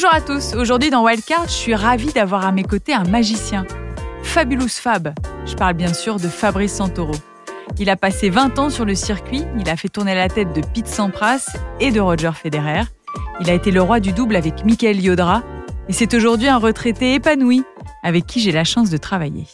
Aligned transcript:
Bonjour 0.00 0.14
à 0.14 0.20
tous, 0.20 0.54
aujourd'hui 0.54 0.90
dans 0.90 1.02
Wildcard, 1.02 1.48
je 1.48 1.54
suis 1.54 1.74
ravie 1.74 2.12
d'avoir 2.12 2.46
à 2.46 2.52
mes 2.52 2.62
côtés 2.62 2.94
un 2.94 3.02
magicien. 3.02 3.66
Fabulous 4.22 4.68
Fab, 4.68 5.12
je 5.44 5.56
parle 5.56 5.74
bien 5.74 5.92
sûr 5.92 6.20
de 6.20 6.28
Fabrice 6.28 6.74
Santoro. 6.74 7.16
Il 7.80 7.90
a 7.90 7.96
passé 7.96 8.30
20 8.30 8.60
ans 8.60 8.70
sur 8.70 8.84
le 8.84 8.94
circuit, 8.94 9.42
il 9.58 9.68
a 9.68 9.76
fait 9.76 9.88
tourner 9.88 10.14
la 10.14 10.28
tête 10.28 10.52
de 10.52 10.60
Pete 10.72 10.86
Sampras 10.86 11.50
et 11.80 11.90
de 11.90 11.98
Roger 11.98 12.30
Federer. 12.32 12.82
Il 13.40 13.50
a 13.50 13.54
été 13.54 13.72
le 13.72 13.82
roi 13.82 13.98
du 13.98 14.12
double 14.12 14.36
avec 14.36 14.64
Michael 14.64 15.00
Yodra 15.00 15.42
et 15.88 15.92
c'est 15.92 16.14
aujourd'hui 16.14 16.46
un 16.46 16.58
retraité 16.58 17.14
épanoui 17.14 17.64
avec 18.04 18.24
qui 18.24 18.38
j'ai 18.38 18.52
la 18.52 18.62
chance 18.62 18.90
de 18.90 18.98
travailler. 18.98 19.48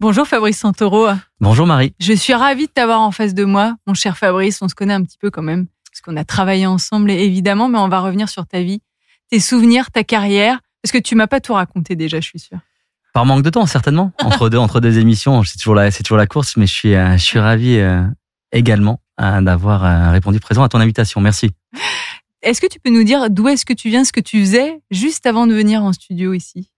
Bonjour 0.00 0.26
Fabrice 0.26 0.60
Santoro. 0.60 1.08
Bonjour 1.40 1.66
Marie. 1.66 1.92
Je 2.00 2.14
suis 2.14 2.32
ravie 2.32 2.68
de 2.68 2.72
t'avoir 2.72 3.02
en 3.02 3.10
face 3.10 3.34
de 3.34 3.44
moi, 3.44 3.74
mon 3.86 3.92
cher 3.92 4.16
Fabrice. 4.16 4.62
On 4.62 4.68
se 4.68 4.74
connaît 4.74 4.94
un 4.94 5.02
petit 5.02 5.18
peu 5.18 5.30
quand 5.30 5.42
même, 5.42 5.66
parce 5.92 6.00
qu'on 6.00 6.16
a 6.16 6.24
travaillé 6.24 6.64
ensemble 6.64 7.10
évidemment, 7.10 7.68
mais 7.68 7.78
on 7.78 7.88
va 7.88 8.00
revenir 8.00 8.30
sur 8.30 8.46
ta 8.46 8.62
vie, 8.62 8.80
tes 9.34 9.40
souvenirs, 9.40 9.90
ta 9.90 10.04
carrière, 10.04 10.60
parce 10.80 10.92
que 10.92 10.98
tu 10.98 11.16
m'as 11.16 11.26
pas 11.26 11.40
tout 11.40 11.54
raconté 11.54 11.96
déjà, 11.96 12.20
je 12.20 12.26
suis 12.28 12.38
sûre? 12.38 12.58
Par 13.12 13.26
manque 13.26 13.42
de 13.42 13.50
temps, 13.50 13.66
certainement. 13.66 14.12
Entre 14.22 14.48
deux, 14.48 14.58
entre 14.58 14.78
deux 14.80 15.00
émissions, 15.00 15.42
c'est 15.42 15.58
toujours 15.58 15.74
la, 15.74 15.90
c'est 15.90 16.04
toujours 16.04 16.18
la 16.18 16.28
course, 16.28 16.56
mais 16.56 16.68
je 16.68 16.72
suis, 16.72 16.94
euh, 16.94 17.16
je 17.16 17.24
suis 17.24 17.40
ravi 17.40 17.78
euh, 17.78 18.04
également 18.52 19.00
euh, 19.20 19.40
d'avoir 19.40 20.12
répondu 20.12 20.38
présent 20.38 20.62
à 20.62 20.68
ton 20.68 20.78
invitation. 20.78 21.20
Merci. 21.20 21.50
Est-ce 22.42 22.60
que 22.60 22.68
tu 22.68 22.78
peux 22.78 22.90
nous 22.90 23.02
dire 23.02 23.28
d'où 23.28 23.48
est-ce 23.48 23.64
que 23.64 23.72
tu 23.72 23.88
viens, 23.88 24.04
ce 24.04 24.12
que 24.12 24.20
tu 24.20 24.38
faisais 24.40 24.78
juste 24.90 25.24
avant 25.24 25.46
de 25.46 25.54
venir 25.54 25.82
en 25.82 25.94
studio 25.94 26.34
ici? 26.34 26.70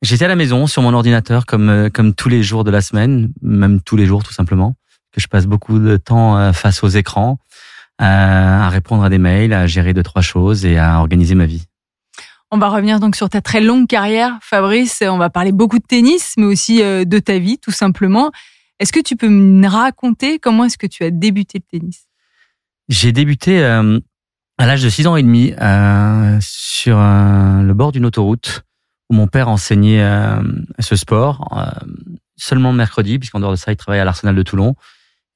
J'étais 0.00 0.24
à 0.24 0.28
la 0.28 0.36
maison 0.36 0.68
sur 0.68 0.80
mon 0.80 0.94
ordinateur 0.94 1.44
comme 1.44 1.90
comme 1.90 2.14
tous 2.14 2.28
les 2.28 2.44
jours 2.44 2.62
de 2.62 2.70
la 2.70 2.80
semaine, 2.80 3.32
même 3.42 3.80
tous 3.82 3.96
les 3.96 4.06
jours 4.06 4.22
tout 4.22 4.32
simplement, 4.32 4.76
que 5.10 5.20
je 5.20 5.26
passe 5.26 5.46
beaucoup 5.46 5.80
de 5.80 5.96
temps 5.96 6.52
face 6.52 6.84
aux 6.84 6.88
écrans, 6.88 7.38
à 7.98 8.68
répondre 8.68 9.02
à 9.02 9.10
des 9.10 9.18
mails, 9.18 9.52
à 9.52 9.66
gérer 9.66 9.92
deux 9.92 10.04
trois 10.04 10.22
choses 10.22 10.64
et 10.64 10.78
à 10.78 11.00
organiser 11.00 11.34
ma 11.34 11.46
vie. 11.46 11.66
On 12.54 12.58
va 12.58 12.68
revenir 12.68 13.00
donc 13.00 13.16
sur 13.16 13.30
ta 13.30 13.40
très 13.40 13.62
longue 13.62 13.86
carrière, 13.86 14.38
Fabrice. 14.42 15.02
On 15.08 15.16
va 15.16 15.30
parler 15.30 15.52
beaucoup 15.52 15.78
de 15.78 15.86
tennis, 15.86 16.34
mais 16.36 16.44
aussi 16.44 16.82
euh, 16.82 17.06
de 17.06 17.18
ta 17.18 17.38
vie, 17.38 17.56
tout 17.56 17.70
simplement. 17.70 18.30
Est-ce 18.78 18.92
que 18.92 19.00
tu 19.00 19.16
peux 19.16 19.30
me 19.30 19.66
raconter 19.66 20.38
comment 20.38 20.64
est-ce 20.64 20.76
que 20.76 20.86
tu 20.86 21.02
as 21.02 21.10
débuté 21.10 21.60
le 21.60 21.78
tennis? 21.78 22.08
J'ai 22.90 23.10
débuté 23.12 23.64
euh, 23.64 23.98
à 24.58 24.66
l'âge 24.66 24.82
de 24.82 24.90
6 24.90 25.06
ans 25.06 25.16
et 25.16 25.22
demi 25.22 25.54
euh, 25.62 26.36
sur 26.42 26.98
le 26.98 27.72
bord 27.72 27.90
d'une 27.90 28.04
autoroute 28.04 28.64
où 29.08 29.14
mon 29.14 29.28
père 29.28 29.48
enseignait 29.48 30.06
ce 30.78 30.94
sport 30.94 31.48
seulement 32.36 32.74
mercredi, 32.74 33.18
puisqu'en 33.18 33.40
dehors 33.40 33.52
de 33.52 33.56
ça, 33.56 33.72
il 33.72 33.76
travaillait 33.76 34.02
à 34.02 34.04
l'Arsenal 34.04 34.34
de 34.34 34.42
Toulon. 34.42 34.74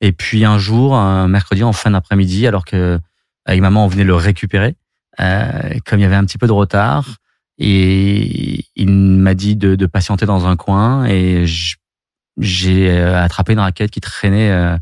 Et 0.03 0.13
puis 0.13 0.45
un 0.45 0.59
jour, 0.59 0.95
un 0.95 1.29
mercredi 1.29 1.65
en 1.65 1.73
fin 1.73 1.93
d'après-midi, 1.93 2.47
alors 2.47 2.67
que 2.67 2.99
avec 3.47 3.63
maman 3.63 3.87
on 3.87 3.89
venait 3.89 4.05
le 4.05 4.15
récupérer, 4.15 4.77
comme 5.19 5.99
il 5.99 6.03
y 6.03 6.05
avait 6.05 6.17
un 6.17 6.25
petit 6.25 6.39
peu 6.39 6.47
de 6.47 6.53
retard, 6.53 7.17
et 7.59 8.67
il 8.77 8.91
m'a 8.91 9.35
dit 9.35 9.57
de, 9.57 9.75
de, 9.75 9.87
patienter 9.87 10.27
dans 10.27 10.47
un 10.47 10.57
coin 10.57 11.07
et 11.07 11.47
j'ai 12.37 12.91
euh, 12.91 13.19
attrapé 13.19 13.55
une 13.55 13.61
raquette 13.61 13.91
qui 13.91 14.03
traînait 14.03 14.51
euh, 14.51 14.77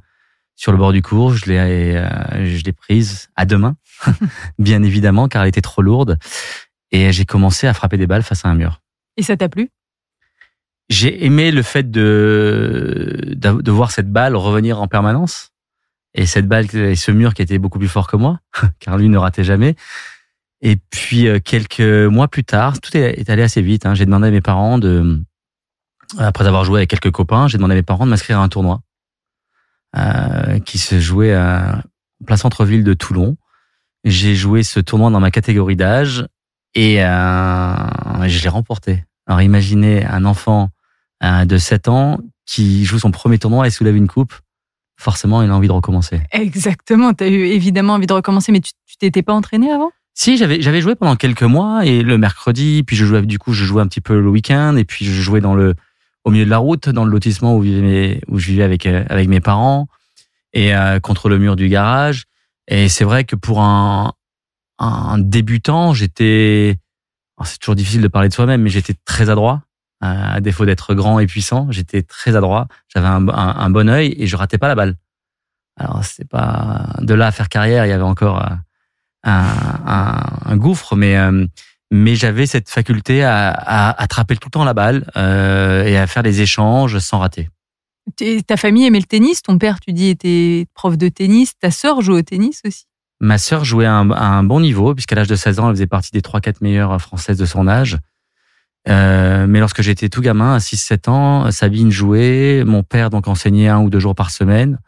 sur 0.56 0.72
le 0.72 0.78
bord 0.78 0.92
du 0.92 1.00
cours. 1.00 1.34
Je 1.34 1.46
l'ai, 1.46 2.04
je 2.32 2.64
l'ai 2.64 2.72
prise 2.72 3.28
à 3.36 3.46
deux 3.46 3.58
mains, 3.58 3.76
bien 4.58 4.82
évidemment, 4.82 5.28
car 5.28 5.42
elle 5.42 5.48
était 5.48 5.60
trop 5.60 5.82
lourde. 5.82 6.18
Et 6.90 7.12
j'ai 7.12 7.24
commencé 7.24 7.66
à 7.68 7.74
frapper 7.74 7.96
des 7.96 8.06
balles 8.06 8.24
face 8.24 8.44
à 8.44 8.48
un 8.48 8.54
mur. 8.54 8.80
Et 9.16 9.22
ça 9.22 9.36
t'a 9.36 9.48
plu? 9.48 9.70
J'ai 10.88 11.24
aimé 11.24 11.50
le 11.50 11.62
fait 11.62 11.90
de, 11.90 13.34
de 13.36 13.70
voir 13.70 13.90
cette 13.90 14.10
balle 14.10 14.36
revenir 14.36 14.80
en 14.80 14.88
permanence. 14.88 15.52
Et 16.14 16.26
cette 16.26 16.46
balle 16.46 16.72
et 16.74 16.94
ce 16.94 17.10
mur 17.10 17.34
qui 17.34 17.42
était 17.42 17.58
beaucoup 17.58 17.78
plus 17.78 17.88
fort 17.88 18.06
que 18.06 18.16
moi, 18.16 18.40
car 18.80 18.96
lui 18.96 19.08
ne 19.08 19.18
ratait 19.18 19.44
jamais. 19.44 19.76
Et 20.64 20.76
puis 20.76 21.28
euh, 21.28 21.38
quelques 21.38 21.80
mois 21.80 22.26
plus 22.26 22.42
tard, 22.42 22.80
tout 22.80 22.96
est, 22.96 23.28
allé 23.28 23.42
assez 23.42 23.62
vite. 23.62 23.86
Hein. 23.86 23.94
J'ai 23.94 24.06
demandé 24.06 24.28
à 24.28 24.30
mes 24.30 24.40
parents 24.40 24.78
de, 24.78 25.22
après 26.18 26.46
avoir 26.46 26.64
joué 26.64 26.80
avec 26.80 26.90
quelques 26.90 27.10
copains, 27.10 27.48
j'ai 27.48 27.58
demandé 27.58 27.74
à 27.74 27.76
mes 27.76 27.82
parents 27.82 28.06
de 28.06 28.10
m'inscrire 28.10 28.38
à 28.38 28.42
un 28.42 28.48
tournoi 28.48 28.80
euh, 29.96 30.58
qui 30.60 30.78
se 30.78 30.98
jouait 30.98 31.34
à 31.34 31.82
plein 32.26 32.36
centre-ville 32.36 32.82
de 32.82 32.94
Toulon. 32.94 33.36
J'ai 34.04 34.34
joué 34.34 34.62
ce 34.62 34.80
tournoi 34.80 35.10
dans 35.10 35.20
ma 35.20 35.30
catégorie 35.30 35.76
d'âge 35.76 36.26
et 36.74 37.04
euh, 37.04 37.76
je 38.26 38.42
l'ai 38.42 38.48
remporté. 38.48 39.04
Alors 39.26 39.42
imaginez 39.42 40.04
un 40.04 40.24
enfant 40.24 40.70
euh, 41.22 41.44
de 41.44 41.58
7 41.58 41.88
ans 41.88 42.18
qui 42.46 42.84
joue 42.84 42.98
son 42.98 43.10
premier 43.10 43.38
tournoi 43.38 43.66
et 43.66 43.70
soulève 43.70 43.96
une 43.96 44.08
coupe. 44.08 44.34
Forcément, 44.96 45.42
il 45.42 45.50
a 45.50 45.54
envie 45.54 45.68
de 45.68 45.72
recommencer. 45.72 46.22
Exactement. 46.30 47.12
Tu 47.14 47.24
as 47.24 47.28
eu 47.28 47.46
évidemment 47.46 47.94
envie 47.94 48.06
de 48.06 48.12
recommencer, 48.12 48.52
mais 48.52 48.60
tu 48.60 48.72
t'étais 48.98 49.22
pas 49.22 49.32
entraîné 49.32 49.70
avant? 49.70 49.90
Si, 50.14 50.36
j'avais 50.36 50.62
j'avais 50.62 50.80
joué 50.80 50.94
pendant 50.94 51.16
quelques 51.16 51.42
mois 51.42 51.84
et 51.84 52.02
le 52.02 52.18
mercredi, 52.18 52.84
puis 52.84 52.94
je 52.94 53.04
jouais 53.04 53.22
du 53.22 53.40
coup, 53.40 53.52
je 53.52 53.64
jouais 53.64 53.82
un 53.82 53.88
petit 53.88 54.00
peu 54.00 54.20
le 54.20 54.28
week-end 54.28 54.76
et 54.76 54.84
puis 54.84 55.04
je 55.04 55.20
jouais 55.20 55.40
dans 55.40 55.54
le 55.54 55.74
au 56.24 56.30
milieu 56.30 56.44
de 56.44 56.50
la 56.50 56.58
route, 56.58 56.88
dans 56.88 57.04
le 57.04 57.10
lotissement 57.10 57.56
où, 57.56 57.60
vivais, 57.60 58.20
où 58.28 58.38
je 58.38 58.46
vivais 58.46 58.62
avec 58.62 58.86
euh, 58.86 59.04
avec 59.08 59.28
mes 59.28 59.40
parents 59.40 59.88
et 60.52 60.74
euh, 60.74 61.00
contre 61.00 61.28
le 61.28 61.38
mur 61.38 61.56
du 61.56 61.68
garage. 61.68 62.24
Et 62.68 62.88
c'est 62.88 63.04
vrai 63.04 63.24
que 63.24 63.34
pour 63.34 63.60
un 63.60 64.12
un 64.78 65.18
débutant, 65.18 65.94
j'étais 65.94 66.76
c'est 67.44 67.58
toujours 67.58 67.74
difficile 67.74 68.00
de 68.00 68.08
parler 68.08 68.28
de 68.28 68.34
soi-même, 68.34 68.62
mais 68.62 68.70
j'étais 68.70 68.94
très 69.04 69.30
adroit. 69.30 69.62
Euh, 70.04 70.06
à 70.36 70.40
défaut 70.40 70.64
d'être 70.64 70.94
grand 70.94 71.18
et 71.18 71.26
puissant, 71.26 71.68
j'étais 71.70 72.02
très 72.02 72.36
adroit. 72.36 72.68
J'avais 72.88 73.06
un, 73.06 73.26
un, 73.28 73.56
un, 73.56 73.70
bon 73.70 73.88
œil 73.88 74.14
et 74.18 74.26
je 74.26 74.36
ratais 74.36 74.58
pas 74.58 74.68
la 74.68 74.74
balle. 74.74 74.96
Alors 75.76 76.04
c'est 76.04 76.28
pas 76.28 76.94
de 77.00 77.14
là 77.14 77.26
à 77.28 77.32
faire 77.32 77.48
carrière. 77.48 77.86
Il 77.86 77.88
y 77.88 77.92
avait 77.92 78.02
encore 78.02 78.44
un, 79.24 80.56
gouffre, 80.56 80.96
mais 80.96 81.16
euh, 81.16 81.46
mais 81.90 82.16
j'avais 82.16 82.46
cette 82.46 82.68
faculté 82.68 83.22
à, 83.22 83.50
à 83.50 84.02
attraper 84.02 84.36
tout 84.36 84.48
le 84.48 84.50
temps 84.50 84.64
la 84.64 84.74
balle 84.74 85.06
euh, 85.16 85.84
et 85.84 85.96
à 85.96 86.06
faire 86.06 86.22
des 86.22 86.40
échanges 86.40 86.98
sans 86.98 87.18
rater. 87.18 87.48
Ta 88.46 88.56
famille 88.56 88.86
aimait 88.86 88.98
le 88.98 89.04
tennis. 89.04 89.42
Ton 89.42 89.58
père, 89.58 89.80
tu 89.80 89.92
dis, 89.92 90.08
était 90.08 90.66
prof 90.74 90.98
de 90.98 91.08
tennis. 91.08 91.52
Ta 91.58 91.70
sœur 91.70 92.02
joue 92.02 92.14
au 92.14 92.22
tennis 92.22 92.60
aussi. 92.66 92.84
Ma 93.20 93.38
sœur 93.38 93.64
jouait 93.64 93.86
à 93.86 93.94
un, 93.94 94.42
bon 94.42 94.60
niveau, 94.60 94.94
puisqu'à 94.94 95.14
l'âge 95.14 95.28
de 95.28 95.36
16 95.36 95.60
ans, 95.60 95.68
elle 95.68 95.76
faisait 95.76 95.86
partie 95.86 96.10
des 96.10 96.20
3-4 96.20 96.56
meilleures 96.60 97.00
françaises 97.00 97.38
de 97.38 97.46
son 97.46 97.68
âge. 97.68 97.98
Euh, 98.88 99.46
mais 99.46 99.60
lorsque 99.60 99.80
j'étais 99.80 100.10
tout 100.10 100.20
gamin, 100.20 100.56
à 100.56 100.58
6-7 100.58 101.08
ans, 101.08 101.50
Sabine 101.50 101.90
jouait. 101.90 102.64
Mon 102.66 102.82
père 102.82 103.08
donc 103.08 103.28
enseignait 103.28 103.68
un 103.68 103.80
ou 103.80 103.88
deux 103.88 104.00
jours 104.00 104.14
par 104.14 104.30
semaine. 104.30 104.78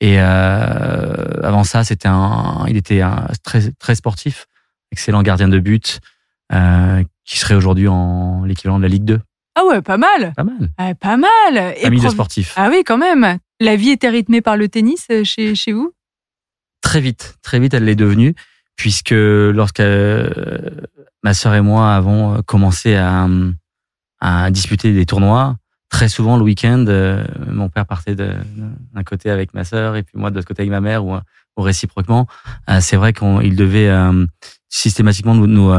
Et 0.00 0.20
euh, 0.20 1.42
avant 1.42 1.64
ça, 1.64 1.84
c'était 1.84 2.08
un, 2.08 2.64
il 2.68 2.76
était 2.76 3.00
un, 3.00 3.26
très 3.42 3.70
très 3.72 3.94
sportif, 3.94 4.46
excellent 4.90 5.22
gardien 5.22 5.48
de 5.48 5.58
but, 5.58 6.00
euh, 6.52 7.02
qui 7.24 7.38
serait 7.38 7.54
aujourd'hui 7.54 7.88
en 7.88 8.44
l'équivalent 8.44 8.78
de 8.78 8.82
la 8.82 8.88
Ligue 8.88 9.04
2. 9.04 9.20
Ah 9.56 9.64
ouais, 9.66 9.82
pas 9.82 9.96
mal. 9.96 10.32
Pas 10.34 10.44
mal. 10.44 10.70
Ah, 10.78 10.94
pas 10.94 11.16
mal. 11.16 11.74
Famille 11.80 12.00
de 12.02 12.08
sportifs. 12.08 12.54
Ah 12.56 12.68
oui, 12.70 12.82
quand 12.84 12.98
même. 12.98 13.38
La 13.60 13.76
vie 13.76 13.90
était 13.90 14.08
rythmée 14.08 14.40
par 14.40 14.56
le 14.56 14.68
tennis 14.68 15.06
euh, 15.10 15.22
chez, 15.24 15.54
chez 15.54 15.72
vous? 15.72 15.92
Très 16.80 17.00
vite, 17.00 17.36
très 17.40 17.60
vite, 17.60 17.72
elle 17.72 17.84
l'est 17.84 17.94
devenue, 17.94 18.34
puisque 18.76 19.12
lorsque 19.12 19.80
euh, 19.80 20.28
ma 21.22 21.34
sœur 21.34 21.54
et 21.54 21.62
moi 21.62 21.94
avons 21.94 22.42
commencé 22.42 22.94
à, 22.96 23.26
à 24.20 24.50
disputer 24.50 24.92
des 24.92 25.06
tournois, 25.06 25.56
très 25.94 26.08
souvent 26.08 26.36
le 26.36 26.42
week-end, 26.42 26.86
euh, 26.88 27.24
mon 27.46 27.68
père 27.68 27.86
partait 27.86 28.16
d'un 28.16 29.04
côté 29.06 29.30
avec 29.30 29.54
ma 29.54 29.62
sœur 29.62 29.94
et 29.94 30.02
puis 30.02 30.18
moi 30.18 30.30
de 30.30 30.34
l'autre 30.34 30.48
côté 30.48 30.62
avec 30.62 30.70
ma 30.72 30.80
mère 30.80 31.06
ou, 31.06 31.14
ou 31.14 31.62
réciproquement. 31.62 32.26
Euh, 32.68 32.80
c'est 32.80 32.96
vrai 32.96 33.12
qu'il 33.12 33.54
devait 33.54 33.88
euh, 33.88 34.26
systématiquement 34.68 35.36
nous 35.36 35.46
nous, 35.46 35.72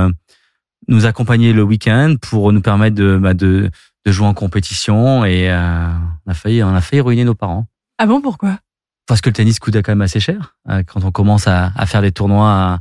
nous, 0.88 1.06
accompagner 1.06 1.52
le 1.52 1.64
week-end 1.64 2.16
pour 2.22 2.54
nous 2.54 2.62
permettre 2.62 2.96
de, 2.96 3.18
bah, 3.18 3.34
de, 3.34 3.70
de 4.06 4.12
jouer 4.14 4.26
en 4.26 4.34
compétition 4.34 5.26
et 5.26 5.52
on 5.52 6.32
a 6.32 6.34
failli 6.34 6.64
on 6.64 6.74
a 6.74 6.80
failli 6.80 7.02
ruiner 7.02 7.26
nos 7.26 7.36
parents. 7.36 7.68
Ah 7.98 8.06
bon 8.06 8.22
pourquoi? 8.22 8.60
Parce 9.08 9.20
que 9.20 9.28
le 9.30 9.34
tennis 9.34 9.60
coûte 9.60 9.76
quand 9.76 9.92
même 9.92 10.02
assez 10.02 10.22
cher 10.22 10.56
quand 10.88 11.04
on 11.04 11.12
commence 11.12 11.46
à, 11.50 11.74
à 11.76 11.86
faire 11.86 12.02
des 12.02 12.14
tournois. 12.14 12.50
À, 12.50 12.80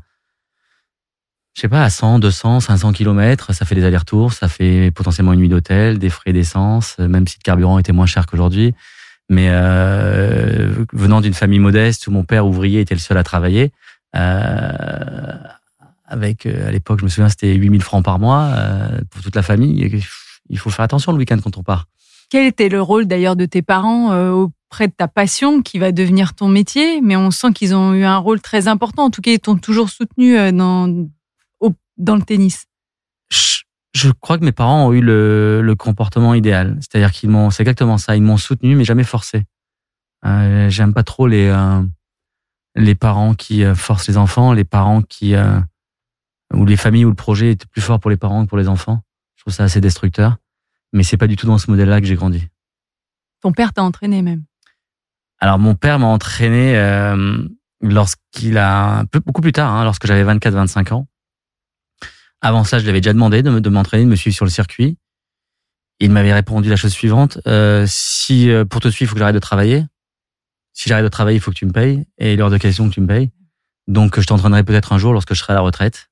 je 1.55 1.61
sais 1.61 1.69
pas, 1.69 1.83
à 1.83 1.91
100, 1.91 2.19
200, 2.19 2.61
500 2.61 2.93
kilomètres, 2.93 3.55
ça 3.55 3.65
fait 3.65 3.75
des 3.75 3.85
allers-retours, 3.85 4.33
ça 4.33 4.49
fait 4.49 4.91
potentiellement 4.91 5.33
une 5.33 5.41
nuit 5.41 5.49
d'hôtel, 5.49 5.99
des 5.99 6.11
frais 6.11 6.33
d'essence, 6.33 6.97
euh, 6.99 7.09
même 7.09 7.29
si 7.29 7.37
le 7.39 7.45
carburant 7.45 7.79
était 7.79 7.93
moins 7.93 8.07
cher 8.07 8.27
qu'aujourd'hui. 8.27 8.75
Mais 9.31 9.49
euh, 9.51 10.85
venant 10.93 11.21
d'une 11.21 11.33
famille 11.33 11.61
modeste 11.61 12.07
où 12.07 12.11
mon 12.11 12.25
père 12.25 12.47
ouvrier 12.47 12.81
était 12.81 12.95
le 12.95 13.01
seul 13.01 13.17
à 13.17 13.23
travailler, 13.23 13.73
euh, 14.15 15.33
avec 16.07 16.47
euh, 16.47 16.69
à 16.69 16.71
l'époque, 16.71 17.01
je 17.01 17.05
me 17.05 17.09
souviens, 17.09 17.29
c'était 17.29 17.55
8000 17.55 17.83
francs 17.83 18.05
par 18.05 18.19
mois 18.19 18.51
euh, 18.57 19.01
pour 19.11 19.23
toute 19.23 19.35
la 19.35 19.43
famille. 19.43 20.03
Il 20.51 20.59
faut 20.59 20.71
faire 20.71 20.85
attention 20.85 21.13
le 21.13 21.19
week-end 21.19 21.39
quand 21.43 21.57
on 21.57 21.63
part. 21.63 21.87
Quel 22.31 22.47
était 22.47 22.69
le 22.69 22.81
rôle 22.81 23.07
d'ailleurs 23.07 23.37
de 23.37 23.47
tes 23.47 23.63
parents 23.63 24.17
auprès 24.33 24.89
de 24.89 24.93
ta 24.93 25.09
passion 25.09 25.63
qui 25.63 25.79
va 25.79 25.93
devenir 25.93 26.35
ton 26.35 26.49
métier? 26.49 27.01
Mais 27.01 27.17
on 27.17 27.31
sent 27.31 27.53
qu'ils 27.53 27.75
ont 27.75 27.95
eu 27.95 28.05
un 28.05 28.17
rôle 28.17 28.41
très 28.41 28.67
important. 28.67 29.05
En 29.05 29.11
tout 29.11 29.21
cas, 29.21 29.31
ils 29.31 29.39
t'ont 29.39 29.57
toujours 29.57 29.89
soutenu 29.89 30.37
dans 30.53 31.07
dans 31.97 32.17
le 32.17 32.23
tennis 32.23 32.67
je, 33.97 34.11
crois 34.11 34.39
que 34.39 34.45
mes 34.45 34.53
parents 34.53 34.89
ont 34.89 34.93
eu 34.93 35.01
le, 35.01 35.63
le 35.63 35.75
comportement 35.77 36.35
idéal. 36.35 36.77
C'est-à-dire 36.81 37.13
qu'ils 37.13 37.31
m'ont, 37.31 37.51
c'est 37.51 37.63
exactement 37.63 37.97
ça. 37.97 38.17
Ils 38.17 38.23
m'ont 38.23 38.37
soutenu, 38.37 38.75
mais 38.75 38.85
jamais 38.85 39.05
forcé. 39.05 39.45
Euh, 40.27 40.69
J'aime 40.69 40.93
pas 40.93 41.05
trop 41.05 41.29
les 41.29 41.47
euh, 41.47 41.81
les 42.75 42.95
parents 42.95 43.35
qui 43.35 43.65
euh, 43.65 43.75
forcent 43.75 44.09
les 44.09 44.17
enfants, 44.17 44.53
les 44.53 44.65
parents 44.65 45.03
qui 45.03 45.35
euh, 45.35 45.61
où 46.53 46.65
les 46.65 46.77
familles, 46.77 47.05
où 47.05 47.11
le 47.11 47.15
projet 47.15 47.53
était 47.53 47.67
plus 47.67 47.81
fort 47.81 48.01
pour 48.01 48.11
les 48.11 48.17
parents 48.17 48.45
que 48.45 48.49
pour 48.49 48.59
les 48.59 48.69
enfants. 48.69 49.03
Je 49.37 49.43
trouve 49.43 49.55
ça 49.55 49.65
assez 49.65 49.81
destructeur. 49.81 50.37
Mais 50.93 51.03
c'est 51.03 51.17
pas 51.17 51.27
du 51.27 51.37
tout 51.37 51.47
dans 51.47 51.59
ce 51.59 51.71
modèle-là 51.71 52.01
que 52.01 52.07
j'ai 52.07 52.15
grandi. 52.15 52.47
Ton 53.41 53.53
père 53.53 53.73
t'a 53.73 53.83
entraîné 53.83 54.23
même 54.23 54.45
Alors 55.41 55.59
mon 55.59 55.75
père 55.75 55.99
m'a 55.99 56.07
entraîné 56.07 56.77
euh, 56.77 57.47
lorsqu'il 57.81 58.59
a 58.59 59.05
beaucoup 59.27 59.43
plus 59.43 59.53
tard, 59.53 59.73
hein, 59.73 59.85
lorsque 59.85 60.07
j'avais 60.07 60.25
24-25 60.25 60.93
ans. 60.93 61.07
Avant 62.45 62.63
ça, 62.63 62.79
je 62.79 62.85
lui 62.85 62.91
avais 62.91 63.01
déjà 63.01 63.15
demandé 63.15 63.43
de, 63.43 63.59
de 63.59 63.71
m'entraîner, 63.71 64.05
de 64.05 64.09
me 64.11 64.17
suivre 64.17 64.37
sur 64.37 64.45
le 64.45 64.51
circuit. 64.51 64.99
Il 65.99 66.11
m'avait 66.11 66.35
répondu 66.35 66.69
la 66.69 66.77
chose 66.77 66.93
suivante 66.93 67.39
euh, 67.47 67.87
si 67.89 68.51
euh, 68.51 68.67
pour 68.67 68.83
te 68.83 68.89
suivre, 68.89 69.09
il 69.09 69.11
faut 69.11 69.15
que 69.15 69.21
j'arrête 69.21 69.35
de 69.35 69.41
travailler. 69.41 69.87
Si 70.75 70.91
j'arrête 70.91 71.05
de 71.05 71.09
travailler, 71.09 71.39
il 71.39 71.41
faut 71.41 71.53
que 71.53 71.57
tu 71.57 71.65
me 71.65 71.73
payes. 71.73 72.05
Et 72.19 72.37
l'heure 72.37 72.51
de 72.51 72.59
question 72.59 72.87
que 72.87 72.93
tu 72.93 73.01
me 73.01 73.07
payes. 73.07 73.31
Donc, 73.87 74.21
je 74.21 74.27
t'entraînerai 74.27 74.63
peut-être 74.63 74.93
un 74.93 74.99
jour 74.99 75.15
lorsque 75.15 75.33
je 75.33 75.39
serai 75.39 75.55
à 75.55 75.57
la 75.57 75.63
retraite. 75.63 76.11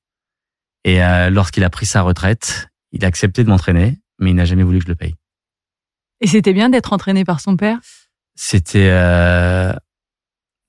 Et 0.85 1.03
euh, 1.03 1.29
lorsqu'il 1.29 1.63
a 1.63 1.69
pris 1.69 1.85
sa 1.85 2.01
retraite, 2.01 2.67
il 2.91 3.05
a 3.05 3.07
accepté 3.07 3.43
de 3.43 3.49
m'entraîner, 3.49 3.99
mais 4.17 4.31
il 4.31 4.35
n'a 4.35 4.45
jamais 4.45 4.63
voulu 4.63 4.79
que 4.79 4.85
je 4.85 4.89
le 4.89 4.95
paye. 4.95 5.13
Et 6.19 6.25
c'était 6.25 6.53
bien 6.53 6.69
d'être 6.69 6.93
entraîné 6.93 7.25
par 7.25 7.41
son 7.41 7.57
père? 7.57 7.77
C'était 8.35 8.89
euh, 8.89 9.71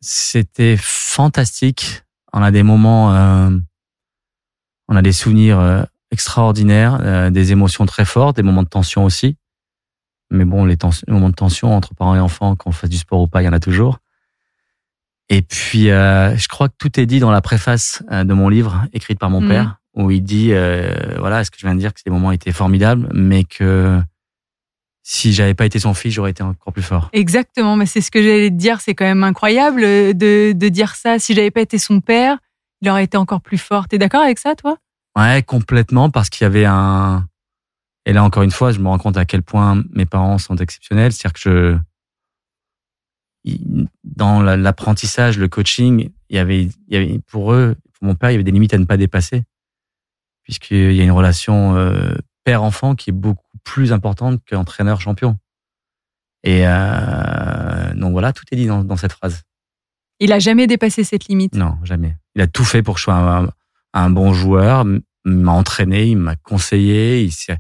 c'était 0.03 0.77
fantastique. 0.77 2.03
On 2.35 2.43
a 2.43 2.51
des 2.51 2.63
moments, 2.63 3.15
euh, 3.15 3.51
on 4.89 4.97
a 4.97 5.03
des 5.03 5.13
souvenirs 5.13 5.59
euh, 5.59 5.83
extraordinaires, 6.11 6.99
euh, 7.01 7.31
des 7.31 7.53
émotions 7.53 7.87
très 7.87 8.05
fortes, 8.05 8.37
des 8.37 8.43
moments 8.43 8.63
de 8.63 8.69
tension 8.69 9.05
aussi. 9.05 9.37
Mais 10.31 10.45
bon, 10.45 10.65
les, 10.65 10.77
les, 11.07 11.13
moments 11.13 11.29
de 11.29 11.35
tension 11.35 11.75
entre 11.75 11.95
parents 11.95 12.17
et 12.17 12.21
enfants, 12.21 12.57
qu'on 12.57 12.73
fasse 12.73 12.91
du 12.91 12.97
sport 12.97 13.21
ou 13.21 13.27
pas, 13.27 13.43
il 13.43 13.45
y 13.45 13.49
en 13.49 13.53
a 13.53 13.61
toujours. 13.61 13.99
Et 15.29 15.43
puis, 15.43 15.91
euh, 15.91 16.37
je 16.37 16.49
crois 16.49 16.69
que 16.69 16.75
tout 16.79 17.01
est 17.01 17.07
dit 17.07 17.19
dans 17.19 17.31
la 17.31 17.41
préface 17.41 18.03
euh, 18.11 18.25
de 18.25 18.35
mon 18.35 18.49
livre, 18.49 18.87
écrite 18.93 19.19
par 19.19 19.31
mon 19.31 19.41
mmh. 19.41 19.49
père, 19.49 19.77
où 19.95 20.11
il 20.11 20.23
dit, 20.23 20.53
euh, 20.53 21.17
voilà, 21.19 21.45
ce 21.45 21.51
que 21.51 21.57
je 21.59 21.67
viens 21.67 21.75
de 21.75 21.81
dire, 21.81 21.95
que 21.95 22.01
ces 22.05 22.11
moments 22.11 22.33
étaient 22.33 22.53
formidables, 22.53 23.09
mais 23.15 23.45
que 23.45 24.01
si 25.03 25.33
j'avais 25.33 25.55
pas 25.55 25.67
été 25.67 25.79
son 25.79 25.95
fils, 25.95 26.13
j'aurais 26.13 26.31
été 26.31 26.43
encore 26.43 26.73
plus 26.73 26.83
fort. 26.83 27.09
Exactement, 27.13 27.77
mais 27.77 27.87
c'est 27.87 28.01
ce 28.01 28.11
que 28.11 28.23
j'allais 28.23 28.51
te 28.51 28.57
dire. 28.57 28.81
C'est 28.81 28.95
quand 28.95 29.05
même 29.05 29.25
incroyable 29.25 29.83
de, 29.83 30.53
de 30.53 30.69
dire 30.69 30.95
ça. 30.95 31.19
Si 31.19 31.35
j'avais 31.35 31.51
pas 31.51 31.61
été 31.61 31.79
son 31.79 32.01
père, 32.01 32.39
il 32.85 32.91
aurait 32.91 33.05
été 33.05 33.17
encore 33.17 33.41
plus 33.41 33.57
fort. 33.57 33.89
T'es 33.89 33.97
d'accord 33.97 34.23
avec 34.23 34.39
ça, 34.39 34.55
toi? 34.55 34.77
Ouais, 35.17 35.43
complètement, 35.43 36.11
parce 36.11 36.29
qu'il 36.29 36.45
y 36.45 36.47
avait 36.47 36.67
un. 36.67 37.27
Et 38.05 38.13
là, 38.13 38.23
encore 38.23 38.43
une 38.43 38.51
fois, 38.51 38.73
je 38.73 38.79
me 38.79 38.89
rends 38.89 38.99
compte 38.99 39.17
à 39.17 39.25
quel 39.25 39.43
point 39.43 39.83
mes 39.93 40.05
parents 40.05 40.37
sont 40.37 40.57
exceptionnels. 40.57 41.13
C'est-à-dire 41.13 41.33
que 41.33 41.41
je, 41.41 41.79
dans 44.05 44.43
l'apprentissage, 44.43 45.39
le 45.39 45.49
coaching, 45.49 46.11
il 46.29 46.37
y 46.37 46.39
avait, 46.39 46.65
il 46.65 46.75
y 46.91 46.97
avait 46.97 47.19
pour 47.27 47.55
eux, 47.55 47.75
pour 47.95 48.07
mon 48.07 48.15
père, 48.15 48.31
il 48.31 48.35
y 48.35 48.37
avait 48.37 48.45
des 48.45 48.51
limites 48.51 48.75
à 48.75 48.79
ne 48.79 48.85
pas 48.85 48.99
dépasser, 48.99 49.45
puisqu'il 50.43 50.93
y 50.93 51.01
a 51.01 51.05
une 51.05 51.11
relation 51.11 51.77
euh, 51.77 52.15
père-enfant 52.45 52.95
qui 52.95 53.09
est 53.09 53.15
beaucoup 53.15 53.59
plus 53.65 53.95
importante 53.95 54.43
qu'entraîneur 54.47 55.01
champion. 55.01 55.39
Et 56.43 56.67
euh, 56.67 57.95
donc 57.95 58.13
voilà, 58.13 58.35
tout 58.35 58.45
est 58.53 58.57
dit 58.57 58.67
dans, 58.67 58.85
dans, 58.85 58.97
cette 58.97 59.13
phrase. 59.13 59.45
Il 60.21 60.33
a 60.33 60.39
jamais 60.39 60.67
dépassé 60.67 61.03
cette 61.03 61.29
limite? 61.29 61.55
Non, 61.55 61.79
jamais. 61.83 62.19
Il 62.35 62.43
a 62.43 62.47
tout 62.47 62.65
fait 62.65 62.83
pour 62.83 62.95
que 62.95 63.01
je 63.01 63.05
sois 63.05 63.15
un, 63.15 63.49
un 63.93 64.11
bon 64.11 64.33
joueur. 64.33 64.85
Il 65.25 65.33
m'a 65.33 65.53
entraîné, 65.53 66.09
il 66.09 66.17
m'a 66.17 66.37
conseillé, 66.37 67.23
il 67.23 67.33
s'est, 67.33 67.59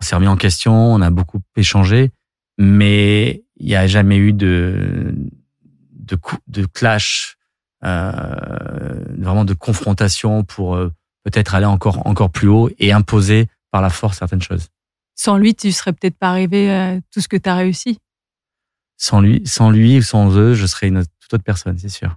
on 0.00 0.04
s'est 0.04 0.14
remis 0.14 0.28
en 0.28 0.36
question, 0.36 0.74
on 0.74 1.00
a 1.00 1.10
beaucoup 1.10 1.40
échangé, 1.56 2.10
mais 2.58 3.44
il 3.56 3.66
n'y 3.66 3.76
a 3.76 3.86
jamais 3.86 4.16
eu 4.16 4.32
de 4.32 5.14
de, 5.92 6.18
de 6.46 6.64
clash, 6.64 7.36
euh, 7.84 9.04
vraiment 9.18 9.44
de 9.44 9.54
confrontation 9.54 10.42
pour 10.42 10.74
euh, 10.74 10.90
peut-être 11.22 11.54
aller 11.54 11.66
encore 11.66 12.06
encore 12.06 12.30
plus 12.30 12.48
haut 12.48 12.70
et 12.78 12.92
imposer 12.92 13.46
par 13.70 13.82
la 13.82 13.90
force 13.90 14.18
certaines 14.18 14.42
choses. 14.42 14.68
Sans 15.14 15.36
lui, 15.36 15.54
tu 15.54 15.70
serais 15.72 15.92
peut-être 15.92 16.16
pas 16.16 16.30
arrivé 16.30 16.70
à 16.70 17.00
tout 17.12 17.20
ce 17.20 17.28
que 17.28 17.36
tu 17.36 17.48
as 17.48 17.56
réussi? 17.56 17.98
Sans 18.96 19.20
lui, 19.20 19.42
sans 19.44 19.70
lui 19.70 19.98
ou 19.98 20.02
sans 20.02 20.36
eux, 20.36 20.54
je 20.54 20.66
serais 20.66 20.88
une 20.88 21.04
toute 21.20 21.34
autre 21.34 21.44
personne, 21.44 21.78
c'est 21.78 21.88
sûr. 21.88 22.16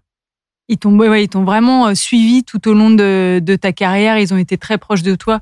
Ils 0.72 0.78
t'ont 0.78 1.44
vraiment 1.44 1.88
euh, 1.88 1.96
suivi 1.96 2.44
tout 2.44 2.68
au 2.68 2.74
long 2.74 2.90
de, 2.90 3.58
ta 3.62 3.72
carrière. 3.74 4.18
Ils 4.18 4.34
ont 4.34 4.38
été 4.38 4.58
très 4.58 4.78
proches 4.78 5.04
de 5.04 5.16
toi. 5.16 5.42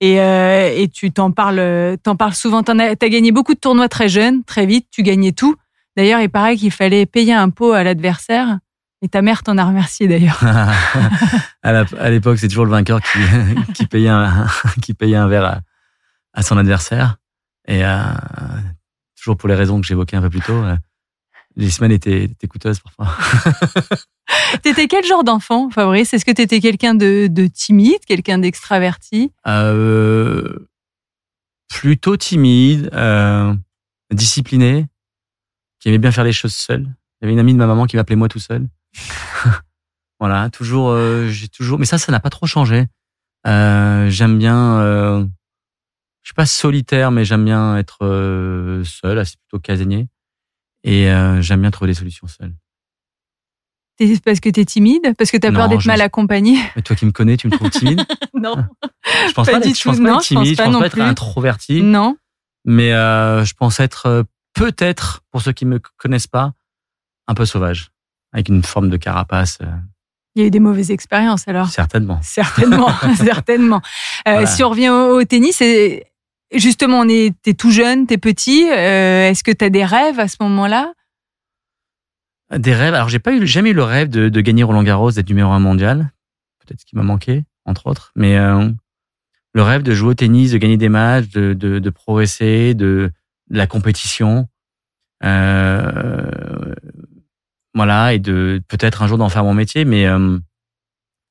Et, 0.00 0.20
euh, 0.20 0.86
tu 0.92 1.10
t'en 1.10 1.32
parles, 1.32 1.96
t'en 2.02 2.14
parles 2.14 2.34
souvent. 2.34 2.62
Tu 2.62 2.70
as, 2.70 2.90
as, 2.90 3.08
gagné 3.08 3.32
beaucoup 3.32 3.54
de 3.54 3.58
tournois 3.58 3.88
très 3.88 4.08
jeune, 4.08 4.44
très 4.44 4.66
vite. 4.66 4.86
Tu 4.90 5.02
gagnais 5.02 5.32
tout. 5.32 5.56
D'ailleurs, 5.96 6.20
il 6.20 6.28
paraît 6.28 6.56
qu'il 6.56 6.70
fallait 6.70 7.06
payer 7.06 7.32
un 7.32 7.50
pot 7.50 7.72
à 7.72 7.82
l'adversaire. 7.82 8.58
Et 9.02 9.08
ta 9.08 9.22
mère 9.22 9.42
t'en 9.42 9.58
a 9.58 9.64
remercié 9.64 10.08
d'ailleurs. 10.08 10.40
à 11.62 12.10
l'époque, 12.10 12.38
c'est 12.38 12.48
toujours 12.48 12.64
le 12.64 12.70
vainqueur 12.70 13.00
qui, 13.00 13.18
qui, 13.74 13.86
payait, 13.86 14.08
un, 14.08 15.28
verre 15.28 15.60
à, 16.32 16.42
son 16.42 16.56
adversaire. 16.56 17.16
Et 17.68 17.84
euh, 17.84 18.02
toujours 19.16 19.36
pour 19.36 19.48
les 19.48 19.54
raisons 19.54 19.80
que 19.80 19.86
j'évoquais 19.86 20.16
un 20.16 20.22
peu 20.22 20.30
plus 20.30 20.40
tôt, 20.40 20.54
euh, 20.54 20.76
les 21.56 21.70
semaines 21.70 21.92
étaient 21.92 22.28
coûteuses 22.48 22.80
parfois. 22.80 23.16
t'étais 24.62 24.86
quel 24.86 25.04
genre 25.04 25.24
d'enfant, 25.24 25.70
Fabrice? 25.70 26.14
Est-ce 26.14 26.24
que 26.24 26.32
t'étais 26.32 26.60
quelqu'un 26.60 26.94
de, 26.94 27.26
de, 27.28 27.46
timide, 27.46 28.04
quelqu'un 28.06 28.38
d'extraverti? 28.38 29.32
Euh, 29.46 30.66
Plutôt 31.68 32.16
timide, 32.16 32.90
euh, 32.94 33.54
discipliné, 34.12 34.86
qui 35.80 35.88
aimait 35.88 35.98
bien 35.98 36.12
faire 36.12 36.24
les 36.24 36.32
choses 36.32 36.54
seul. 36.54 36.88
Avait 37.22 37.32
une 37.32 37.38
amie 37.38 37.52
de 37.52 37.58
ma 37.58 37.66
maman 37.66 37.86
qui 37.86 37.96
m'appelait 37.96 38.16
moi 38.16 38.28
tout 38.28 38.38
seul. 38.38 38.68
voilà, 40.20 40.48
toujours, 40.50 40.90
euh, 40.90 41.28
j'ai 41.28 41.48
toujours, 41.48 41.78
mais 41.78 41.86
ça, 41.86 41.98
ça 41.98 42.12
n'a 42.12 42.20
pas 42.20 42.30
trop 42.30 42.46
changé. 42.46 42.86
Euh, 43.46 44.08
j'aime 44.08 44.38
bien, 44.38 44.80
euh, 44.80 45.24
je 46.22 46.28
suis 46.28 46.34
pas 46.34 46.46
solitaire, 46.46 47.10
mais 47.10 47.24
j'aime 47.24 47.44
bien 47.44 47.76
être 47.76 47.98
seul, 48.84 49.26
c'est 49.26 49.38
plutôt 49.38 49.58
casanier, 49.58 50.08
et 50.84 51.08
j'aime 51.40 51.60
bien 51.60 51.70
trouver 51.70 51.90
des 51.90 51.98
solutions 51.98 52.26
seul. 52.26 52.52
Parce 54.24 54.40
que 54.40 54.50
tu 54.50 54.60
es 54.60 54.64
timide? 54.64 55.14
Parce 55.16 55.30
que 55.30 55.36
tu 55.36 55.46
as 55.46 55.52
peur 55.52 55.68
d'être 55.68 55.86
mal 55.86 56.00
accompagné 56.00 56.58
Mais 56.76 56.82
toi 56.82 56.94
qui 56.96 57.06
me 57.06 57.12
connais, 57.12 57.36
tu 57.36 57.48
me 57.48 57.52
trouves 57.52 57.70
timide? 57.70 58.04
Non. 58.34 58.54
je 59.28 59.32
pense 59.32 59.46
pas, 59.46 59.52
pas, 59.52 59.66
être, 59.66 59.78
je 59.78 59.82
pense 59.82 59.98
pas 59.98 60.10
être 60.10 60.20
timide, 60.20 60.44
je 60.44 60.54
pense 60.54 60.56
pas, 60.56 60.64
je 60.66 60.72
pense 60.72 60.80
pas 60.80 60.86
être 60.86 61.00
introverti. 61.00 61.82
Non. 61.82 62.18
Mais 62.66 62.92
euh, 62.92 63.44
je 63.46 63.54
pense 63.54 63.80
être 63.80 64.26
peut-être, 64.56 65.22
pour 65.30 65.40
ceux 65.42 65.52
qui 65.52 65.64
me 65.64 65.80
connaissent 65.96 66.26
pas, 66.26 66.52
un 67.28 67.34
peu 67.34 67.44
sauvage, 67.44 67.90
avec 68.32 68.48
une 68.48 68.62
forme 68.62 68.90
de 68.90 68.96
carapace. 68.96 69.58
Euh. 69.62 69.66
Il 70.34 70.42
y 70.42 70.44
a 70.44 70.48
eu 70.48 70.50
des 70.50 70.60
mauvaises 70.60 70.90
expériences 70.90 71.46
alors 71.48 71.68
Certainement. 71.68 72.18
Certainement, 72.22 72.90
certainement. 73.16 73.80
Euh, 74.26 74.32
voilà. 74.32 74.46
Si 74.46 74.62
on 74.64 74.70
revient 74.70 74.90
au, 74.90 75.20
au 75.20 75.24
tennis, 75.24 75.62
justement, 76.52 77.00
on 77.00 77.08
est, 77.08 77.34
t'es 77.42 77.54
tout 77.54 77.70
jeune, 77.70 78.06
t'es 78.06 78.18
petit. 78.18 78.68
Euh, 78.68 79.30
est-ce 79.30 79.44
que 79.44 79.52
tu 79.52 79.64
as 79.64 79.70
des 79.70 79.84
rêves 79.84 80.18
à 80.18 80.28
ce 80.28 80.36
moment-là? 80.40 80.92
Des 82.54 82.74
rêves. 82.74 82.94
Alors, 82.94 83.08
j'ai 83.08 83.18
pas 83.18 83.32
eu, 83.32 83.46
jamais 83.46 83.70
eu 83.70 83.74
le 83.74 83.82
rêve 83.82 84.08
de, 84.08 84.28
de 84.28 84.40
gagner 84.40 84.62
Roland 84.62 84.82
Garros, 84.82 85.10
d'être 85.10 85.28
numéro 85.28 85.50
un 85.50 85.58
mondial. 85.58 86.12
Peut-être 86.60 86.80
ce 86.80 86.86
qui 86.86 86.96
m'a 86.96 87.02
manqué, 87.02 87.44
entre 87.64 87.86
autres. 87.86 88.12
Mais 88.14 88.36
euh, 88.38 88.70
le 89.52 89.62
rêve 89.62 89.82
de 89.82 89.92
jouer 89.92 90.10
au 90.10 90.14
tennis, 90.14 90.52
de 90.52 90.58
gagner 90.58 90.76
des 90.76 90.88
matchs, 90.88 91.28
de, 91.30 91.54
de, 91.54 91.78
de 91.78 91.90
progresser, 91.90 92.74
de, 92.74 93.10
de, 93.50 93.56
la 93.56 93.66
compétition. 93.66 94.48
Euh, 95.24 96.74
voilà, 97.74 98.14
et 98.14 98.18
de 98.18 98.62
peut-être 98.68 99.02
un 99.02 99.06
jour 99.06 99.18
d'en 99.18 99.28
faire 99.28 99.44
mon 99.44 99.54
métier. 99.54 99.84
Mais 99.84 100.06
euh, 100.06 100.38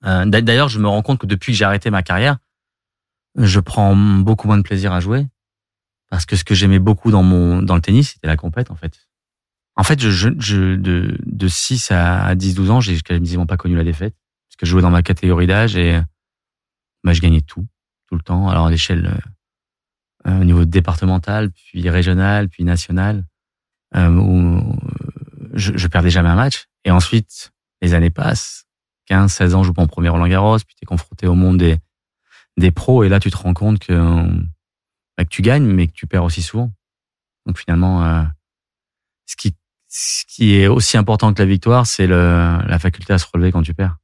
euh, 0.05 0.25
d'ailleurs, 0.25 0.69
je 0.69 0.79
me 0.79 0.87
rends 0.87 1.01
compte 1.01 1.19
que 1.19 1.27
depuis 1.27 1.53
que 1.53 1.57
j'ai 1.57 1.65
arrêté 1.65 1.89
ma 1.89 2.03
carrière, 2.03 2.37
je 3.37 3.59
prends 3.59 3.95
beaucoup 3.95 4.47
moins 4.47 4.57
de 4.57 4.63
plaisir 4.63 4.91
à 4.93 4.99
jouer 4.99 5.27
parce 6.09 6.25
que 6.25 6.35
ce 6.35 6.43
que 6.43 6.55
j'aimais 6.55 6.79
beaucoup 6.79 7.11
dans 7.11 7.23
mon 7.23 7.61
dans 7.61 7.75
le 7.75 7.81
tennis, 7.81 8.13
c'était 8.13 8.27
la 8.27 8.37
compète 8.37 8.71
en 8.71 8.75
fait. 8.75 9.04
En 9.75 9.83
fait, 9.83 9.99
je, 9.99 10.09
je, 10.09 10.29
je 10.39 10.75
de, 10.75 11.17
de 11.25 11.47
6 11.47 11.91
à 11.91 12.33
10 12.35 12.55
12 12.55 12.71
ans, 12.71 12.79
j'ai 12.79 12.99
quasiment 13.01 13.45
pas 13.45 13.57
connu 13.57 13.75
la 13.75 13.83
défaite 13.83 14.15
parce 14.47 14.55
que 14.57 14.65
je 14.65 14.71
jouais 14.71 14.81
dans 14.81 14.89
ma 14.89 15.03
catégorie 15.03 15.47
d'âge 15.47 15.75
et 15.75 15.99
bah, 17.03 17.13
je 17.13 17.21
gagnais 17.21 17.41
tout 17.41 17.67
tout 18.07 18.15
le 18.15 18.21
temps. 18.21 18.49
Alors 18.49 18.67
à 18.67 18.71
l'échelle 18.71 19.19
euh, 20.27 20.39
au 20.39 20.43
niveau 20.43 20.65
départemental, 20.65 21.51
puis 21.51 21.89
régional, 21.89 22.49
puis 22.49 22.63
national 22.63 23.25
euh, 23.95 24.09
où 24.09 24.77
je, 25.53 25.77
je 25.77 25.87
perdais 25.87 26.09
jamais 26.09 26.29
un 26.29 26.35
match. 26.35 26.65
Et 26.83 26.91
ensuite, 26.91 27.51
les 27.81 27.93
années 27.93 28.09
passent. 28.09 28.65
15, 29.07 29.31
16 29.31 29.55
ans, 29.55 29.63
je 29.63 29.67
joue 29.67 29.73
mon 29.77 29.87
premier 29.87 30.09
Roland 30.09 30.27
Garros, 30.27 30.57
puis 30.57 30.75
tu 30.75 30.83
es 30.83 30.85
confronté 30.85 31.27
au 31.27 31.35
monde 31.35 31.57
des, 31.57 31.77
des 32.57 32.71
pros, 32.71 33.03
et 33.03 33.09
là, 33.09 33.19
tu 33.19 33.29
te 33.29 33.37
rends 33.37 33.53
compte 33.53 33.79
que, 33.79 33.93
bah, 35.17 35.25
que 35.25 35.29
tu 35.29 35.41
gagnes, 35.41 35.65
mais 35.65 35.87
que 35.87 35.93
tu 35.93 36.07
perds 36.07 36.23
aussi 36.23 36.41
souvent. 36.41 36.71
Donc 37.45 37.59
finalement, 37.59 38.03
euh, 38.03 38.23
ce, 39.27 39.35
qui, 39.35 39.55
ce 39.97 40.25
qui 40.27 40.55
est 40.55 40.67
aussi 40.67 40.97
important 40.97 41.33
que 41.33 41.41
la 41.41 41.45
victoire, 41.45 41.87
c'est 41.87 42.05
la 42.05 42.79
faculté 42.79 43.13
à 43.13 43.17
se 43.17 43.25
relever 43.33 43.53
quand 43.53 43.61
tu 43.61 43.73
perds. 43.73 43.95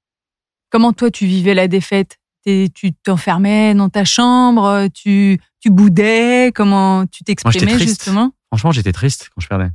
Comment 0.70 0.94
toi, 0.94 1.12
tu 1.12 1.26
vivais 1.26 1.54
la 1.54 1.68
défaite? 1.68 2.18
Tu 2.46 2.94
t'enfermais 3.04 3.74
dans 3.74 3.90
ta 3.90 4.06
chambre 4.06 4.88
Tu, 4.94 5.38
tu 5.60 5.70
boudais? 5.70 6.54
Comment 6.56 7.06
tu 7.08 7.26
t'exprimais 7.26 7.78
justement? 7.78 8.32
Franchement, 8.48 8.72
j'étais 8.72 8.94
triste 8.94 9.30
quand 9.36 9.42
je 9.42 9.50
perdais. 9.50 9.70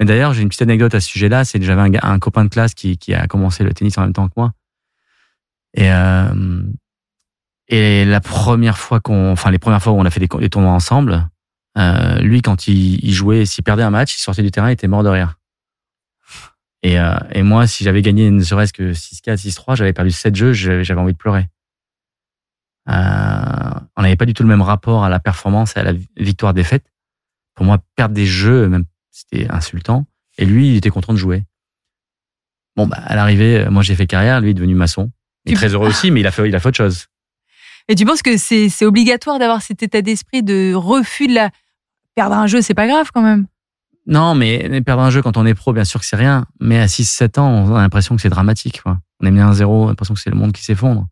Mais 0.00 0.06
d'ailleurs, 0.06 0.32
j'ai 0.32 0.40
une 0.40 0.48
petite 0.48 0.62
anecdote 0.62 0.94
à 0.94 1.00
ce 1.00 1.08
sujet-là. 1.08 1.44
C'est 1.44 1.58
que 1.58 1.66
j'avais 1.66 1.82
un, 1.82 1.92
un, 2.02 2.18
copain 2.18 2.44
de 2.44 2.48
classe 2.48 2.72
qui, 2.72 2.96
qui, 2.96 3.12
a 3.12 3.26
commencé 3.26 3.62
le 3.62 3.74
tennis 3.74 3.98
en 3.98 4.02
même 4.02 4.14
temps 4.14 4.28
que 4.28 4.34
moi. 4.38 4.52
Et 5.74 5.92
euh, 5.92 6.62
Et 7.68 8.06
la 8.06 8.20
première 8.22 8.78
fois 8.78 9.00
qu'on, 9.00 9.32
enfin 9.32 9.50
les 9.50 9.58
premières 9.58 9.82
fois 9.82 9.92
où 9.92 9.98
on 9.98 10.04
a 10.06 10.10
fait 10.10 10.20
des, 10.20 10.28
des 10.38 10.48
tournois 10.48 10.72
ensemble, 10.72 11.28
euh, 11.76 12.18
lui 12.20 12.42
quand 12.42 12.68
il, 12.68 13.04
il 13.04 13.12
jouait, 13.12 13.44
s'il 13.44 13.64
perdait 13.64 13.82
un 13.82 13.90
match, 13.90 14.16
il 14.16 14.20
sortait 14.20 14.42
du 14.42 14.50
terrain, 14.50 14.70
il 14.70 14.72
était 14.72 14.88
mort 14.88 15.02
de 15.02 15.08
rire. 15.08 15.38
Et, 16.82 16.98
euh, 16.98 17.16
et 17.32 17.42
moi, 17.42 17.66
si 17.66 17.84
j'avais 17.84 18.02
gagné 18.02 18.30
ne 18.30 18.42
serait-ce 18.42 18.72
que 18.72 18.92
6-4, 18.92 19.36
6-3, 19.36 19.76
j'avais 19.76 19.92
perdu 19.92 20.10
7 20.10 20.34
jeux, 20.34 20.52
j'avais 20.52 20.94
envie 20.94 21.12
de 21.12 21.18
pleurer. 21.18 21.48
Euh, 22.88 23.80
on 23.96 24.02
n'avait 24.02 24.16
pas 24.16 24.26
du 24.26 24.34
tout 24.34 24.42
le 24.42 24.48
même 24.48 24.62
rapport 24.62 25.04
à 25.04 25.08
la 25.08 25.18
performance 25.18 25.76
et 25.76 25.80
à 25.80 25.82
la 25.82 25.92
victoire-défaite. 26.16 26.84
Pour 27.54 27.66
moi, 27.66 27.78
perdre 27.96 28.14
des 28.14 28.26
jeux, 28.26 28.68
même 28.68 28.84
c'était 29.10 29.50
insultant. 29.50 30.06
Et 30.38 30.44
lui, 30.44 30.68
il 30.68 30.76
était 30.76 30.90
content 30.90 31.12
de 31.12 31.18
jouer. 31.18 31.44
Bon, 32.76 32.86
bah, 32.86 32.98
à 33.04 33.16
l'arrivée, 33.16 33.66
moi 33.70 33.82
j'ai 33.82 33.94
fait 33.94 34.06
carrière, 34.06 34.40
lui 34.40 34.50
est 34.50 34.54
devenu 34.54 34.74
maçon. 34.74 35.10
Il 35.46 35.52
est 35.52 35.56
très 35.56 35.72
heureux 35.72 35.88
aussi, 35.88 36.10
mais 36.10 36.20
il 36.20 36.26
a 36.26 36.30
fait, 36.30 36.48
il 36.48 36.54
a 36.54 36.60
fait 36.60 36.68
autre 36.68 36.76
chose. 36.76 37.06
Et 37.88 37.94
tu 37.94 38.04
penses 38.04 38.22
que 38.22 38.36
c'est 38.36 38.68
c'est 38.68 38.84
obligatoire 38.84 39.38
d'avoir 39.38 39.62
cet 39.62 39.82
état 39.82 40.02
d'esprit 40.02 40.42
de 40.42 40.74
refus 40.74 41.28
de 41.28 41.34
la 41.34 41.50
perdre 42.16 42.34
un 42.34 42.48
jeu, 42.48 42.60
c'est 42.62 42.74
pas 42.74 42.88
grave 42.88 43.10
quand 43.14 43.22
même. 43.22 43.46
Non, 44.08 44.34
mais 44.34 44.80
perdre 44.82 45.02
un 45.02 45.10
jeu 45.10 45.20
quand 45.22 45.36
on 45.36 45.46
est 45.46 45.54
pro, 45.54 45.72
bien 45.72 45.84
sûr 45.84 46.00
que 46.00 46.06
c'est 46.06 46.16
rien. 46.16 46.46
Mais 46.60 46.78
à 46.78 46.86
6-7 46.86 47.38
ans, 47.38 47.48
on 47.48 47.74
a 47.76 47.80
l'impression 47.82 48.16
que 48.16 48.22
c'est 48.22 48.28
dramatique. 48.28 48.82
Quoi. 48.82 48.98
On 49.20 49.26
est 49.26 49.30
mis 49.30 49.40
à 49.40 49.50
1-0, 49.50 49.64
on 49.66 49.84
a 49.86 49.88
l'impression 49.88 50.14
que 50.14 50.20
c'est 50.20 50.30
le 50.30 50.36
monde 50.36 50.52
qui 50.52 50.62
s'effondre. 50.64 51.06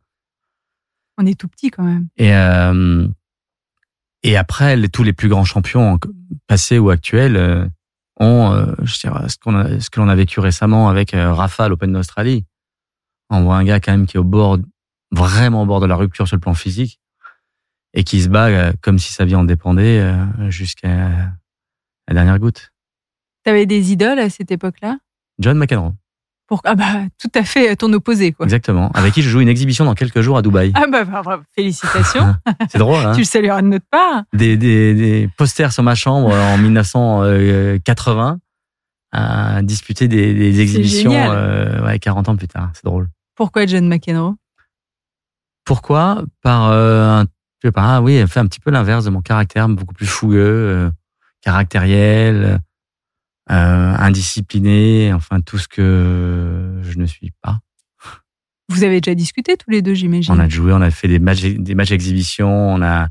On 1.19 1.27
est 1.27 1.39
tout 1.39 1.49
petit 1.49 1.71
quand 1.71 1.83
même. 1.85 2.09
Et, 2.17 2.35
euh, 2.35 3.07
et 4.23 4.37
après, 4.37 4.77
les- 4.77 4.89
tous 4.89 5.03
les 5.03 5.13
plus 5.13 5.29
grands 5.29 5.45
champions, 5.45 5.99
passés 6.47 6.79
ou 6.79 6.91
actuels, 6.91 7.37
euh, 7.37 7.67
ont 8.21 8.53
euh, 8.53 8.75
je 8.83 8.99
dirais, 9.01 9.29
ce, 9.29 9.37
qu'on 9.39 9.57
a, 9.57 9.81
ce 9.81 9.91
que 9.91 10.01
l'on 10.01 10.09
a 10.09 10.15
vécu 10.15 10.39
récemment 10.41 10.89
avec 10.89 11.15
euh, 11.15 11.33
Rafa 11.33 11.65
à 11.65 11.69
l'Open 11.69 11.93
d'Australie. 11.93 12.45
On 13.31 13.43
voit 13.43 13.57
un 13.57 13.65
gars 13.65 13.81
quand 13.81 13.93
même 13.93 14.07
qui 14.07 14.17
est 14.17 14.21
au 14.21 14.25
bord, 14.25 14.59
vraiment 15.11 15.63
au 15.63 15.67
bord 15.67 15.81
de 15.81 15.87
la 15.87 15.97
rupture 15.97 16.27
sur 16.29 16.37
le 16.37 16.41
plan 16.41 16.55
physique 16.55 17.01
et 17.95 18.05
qui 18.05 18.21
se 18.23 18.29
bat 18.29 18.49
euh, 18.49 18.73
comme 18.83 18.99
si 18.99 19.13
sa 19.13 19.25
vie 19.25 19.35
en 19.37 19.45
dépendait 19.45 20.01
euh, 20.01 20.51
jusqu'à 20.51 20.89
la 22.09 22.15
dernière 22.15 22.39
goutte. 22.39 22.71
T'avais 23.45 23.67
des 23.67 23.93
idoles 23.93 24.19
à 24.19 24.29
cette 24.31 24.51
époque-là? 24.51 24.99
John 25.39 25.57
McEnroe, 25.59 25.93
Pour... 26.47 26.61
Ah 26.65 26.75
bah 26.75 27.05
tout 27.19 27.31
à 27.35 27.43
fait 27.45 27.75
ton 27.77 27.93
opposé 27.93 28.33
quoi. 28.33 28.47
exactement, 28.47 28.91
avec 28.93 29.13
qui 29.15 29.23
je 29.23 29.29
joue 29.29 29.41
une 29.41 29.49
exhibition 29.49 29.85
dans 29.85 29.95
quelques 29.95 30.21
jours 30.21 30.37
à 30.39 30.43
Dubaï. 30.43 30.73
Ah 30.75 30.87
bah, 30.91 31.05
bah, 31.05 31.41
félicitations, 31.55 32.35
C'est 32.71 32.79
drôle, 32.79 33.05
hein 33.05 33.13
tu 33.13 33.21
le 33.21 33.25
salueras 33.25 33.63
de 33.63 33.67
notre 33.69 33.87
part. 33.91 34.23
des, 34.33 34.57
des, 34.57 34.95
des 34.95 35.29
posters 35.37 35.73
sur 35.73 35.83
ma 35.83 35.95
chambre 35.95 36.33
en 36.35 36.57
1980 36.59 38.39
à 39.13 39.63
disputer 39.63 40.09
des, 40.09 40.35
des 40.35 40.61
exhibitions 40.61 41.13
euh, 41.13 41.85
ouais, 41.85 41.99
40 42.01 42.29
ans 42.29 42.37
plus 42.37 42.49
tard. 42.49 42.71
C'est 42.75 42.85
drôle. 42.85 43.09
Pourquoi 43.37 43.67
John 43.67 43.87
McEnroe? 43.89 44.35
Pourquoi? 45.65 46.25
Par, 46.43 46.71
euh, 46.71 47.21
un- 47.23 47.27
je 47.65 47.69
sais 47.69 47.73
pas, 47.73 48.03
oui, 48.03 48.13
elle 48.13 48.29
fait 48.29 48.41
un 48.41 48.47
petit 48.47 48.61
peu 48.61 48.71
l'inverse 48.71 49.07
de 49.07 49.11
mon 49.11 49.23
caractère, 49.23 49.67
beaucoup 49.71 49.95
plus 49.95 50.05
fougueux, 50.05 50.39
euh, 50.39 50.91
caractériel, 51.41 52.61
euh, 53.51 53.95
indiscipliné, 53.99 55.15
enfin 55.15 55.41
tout 55.41 55.57
ce 55.57 55.67
que 55.67 56.79
je 56.83 56.99
ne 56.99 57.07
suis 57.07 57.33
pas. 57.41 57.61
Vous 58.69 58.85
avez 58.85 59.01
déjà 59.01 59.15
discuté 59.15 59.57
tous 59.57 59.71
les 59.71 59.81
deux, 59.81 59.95
j'imagine. 59.95 60.35
On 60.35 60.39
a 60.39 60.47
joué, 60.47 60.75
on 60.75 60.83
a 60.83 60.91
fait 60.91 61.09
des 61.09 61.19
matchs, 61.19 61.43
des 61.43 61.75
matchs 61.75 61.89
d'exhibition, 61.89 62.51
on 62.51 62.83
a, 62.83 63.09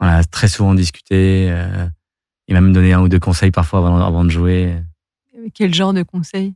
on 0.00 0.06
a 0.06 0.24
très 0.24 0.48
souvent 0.48 0.74
discuté. 0.74 1.46
Euh, 1.50 1.86
il 2.48 2.54
m'a 2.54 2.60
même 2.60 2.72
donné 2.72 2.92
un 2.92 3.02
ou 3.02 3.08
deux 3.08 3.20
conseils 3.20 3.52
parfois 3.52 3.78
avant, 3.78 4.04
avant 4.04 4.24
de 4.24 4.30
jouer. 4.30 4.82
Quel 5.54 5.72
genre 5.72 5.92
de 5.92 6.02
conseil 6.02 6.54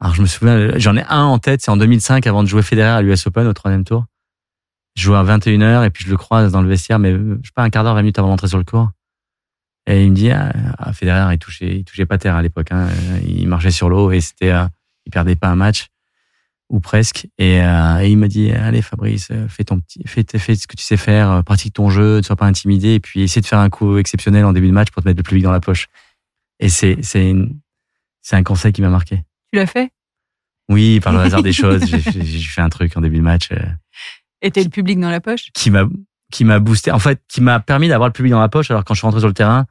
Alors 0.00 0.16
je 0.16 0.22
me 0.22 0.26
souviens, 0.26 0.76
j'en 0.78 0.96
ai 0.96 1.04
un 1.04 1.22
en 1.22 1.38
tête, 1.38 1.62
c'est 1.62 1.70
en 1.70 1.76
2005 1.76 2.26
avant 2.26 2.42
de 2.42 2.48
jouer 2.48 2.62
Federer 2.62 2.88
à 2.88 3.02
l'US 3.02 3.24
Open 3.28 3.46
au 3.46 3.52
troisième 3.52 3.84
tour. 3.84 4.06
Je 5.00 5.06
joue 5.06 5.14
à 5.14 5.24
21h 5.24 5.86
et 5.86 5.88
puis 5.88 6.04
je 6.04 6.10
le 6.10 6.18
croise 6.18 6.52
dans 6.52 6.60
le 6.60 6.68
vestiaire, 6.68 6.98
mais 6.98 7.10
euh, 7.10 7.38
je 7.42 7.48
sais 7.48 7.52
pas, 7.54 7.62
un 7.62 7.70
quart 7.70 7.84
d'heure, 7.84 7.94
20 7.94 8.02
minutes 8.02 8.18
avant 8.18 8.28
d'entrer 8.28 8.48
sur 8.48 8.58
le 8.58 8.64
court. 8.64 8.90
Et 9.86 10.04
il 10.04 10.10
me 10.10 10.14
dit, 10.14 10.30
ah, 10.30 10.52
ah, 10.76 10.92
Federer, 10.92 11.32
il 11.32 11.38
touchait, 11.38 11.76
il 11.78 11.84
touchait 11.84 12.04
pas 12.04 12.18
terre 12.18 12.36
à 12.36 12.42
l'époque, 12.42 12.70
hein. 12.70 12.88
il 13.26 13.48
marchait 13.48 13.70
sur 13.70 13.88
l'eau 13.88 14.10
et 14.10 14.20
c'était, 14.20 14.50
euh, 14.50 14.66
il 15.06 15.10
perdait 15.10 15.36
pas 15.36 15.48
un 15.48 15.56
match 15.56 15.86
ou 16.68 16.80
presque. 16.80 17.28
Et, 17.38 17.62
euh, 17.62 18.00
et 18.00 18.10
il 18.10 18.18
m'a 18.18 18.28
dit, 18.28 18.50
allez 18.50 18.82
Fabrice, 18.82 19.28
euh, 19.30 19.48
fais 19.48 19.64
ton 19.64 19.80
petit, 19.80 20.02
fais, 20.04 20.22
fais 20.36 20.54
ce 20.54 20.66
que 20.66 20.76
tu 20.76 20.84
sais 20.84 20.98
faire, 20.98 21.30
euh, 21.30 21.42
pratique 21.42 21.72
ton 21.72 21.88
jeu, 21.88 22.18
ne 22.18 22.22
sois 22.22 22.36
pas 22.36 22.44
intimidé 22.44 22.90
et 22.94 23.00
puis 23.00 23.22
essaie 23.22 23.40
de 23.40 23.46
faire 23.46 23.58
un 23.58 23.70
coup 23.70 23.96
exceptionnel 23.96 24.44
en 24.44 24.52
début 24.52 24.68
de 24.68 24.72
match 24.72 24.90
pour 24.90 25.02
te 25.02 25.08
mettre 25.08 25.18
le 25.18 25.22
plus 25.22 25.36
vite 25.36 25.44
dans 25.44 25.50
la 25.50 25.60
poche. 25.60 25.86
Et 26.58 26.68
c'est, 26.68 26.98
c'est, 27.00 27.34
un 28.32 28.42
conseil 28.42 28.74
qui 28.74 28.82
m'a 28.82 28.90
marqué. 28.90 29.24
Tu 29.50 29.58
l'as 29.58 29.66
fait? 29.66 29.90
Oui, 30.68 31.00
par 31.00 31.14
le 31.14 31.20
hasard 31.20 31.42
des 31.42 31.52
choses, 31.54 31.86
j'ai 31.86 32.00
fait- 32.00 32.22
j'ai 32.22 32.48
fait 32.48 32.60
un 32.60 32.68
truc 32.68 32.94
en 32.98 33.00
début 33.00 33.16
de 33.16 33.22
match 33.22 33.48
euh, 33.50 33.56
Et 34.42 34.50
t'as 34.50 34.62
le 34.62 34.68
public 34.70 34.98
dans 34.98 35.10
la 35.10 35.20
poche? 35.20 35.50
Qui 35.54 35.70
m'a 35.70 35.84
qui 36.30 36.44
m'a 36.44 36.60
boosté, 36.60 36.92
en 36.92 36.98
fait, 36.98 37.20
qui 37.28 37.40
m'a 37.40 37.58
permis 37.60 37.88
d'avoir 37.88 38.08
le 38.08 38.12
public 38.12 38.30
dans 38.30 38.40
la 38.40 38.48
poche. 38.48 38.70
Alors 38.70 38.84
quand 38.84 38.94
je 38.94 39.00
suis 39.00 39.06
rentré 39.06 39.20
sur 39.20 39.28
le 39.28 39.34
terrain, 39.34 39.66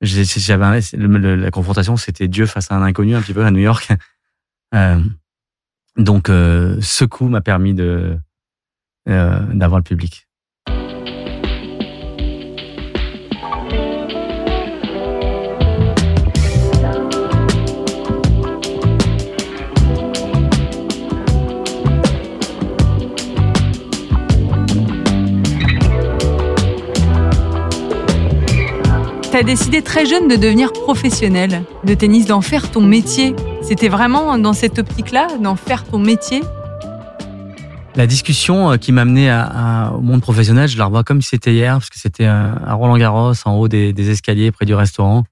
j'avais 0.00 0.80
la 0.96 1.50
confrontation, 1.50 1.96
c'était 1.96 2.28
Dieu 2.28 2.46
face 2.46 2.70
à 2.70 2.74
un 2.74 2.82
inconnu 2.82 3.14
un 3.14 3.22
petit 3.22 3.34
peu 3.34 3.44
à 3.44 3.50
New 3.50 3.60
York. 3.60 3.88
Euh, 4.74 4.98
donc 5.98 6.30
euh, 6.30 6.78
ce 6.80 7.04
coup 7.04 7.28
m'a 7.28 7.42
permis 7.42 7.74
de 7.74 8.18
euh, 9.06 9.40
d'avoir 9.52 9.80
le 9.80 9.84
public. 9.84 10.26
T'as 29.32 29.42
décidé 29.42 29.80
très 29.80 30.04
jeune 30.04 30.28
de 30.28 30.36
devenir 30.36 30.74
professionnel 30.74 31.64
de 31.84 31.94
tennis, 31.94 32.26
d'en 32.26 32.42
faire 32.42 32.70
ton 32.70 32.82
métier. 32.82 33.34
C'était 33.62 33.88
vraiment 33.88 34.36
dans 34.36 34.52
cette 34.52 34.78
optique-là, 34.78 35.38
d'en 35.38 35.56
faire 35.56 35.84
ton 35.84 35.98
métier? 35.98 36.42
La 37.96 38.06
discussion 38.06 38.72
euh, 38.72 38.76
qui 38.76 38.92
m'a 38.92 39.00
amené 39.00 39.32
au 39.94 40.02
monde 40.02 40.20
professionnel, 40.20 40.68
je 40.68 40.76
la 40.76 40.84
revois 40.84 41.02
comme 41.02 41.22
si 41.22 41.30
c'était 41.30 41.54
hier, 41.54 41.72
parce 41.78 41.88
que 41.88 41.98
c'était 41.98 42.26
euh, 42.26 42.54
à 42.66 42.74
Roland 42.74 42.98
Garros, 42.98 43.32
en 43.46 43.54
haut 43.54 43.68
des, 43.68 44.10
escaliers, 44.10 44.52
près 44.52 44.66
du 44.66 44.74
restaurant. 44.74 45.24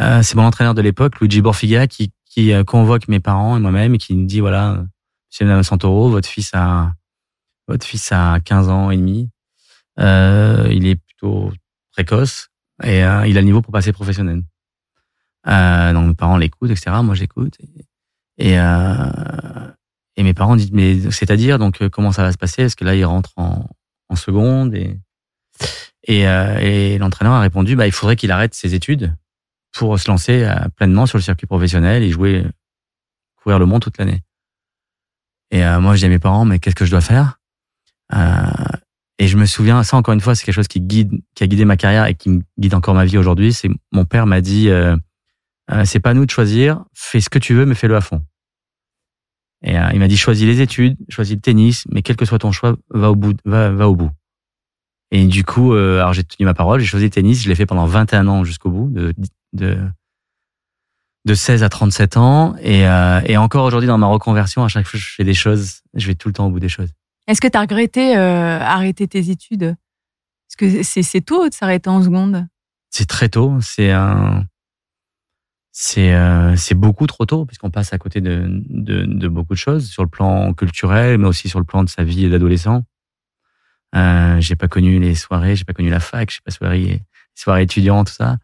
Euh, 0.00 0.24
c'est 0.24 0.34
mon 0.34 0.42
entraîneur 0.42 0.74
de 0.74 0.82
l'époque, 0.82 1.20
Luigi 1.20 1.40
Borfiga, 1.40 1.86
qui, 1.86 2.10
convoque 2.66 3.06
mes 3.06 3.20
parents 3.20 3.56
et 3.56 3.60
moi-même 3.60 3.94
et 3.94 3.98
qui 3.98 4.14
nous 4.16 4.26
dit 4.26 4.40
voilà, 4.40 4.82
Monsieur 5.30 5.44
Madame 5.44 5.62
Santoro, 5.62 6.08
votre 6.08 6.28
fils 6.28 6.50
a 6.54 6.94
votre 7.68 7.86
fils 7.86 8.10
a 8.10 8.40
15 8.40 8.68
ans 8.70 8.90
et 8.90 8.96
demi. 8.96 9.30
Euh, 10.00 10.66
il 10.72 10.86
est 10.86 10.96
plutôt 10.96 11.52
précoce 11.92 12.49
et 12.82 13.04
euh, 13.04 13.26
il 13.26 13.36
a 13.36 13.40
le 13.40 13.46
niveau 13.46 13.62
pour 13.62 13.72
passer 13.72 13.92
professionnel. 13.92 14.42
Euh, 15.46 15.92
donc 15.92 16.06
mes 16.06 16.14
parents 16.14 16.36
l'écoutent, 16.36 16.70
etc. 16.70 16.96
Moi 17.02 17.14
j'écoute 17.14 17.56
et, 17.60 18.50
et, 18.50 18.58
euh, 18.58 19.70
et 20.16 20.22
mes 20.22 20.34
parents 20.34 20.56
disent 20.56 20.72
mais 20.72 21.10
c'est-à-dire 21.10 21.58
donc 21.58 21.80
euh, 21.82 21.88
comment 21.88 22.12
ça 22.12 22.22
va 22.22 22.32
se 22.32 22.38
passer? 22.38 22.62
Est-ce 22.62 22.76
que 22.76 22.84
là 22.84 22.94
il 22.94 23.04
rentre 23.04 23.32
en, 23.36 23.66
seconde 24.16 24.74
et 24.74 24.98
et, 26.04 26.26
euh, 26.26 26.58
et 26.58 26.98
l'entraîneur 26.98 27.34
a 27.34 27.40
répondu 27.40 27.76
bah 27.76 27.86
il 27.86 27.92
faudrait 27.92 28.16
qu'il 28.16 28.32
arrête 28.32 28.54
ses 28.54 28.74
études 28.74 29.14
pour 29.72 30.00
se 30.00 30.10
lancer 30.10 30.50
pleinement 30.74 31.06
sur 31.06 31.16
le 31.16 31.22
circuit 31.22 31.46
professionnel 31.46 32.02
et 32.02 32.10
jouer 32.10 32.44
courir 33.36 33.60
le 33.60 33.66
monde 33.66 33.82
toute 33.82 33.98
l'année. 33.98 34.22
Et 35.52 35.64
euh, 35.64 35.80
moi 35.80 35.94
je 35.94 36.00
dis 36.00 36.06
à 36.06 36.08
mes 36.08 36.18
parents 36.18 36.44
mais 36.44 36.58
qu'est-ce 36.58 36.74
que 36.74 36.84
je 36.84 36.90
dois 36.90 37.00
faire? 37.00 37.38
Et 39.20 39.28
je 39.28 39.36
me 39.36 39.44
souviens 39.44 39.82
ça 39.82 39.98
encore 39.98 40.14
une 40.14 40.20
fois 40.22 40.34
c'est 40.34 40.46
quelque 40.46 40.54
chose 40.54 40.66
qui 40.66 40.80
guide 40.80 41.12
qui 41.34 41.44
a 41.44 41.46
guidé 41.46 41.66
ma 41.66 41.76
carrière 41.76 42.06
et 42.06 42.14
qui 42.14 42.30
me 42.30 42.42
guide 42.58 42.74
encore 42.74 42.94
ma 42.94 43.04
vie 43.04 43.18
aujourd'hui. 43.18 43.52
C'est 43.52 43.68
mon 43.92 44.06
père 44.06 44.26
m'a 44.26 44.40
dit 44.40 44.70
euh, 44.70 44.96
euh, 45.70 45.84
c'est 45.84 46.00
pas 46.00 46.14
nous 46.14 46.24
de 46.24 46.30
choisir, 46.30 46.82
fais 46.94 47.20
ce 47.20 47.28
que 47.28 47.38
tu 47.38 47.52
veux 47.52 47.66
mais 47.66 47.74
fais-le 47.74 47.94
à 47.94 48.00
fond. 48.00 48.24
Et 49.62 49.78
euh, 49.78 49.90
il 49.92 49.98
m'a 49.98 50.08
dit 50.08 50.16
choisis 50.16 50.46
les 50.46 50.62
études, 50.62 50.96
choisis 51.10 51.34
le 51.34 51.42
tennis, 51.42 51.84
mais 51.90 52.00
quel 52.00 52.16
que 52.16 52.24
soit 52.24 52.38
ton 52.38 52.50
choix, 52.50 52.76
va 52.88 53.10
au 53.10 53.14
bout, 53.14 53.36
va, 53.44 53.68
va 53.68 53.90
au 53.90 53.94
bout. 53.94 54.10
Et 55.10 55.26
du 55.26 55.44
coup, 55.44 55.74
euh, 55.74 55.98
alors 55.98 56.14
j'ai 56.14 56.24
tenu 56.24 56.46
ma 56.46 56.54
parole, 56.54 56.80
j'ai 56.80 56.86
choisi 56.86 57.04
le 57.04 57.10
tennis, 57.10 57.42
je 57.42 57.48
l'ai 57.50 57.54
fait 57.54 57.66
pendant 57.66 57.84
21 57.84 58.26
ans 58.26 58.44
jusqu'au 58.44 58.70
bout, 58.70 58.88
de, 58.88 59.12
de, 59.52 59.76
de 61.26 61.34
16 61.34 61.62
à 61.62 61.68
37 61.68 62.16
ans. 62.16 62.56
Et, 62.62 62.84
et 63.26 63.36
encore 63.36 63.66
aujourd'hui, 63.66 63.88
dans 63.88 63.98
ma 63.98 64.06
reconversion, 64.06 64.64
à 64.64 64.68
chaque 64.68 64.86
fois 64.86 64.98
que 64.98 65.04
je 65.04 65.12
fais 65.12 65.24
des 65.24 65.34
choses, 65.34 65.82
je 65.92 66.06
vais 66.06 66.14
tout 66.14 66.28
le 66.28 66.32
temps 66.32 66.46
au 66.46 66.50
bout 66.50 66.60
des 66.60 66.70
choses. 66.70 66.88
Est-ce 67.30 67.40
que 67.40 67.46
t'as 67.46 67.60
regretté 67.60 68.16
euh, 68.16 68.58
arrêter 68.58 69.06
tes 69.06 69.30
études? 69.30 69.76
Parce 70.48 70.56
que 70.56 70.82
c'est 70.82 71.20
tôt 71.20 71.48
de 71.48 71.54
s'arrêter 71.54 71.88
en 71.88 72.02
seconde. 72.02 72.44
C'est 72.90 73.06
très 73.06 73.28
tôt, 73.28 73.56
c'est 73.60 73.92
euh, 76.12 76.56
beaucoup 76.74 77.06
trop 77.06 77.26
tôt 77.26 77.46
puisqu'on 77.46 77.70
passe 77.70 77.92
à 77.92 77.98
côté 77.98 78.20
de, 78.20 79.28
beaucoup 79.28 79.54
de 79.54 79.58
choses 79.58 79.88
sur 79.88 80.02
le 80.02 80.08
plan 80.08 80.52
culturel, 80.54 81.18
mais 81.18 81.28
aussi 81.28 81.48
sur 81.48 81.60
le 81.60 81.64
plan 81.64 81.84
de 81.84 81.88
sa 81.88 82.02
vie 82.02 82.28
d'adolescent. 82.28 82.82
Euh, 83.94 84.40
j'ai 84.40 84.56
pas 84.56 84.66
connu 84.66 84.98
les 84.98 85.14
soirées, 85.14 85.54
j'ai 85.54 85.64
pas 85.64 85.72
connu 85.72 85.88
la 85.88 86.00
fac, 86.00 86.30
j'ai 86.30 86.40
pas 86.44 86.50
soirée, 86.50 86.80
les 86.80 87.02
soirées 87.36 87.68
tout 87.68 88.06
ça. 88.06 88.38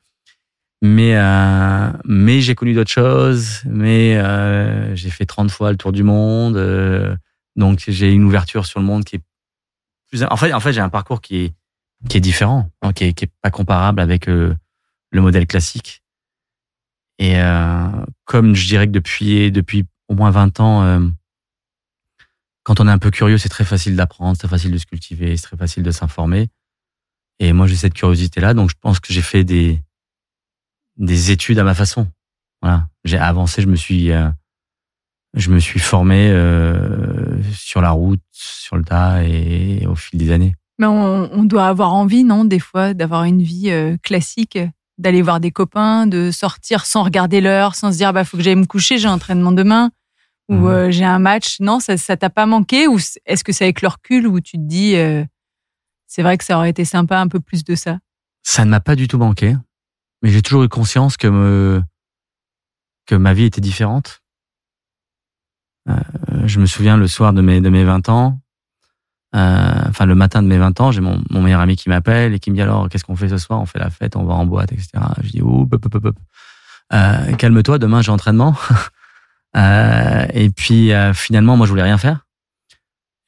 Mais 0.81 1.17
euh, 1.17 1.91
mais 2.05 2.41
j'ai 2.41 2.55
connu 2.55 2.73
d'autres 2.73 2.93
choses. 2.93 3.63
Mais 3.65 4.15
j'ai 4.95 5.11
fait 5.11 5.27
30 5.27 5.51
fois 5.51 5.73
le 5.73 5.77
tour 5.77 5.91
du 5.91 6.05
monde, 6.05 6.57
donc 7.57 7.83
j'ai 7.89 8.13
une 8.13 8.25
ouverture 8.25 8.67
sur 8.67 8.81
le 8.81 8.87
monde 8.87 9.05
qui 9.05 9.17
est 9.17 9.23
plus. 10.09 10.23
En 10.25 10.37
fait, 10.37 10.53
en 10.53 10.61
fait, 10.61 10.73
j'ai 10.73 10.81
un 10.81 10.89
parcours 10.89 11.21
qui 11.21 11.37
est 11.37 11.55
qui 12.09 12.19
est 12.19 12.21
différent, 12.21 12.71
hein, 12.83 12.93
qui 12.93 13.05
est, 13.05 13.13
qui 13.15 13.25
est 13.25 13.33
pas 13.43 13.51
comparable 13.51 14.01
avec 14.01 14.29
euh, 14.29 14.55
le 15.11 15.21
modèle 15.23 15.47
classique. 15.47 16.03
Et 17.19 17.41
euh, 17.41 17.89
comme 18.25 18.55
je 18.55 18.67
dirais 18.67 18.87
que 18.87 18.93
depuis 18.93 19.51
depuis 19.51 19.85
au 20.09 20.15
moins 20.15 20.31
20 20.31 20.61
ans, 20.61 20.83
euh, 20.83 21.09
quand 22.63 22.81
on 22.81 22.89
est 22.89 22.93
un 22.93 22.99
peu 22.99 23.11
curieux, 23.11 23.39
c'est 23.39 23.49
très 23.49 23.65
facile 23.65 23.97
d'apprendre, 23.97 24.37
c'est 24.41 24.49
facile 24.49 24.73
de 24.73 24.79
se 24.79 24.87
cultiver, 24.87 25.37
c'est 25.37 25.47
très 25.47 25.57
facile 25.57 25.83
de 25.83 25.91
s'informer. 25.91 26.49
Et 27.39 27.53
moi, 27.53 27.67
j'ai 27.67 27.77
cette 27.77 27.95
curiosité-là, 27.95 28.55
donc 28.55 28.71
je 28.71 28.77
pense 28.81 29.01
que 29.01 29.13
j'ai 29.13 29.23
fait 29.23 29.45
des 29.45 29.81
des 30.97 31.31
études 31.31 31.59
à 31.59 31.65
ma 31.65 31.75
façon. 31.75 32.07
Voilà, 32.63 32.89
j'ai 33.05 33.19
avancé, 33.19 33.63
je 33.63 33.67
me 33.67 33.77
suis 33.77 34.13
euh, 34.13 34.31
je 35.35 35.51
me 35.51 35.59
suis 35.59 35.81
formé 35.81 36.31
sur 37.53 37.81
la 37.81 37.91
route, 37.91 38.21
sur 38.33 38.77
le 38.77 38.85
tas 38.85 39.23
et 39.25 39.87
au 39.87 39.95
fil 39.95 40.19
des 40.19 40.31
années. 40.33 40.55
Mais 40.79 40.87
on, 40.87 41.33
on 41.33 41.45
doit 41.45 41.67
avoir 41.69 41.95
envie, 41.95 42.23
non, 42.25 42.45
des 42.45 42.59
fois, 42.59 42.93
d'avoir 42.95 43.25
une 43.25 43.43
vie 43.43 43.71
euh, 43.71 43.97
classique, 44.03 44.59
d'aller 44.99 45.23
voir 45.23 45.41
des 45.41 45.51
copains, 45.51 46.07
de 46.07 46.31
sortir 46.31 46.85
sans 46.87 47.03
regarder 47.03 47.41
l'heure, 47.41 47.75
sans 47.75 47.93
se 47.93 47.97
dire 47.99 48.13
bah 48.13 48.25
faut 48.25 48.37
que 48.37 48.43
j'aille 48.43 48.57
me 48.57 48.67
coucher, 48.67 48.99
j'ai 48.99 49.09
un 49.09 49.13
entraînement 49.15 49.53
demain 49.53 49.91
ou 50.49 50.55
Mhm. 50.55 50.67
euh, 50.67 50.91
j'ai 50.91 51.05
un 51.05 51.19
match. 51.19 51.57
Non, 51.61 51.81
ça 51.81 51.97
ça 51.97 52.17
t'a 52.17 52.31
pas 52.31 52.47
manqué 52.47 52.87
ou 52.89 52.99
est-ce 53.27 53.43
que 53.43 53.53
c'est 53.53 53.65
avec 53.65 53.83
le 53.83 53.89
recul 53.89 54.27
où 54.27 54.41
tu 54.41 54.57
te 54.59 54.63
dis 54.63 54.95
euh, 54.97 55.25
c'est 56.07 56.23
vrai 56.23 56.39
que 56.39 56.45
ça 56.45 56.57
aurait 56.57 56.71
été 56.71 56.85
sympa 56.85 57.19
un 57.19 57.29
peu 57.29 57.41
plus 57.41 57.65
de 57.65 57.75
ça? 57.75 57.99
Ça 58.43 58.65
ne 58.65 58.71
m'a 58.71 58.81
pas 58.81 58.95
du 58.97 59.09
tout 59.09 59.19
manqué, 59.19 59.57
mais 60.23 60.31
j'ai 60.31 60.41
toujours 60.43 60.63
eu 60.63 60.69
conscience 60.69 61.17
que 61.17 61.27
me 61.27 61.83
que 63.07 63.15
ma 63.15 63.33
vie 63.35 63.45
était 63.45 63.61
différente. 63.61 64.21
Euh, 65.89 65.95
je 66.47 66.61
me 66.61 66.67
souviens 66.67 66.97
le 66.97 67.07
soir 67.07 67.33
de 67.33 67.41
mes 67.41 67.61
de 67.61 67.69
mes 67.69 67.85
20 67.85 68.09
ans, 68.09 68.41
euh, 69.35 69.83
enfin 69.89 70.07
le 70.07 70.15
matin 70.15 70.43
de 70.43 70.49
mes 70.49 70.59
20 70.59 70.81
ans, 70.81 70.93
j'ai 70.93 71.01
mon, 71.01 71.23
mon 71.31 71.43
meilleur 71.43 71.61
ami 71.61 71.77
qui 71.77 71.89
m'appelle 71.89 72.35
et 72.35 72.39
qui 72.39 72.51
me 72.51 72.57
dit 72.57 72.63
alors 72.63 72.89
qu'est-ce 72.89 73.05
qu'on 73.05 73.17
fait 73.17 73.29
ce 73.29 73.39
soir? 73.39 73.61
On 73.61 73.67
fait 73.67 73.79
la 73.79 73.91
fête, 73.91 74.17
on 74.17 74.25
va 74.25 74.35
en 74.35 74.47
boîte, 74.47 74.73
etc. 74.73 74.89
Je 75.23 75.31
dis 75.31 75.43
hop, 75.43 75.75
hop. 75.75 76.17
Euh, 76.93 77.33
calme-toi, 77.35 77.79
demain 77.79 78.03
j'ai 78.03 78.13
entraînement. 78.13 78.55
Euh, 79.57 80.27
et 80.35 80.51
puis 80.51 80.93
euh, 80.93 81.15
finalement, 81.15 81.57
moi 81.57 81.67
je 81.67 81.71
voulais 81.71 81.83
rien 81.83 81.97
faire. 81.97 82.27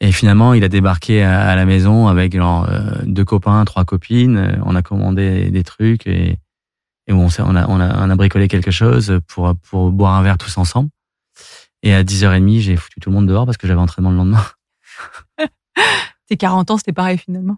Et 0.01 0.13
finalement, 0.13 0.53
il 0.53 0.63
a 0.63 0.69
débarqué 0.69 1.23
à, 1.23 1.57
la 1.57 1.65
maison 1.65 2.07
avec 2.07 2.37
genre, 2.37 2.69
euh, 2.69 3.01
deux 3.05 3.25
copains, 3.25 3.65
trois 3.65 3.87
copines. 3.87 4.61
On 4.67 4.77
a 4.77 4.83
commandé 4.83 5.51
des 5.51 5.65
trucs 5.65 6.07
et, 6.07 6.39
et 7.07 7.13
on, 7.13 7.29
on, 7.39 7.57
a, 7.57 7.67
on, 7.67 7.81
a, 7.81 8.07
on 8.07 8.11
a 8.11 8.17
bricolé 8.17 8.47
quelque 8.47 8.71
chose 8.71 9.21
pour, 9.27 9.57
pour 9.57 9.91
boire 9.91 10.15
un 10.15 10.23
verre 10.23 10.37
tous 10.37 10.59
ensemble. 10.59 10.91
Et 11.83 11.95
à 11.95 12.03
10h30, 12.03 12.61
j'ai 12.61 12.77
foutu 12.77 13.01
tout 13.01 13.11
le 13.11 13.17
monde 13.17 13.27
dehors 13.27 13.47
parce 13.47 13.57
que 13.57 13.67
j'avais 13.67 13.81
entraînement 13.81 14.11
le 14.11 14.17
lendemain. 14.17 14.45
Tes 16.29 16.37
40 16.37 16.71
ans, 16.71 16.77
c'était 16.77 16.93
pareil 16.93 17.19
finalement. 17.19 17.57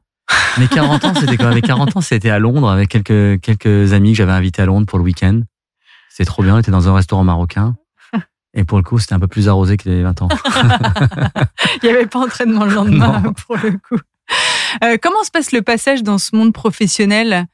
Mes 0.59 0.69
40 0.69 1.05
ans, 1.05 1.15
c'était 1.15 1.37
quoi? 1.37 1.55
Mes 1.55 1.63
40 1.63 1.97
ans, 1.97 2.01
c'était 2.01 2.31
à 2.31 2.39
Londres 2.39 2.71
avec 2.71 2.89
quelques, 2.89 3.41
quelques 3.41 3.93
amis 3.93 4.13
que 4.13 4.19
j'avais 4.19 4.33
invités 4.33 4.63
à 4.63 4.67
Londres 4.67 4.87
pour 4.87 4.99
le 4.99 5.05
week-end. 5.05 5.41
C'était 6.09 6.25
trop 6.27 6.43
bien, 6.43 6.57
on 6.57 6.59
était 6.59 6.71
dans 6.71 6.89
un 6.89 6.95
restaurant 6.95 7.25
marocain. 7.25 7.77
Et 8.53 8.65
pour 8.65 8.79
le 8.79 8.85
coup, 8.85 8.99
c'était 8.99 9.15
un 9.15 9.21
peu 9.21 9.29
plus 9.29 9.49
arrosé 9.49 9.77
que 9.77 9.89
les 9.89 10.03
20 10.03 10.23
ans. 10.23 10.29
Il 11.83 11.89
n'y 11.89 11.91
avait 11.91 12.07
pas 12.07 12.19
entraînement 12.19 12.65
le 12.65 12.75
lendemain 12.75 13.21
Non. 13.21 13.33
pour 13.47 13.57
le 13.57 13.73
coup. 13.73 14.01
Euh, 14.83 14.97
comment 15.01 15.23
se 15.23 15.31
passe 15.31 15.53
le 15.53 15.63
passage 15.63 16.03
dans 16.03 16.19
ce 16.19 16.35
monde 16.35 16.53
professionnel? 16.53 17.47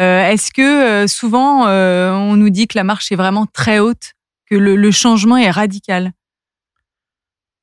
Euh, 0.00 0.28
Est-ce 0.28 0.52
que 0.52 0.62
euh, 1.04 1.06
souvent 1.06 1.66
on 1.68 2.36
nous 2.36 2.50
dit 2.50 2.66
que 2.66 2.76
la 2.76 2.84
marche 2.84 3.12
est 3.12 3.16
vraiment 3.16 3.46
très 3.46 3.78
haute, 3.78 4.14
que 4.50 4.56
le, 4.56 4.90
changement 4.90 5.36
est 5.36 5.50
radical 5.50 6.12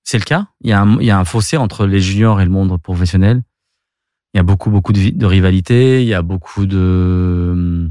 C'est 0.04 0.19
le 0.19 0.23
cas. 0.23 0.47
Il 0.62 0.69
y, 0.69 0.73
a 0.73 0.82
un, 0.82 1.26
fossé 1.26 1.58
entre 1.58 1.86
les 1.86 2.00
juniors 2.00 2.39
et 2.39 2.45
le 2.45 2.52
monde 2.52 2.82
professionnel. 2.82 3.43
Il 4.34 4.38
y 4.38 4.39
a 4.39 4.43
beaucoup, 4.43 4.69
beaucoup 4.69 4.93
de, 4.93 5.10
de 5.10 5.26
rivalité. 5.26 6.02
Il 6.02 6.08
y 6.08 6.13
a 6.13 6.21
beaucoup 6.21 6.65
de, 6.65 7.89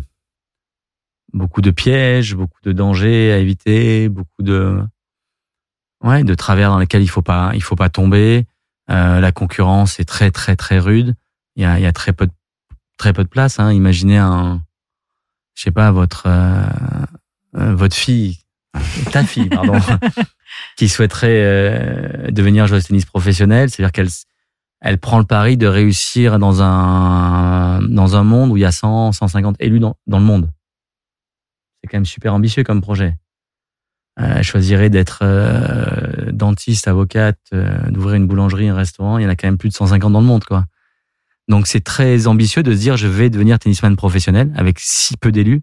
beaucoup 1.33 1.61
de 1.61 1.71
pièges, 1.71 2.35
beaucoup 2.35 2.61
de 2.63 2.73
dangers 2.73 3.33
à 3.33 3.39
éviter, 3.39 4.09
beaucoup 4.09 4.43
de, 4.43 4.83
ouais, 6.03 6.25
de 6.25 6.35
travers 6.35 6.71
dans 6.71 6.79
lesquels 6.79 7.03
il 7.03 7.09
faut 7.09 7.23
pas, 7.23 7.53
il 7.55 7.63
faut 7.63 7.77
pas 7.77 7.91
tomber. 7.91 8.47
Euh, 8.91 9.21
la 9.21 9.33
concurrence 9.33 10.01
est 10.01 10.05
très, 10.05 10.31
très, 10.31 10.57
très 10.57 10.79
rude. 10.79 11.15
Il 11.57 11.63
y 11.63 11.67
a, 11.67 11.79
il 11.79 11.83
y 11.83 11.87
a 11.87 11.93
très 11.93 12.13
peu 12.13 12.27
de, 12.27 12.33
très 12.97 13.13
peu 13.13 13.25
de 13.25 13.29
place. 13.29 13.59
Hein. 13.59 13.73
Imaginez 13.73 14.19
un, 14.19 14.63
je 15.55 15.63
sais 15.63 15.71
pas, 15.71 15.91
votre, 15.91 16.25
euh, 16.27 16.67
euh, 17.57 17.75
votre 17.75 17.97
fille, 17.97 18.39
ta 19.13 19.25
fille, 19.25 19.49
pardon, 19.49 19.75
qui 20.77 20.89
souhaiterait 20.89 21.43
euh, 21.43 22.31
devenir 22.31 22.67
joueuse 22.67 22.83
de 22.83 22.89
tennis 22.89 23.05
professionnelle, 23.05 23.71
c'est-à-dire 23.71 23.93
qu'elle 23.93 24.09
elle 24.81 24.99
prend 24.99 25.19
le 25.19 25.25
pari 25.25 25.57
de 25.57 25.67
réussir 25.67 26.39
dans 26.39 26.63
un 26.63 27.81
dans 27.83 28.17
un 28.17 28.25
monde 28.25 28.51
où 28.51 28.57
il 28.57 28.61
y 28.61 28.65
a 28.65 28.73
100 28.73 29.13
150 29.13 29.57
élus 29.59 29.81
dans, 29.81 29.97
dans 30.07 30.19
le 30.19 30.25
monde. 30.25 30.51
C'est 31.83 31.91
quand 31.91 31.97
même 31.97 32.05
super 32.05 32.35
ambitieux 32.35 32.63
comme 32.63 32.81
projet. 32.81 33.17
Euh, 34.21 34.35
elle 34.37 34.45
choisirait 34.45 34.91
d'être 34.91 35.21
euh, 35.23 36.31
dentiste, 36.33 36.89
avocate, 36.89 37.39
d'ouvrir 37.89 38.15
une 38.15 38.27
boulangerie, 38.27 38.69
un 38.69 38.75
restaurant. 38.75 39.19
Il 39.19 39.25
y 39.25 39.27
en 39.27 39.31
a 39.31 39.37
quand 39.37 39.49
même 39.49 39.59
plus 39.59 39.71
de 39.71 39.75
150 39.75 40.13
dans 40.13 40.21
le 40.21 40.27
monde, 40.27 40.45
quoi. 40.45 40.67
Donc 41.49 41.67
c'est 41.67 41.81
très 41.81 42.27
ambitieux 42.27 42.63
de 42.63 42.73
se 42.73 42.79
dire 42.79 42.97
je 42.97 43.07
vais 43.07 43.31
devenir 43.31 43.59
tennisman 43.59 43.95
professionnel 43.97 44.53
avec 44.57 44.79
si 44.81 45.17
peu 45.17 45.31
d'élus. 45.31 45.63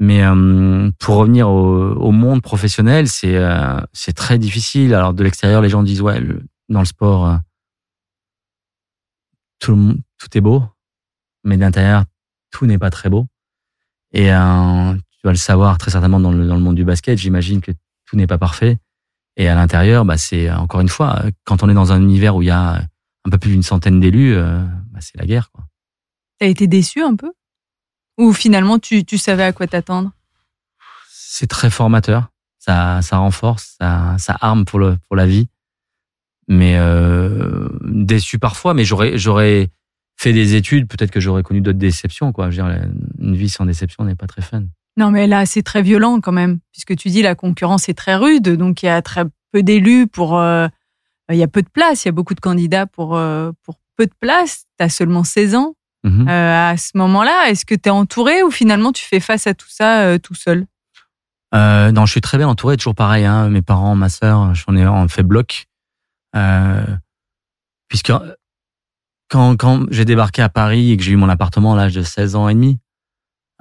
Mais 0.00 0.24
euh, 0.24 0.90
pour 0.98 1.16
revenir 1.16 1.48
au, 1.48 2.10
monde 2.10 2.42
professionnel, 2.42 3.08
c'est 3.08 3.36
euh, 3.36 3.80
c'est 3.92 4.12
très 4.12 4.38
difficile. 4.38 4.94
Alors 4.94 5.14
de 5.14 5.22
l'extérieur, 5.22 5.62
les 5.62 5.68
gens 5.68 5.82
disent 5.82 6.02
ouais, 6.02 6.20
dans 6.68 6.80
le 6.80 6.84
sport, 6.84 7.28
euh, 7.28 7.36
tout 9.60 9.96
est 10.34 10.40
beau, 10.40 10.64
mais 11.44 11.56
de 11.56 11.60
l'intérieur, 11.60 12.04
tout 12.50 12.66
n'est 12.66 12.78
pas 12.78 12.90
très 12.90 13.08
beau. 13.08 13.26
Et 14.12 14.26
tu 14.26 15.20
dois 15.24 15.32
le 15.32 15.36
savoir 15.36 15.78
très 15.78 15.90
certainement 15.90 16.20
dans 16.20 16.32
le, 16.32 16.46
dans 16.46 16.54
le 16.54 16.60
monde 16.60 16.76
du 16.76 16.84
basket. 16.84 17.18
J'imagine 17.18 17.60
que 17.60 17.72
tout 18.06 18.16
n'est 18.16 18.26
pas 18.26 18.38
parfait. 18.38 18.78
Et 19.36 19.48
à 19.48 19.54
l'intérieur, 19.54 20.04
bah, 20.04 20.16
c'est 20.16 20.50
encore 20.52 20.80
une 20.80 20.88
fois, 20.88 21.24
quand 21.44 21.64
on 21.64 21.68
est 21.68 21.74
dans 21.74 21.92
un 21.92 22.00
univers 22.00 22.36
où 22.36 22.42
il 22.42 22.46
y 22.46 22.50
a 22.50 22.74
un 23.24 23.30
peu 23.30 23.38
plus 23.38 23.50
d'une 23.50 23.62
centaine 23.62 23.98
d'élus, 23.98 24.36
bah, 24.36 25.00
c'est 25.00 25.18
la 25.18 25.26
guerre. 25.26 25.50
T'as 26.38 26.46
été 26.46 26.66
déçu 26.66 27.02
un 27.02 27.16
peu? 27.16 27.32
Ou 28.18 28.32
finalement 28.32 28.78
tu, 28.78 29.04
tu 29.04 29.18
savais 29.18 29.44
à 29.44 29.52
quoi 29.52 29.66
t'attendre? 29.66 30.12
C'est 31.10 31.46
très 31.46 31.70
formateur. 31.70 32.28
Ça, 32.58 33.02
ça 33.02 33.18
renforce, 33.18 33.76
ça, 33.78 34.16
ça 34.18 34.36
arme 34.40 34.64
pour 34.64 34.78
le 34.78 34.96
pour 35.08 35.16
la 35.16 35.26
vie. 35.26 35.48
Mais 36.48 36.76
euh, 36.78 37.68
déçu 37.82 38.38
parfois. 38.38 38.74
Mais 38.74 38.84
j'aurais 38.84 39.18
j'aurais 39.18 39.68
fait 40.16 40.32
des 40.32 40.54
études. 40.54 40.88
Peut-être 40.88 41.10
que 41.10 41.20
j'aurais 41.20 41.42
connu 41.42 41.60
d'autres 41.60 41.78
déceptions. 41.78 42.32
Quoi. 42.32 42.50
Je 42.50 42.62
veux 42.62 42.68
dire, 42.68 42.88
une 43.18 43.34
vie 43.34 43.48
sans 43.48 43.66
déception 43.66 44.04
n'est 44.04 44.14
pas 44.14 44.26
très 44.26 44.42
fun. 44.42 44.64
Non 44.96 45.10
mais 45.10 45.26
là 45.26 45.44
c'est 45.44 45.62
très 45.62 45.82
violent 45.82 46.20
quand 46.20 46.32
même, 46.32 46.60
puisque 46.70 46.94
tu 46.96 47.08
dis 47.08 47.20
la 47.20 47.34
concurrence 47.34 47.88
est 47.88 47.94
très 47.94 48.14
rude, 48.14 48.48
donc 48.48 48.82
il 48.82 48.86
y 48.86 48.88
a 48.88 49.02
très 49.02 49.24
peu 49.50 49.62
d'élus 49.62 50.06
pour... 50.06 50.38
euh, 50.38 50.68
il 51.30 51.36
y 51.36 51.42
a 51.42 51.48
peu 51.48 51.62
de 51.62 51.68
place, 51.68 52.04
il 52.04 52.08
y 52.08 52.10
a 52.10 52.12
beaucoup 52.12 52.34
de 52.34 52.40
candidats 52.40 52.86
pour, 52.86 53.16
euh, 53.16 53.50
pour 53.62 53.80
peu 53.96 54.06
de 54.06 54.12
place. 54.20 54.66
T'as 54.76 54.88
seulement 54.88 55.24
16 55.24 55.54
ans. 55.54 55.74
Mhm. 56.04 56.28
Euh, 56.28 56.70
à 56.70 56.76
ce 56.76 56.90
moment-là, 56.96 57.46
est-ce 57.48 57.64
que 57.64 57.74
tu 57.74 57.88
es 57.88 57.90
entouré 57.90 58.42
ou 58.42 58.50
finalement 58.50 58.92
tu 58.92 59.04
fais 59.04 59.20
face 59.20 59.46
à 59.46 59.54
tout 59.54 59.68
ça 59.70 60.02
euh, 60.02 60.18
tout 60.18 60.34
seul? 60.34 60.66
Euh, 61.54 61.92
non, 61.92 62.04
je 62.04 62.12
suis 62.12 62.20
très 62.20 62.36
bien 62.38 62.48
entouré. 62.48 62.76
Toujours 62.76 62.94
pareil. 62.94 63.24
Hein, 63.24 63.48
mes 63.48 63.62
parents, 63.62 63.94
ma 63.94 64.08
sœur, 64.08 64.54
j'en 64.54 64.76
ai 64.76 64.86
on 64.86 65.08
fait 65.08 65.22
bloc. 65.22 65.66
Euh, 66.36 66.84
puisque 67.88 68.12
quand, 69.30 69.56
quand 69.56 69.86
j'ai 69.90 70.04
débarqué 70.04 70.42
à 70.42 70.48
Paris 70.48 70.92
et 70.92 70.96
que 70.96 71.02
j'ai 71.02 71.12
eu 71.12 71.16
mon 71.16 71.28
appartement 71.28 71.74
à 71.74 71.76
l'âge 71.76 71.94
de 71.94 72.02
16 72.02 72.34
ans 72.36 72.48
et 72.48 72.54
demi, 72.54 72.78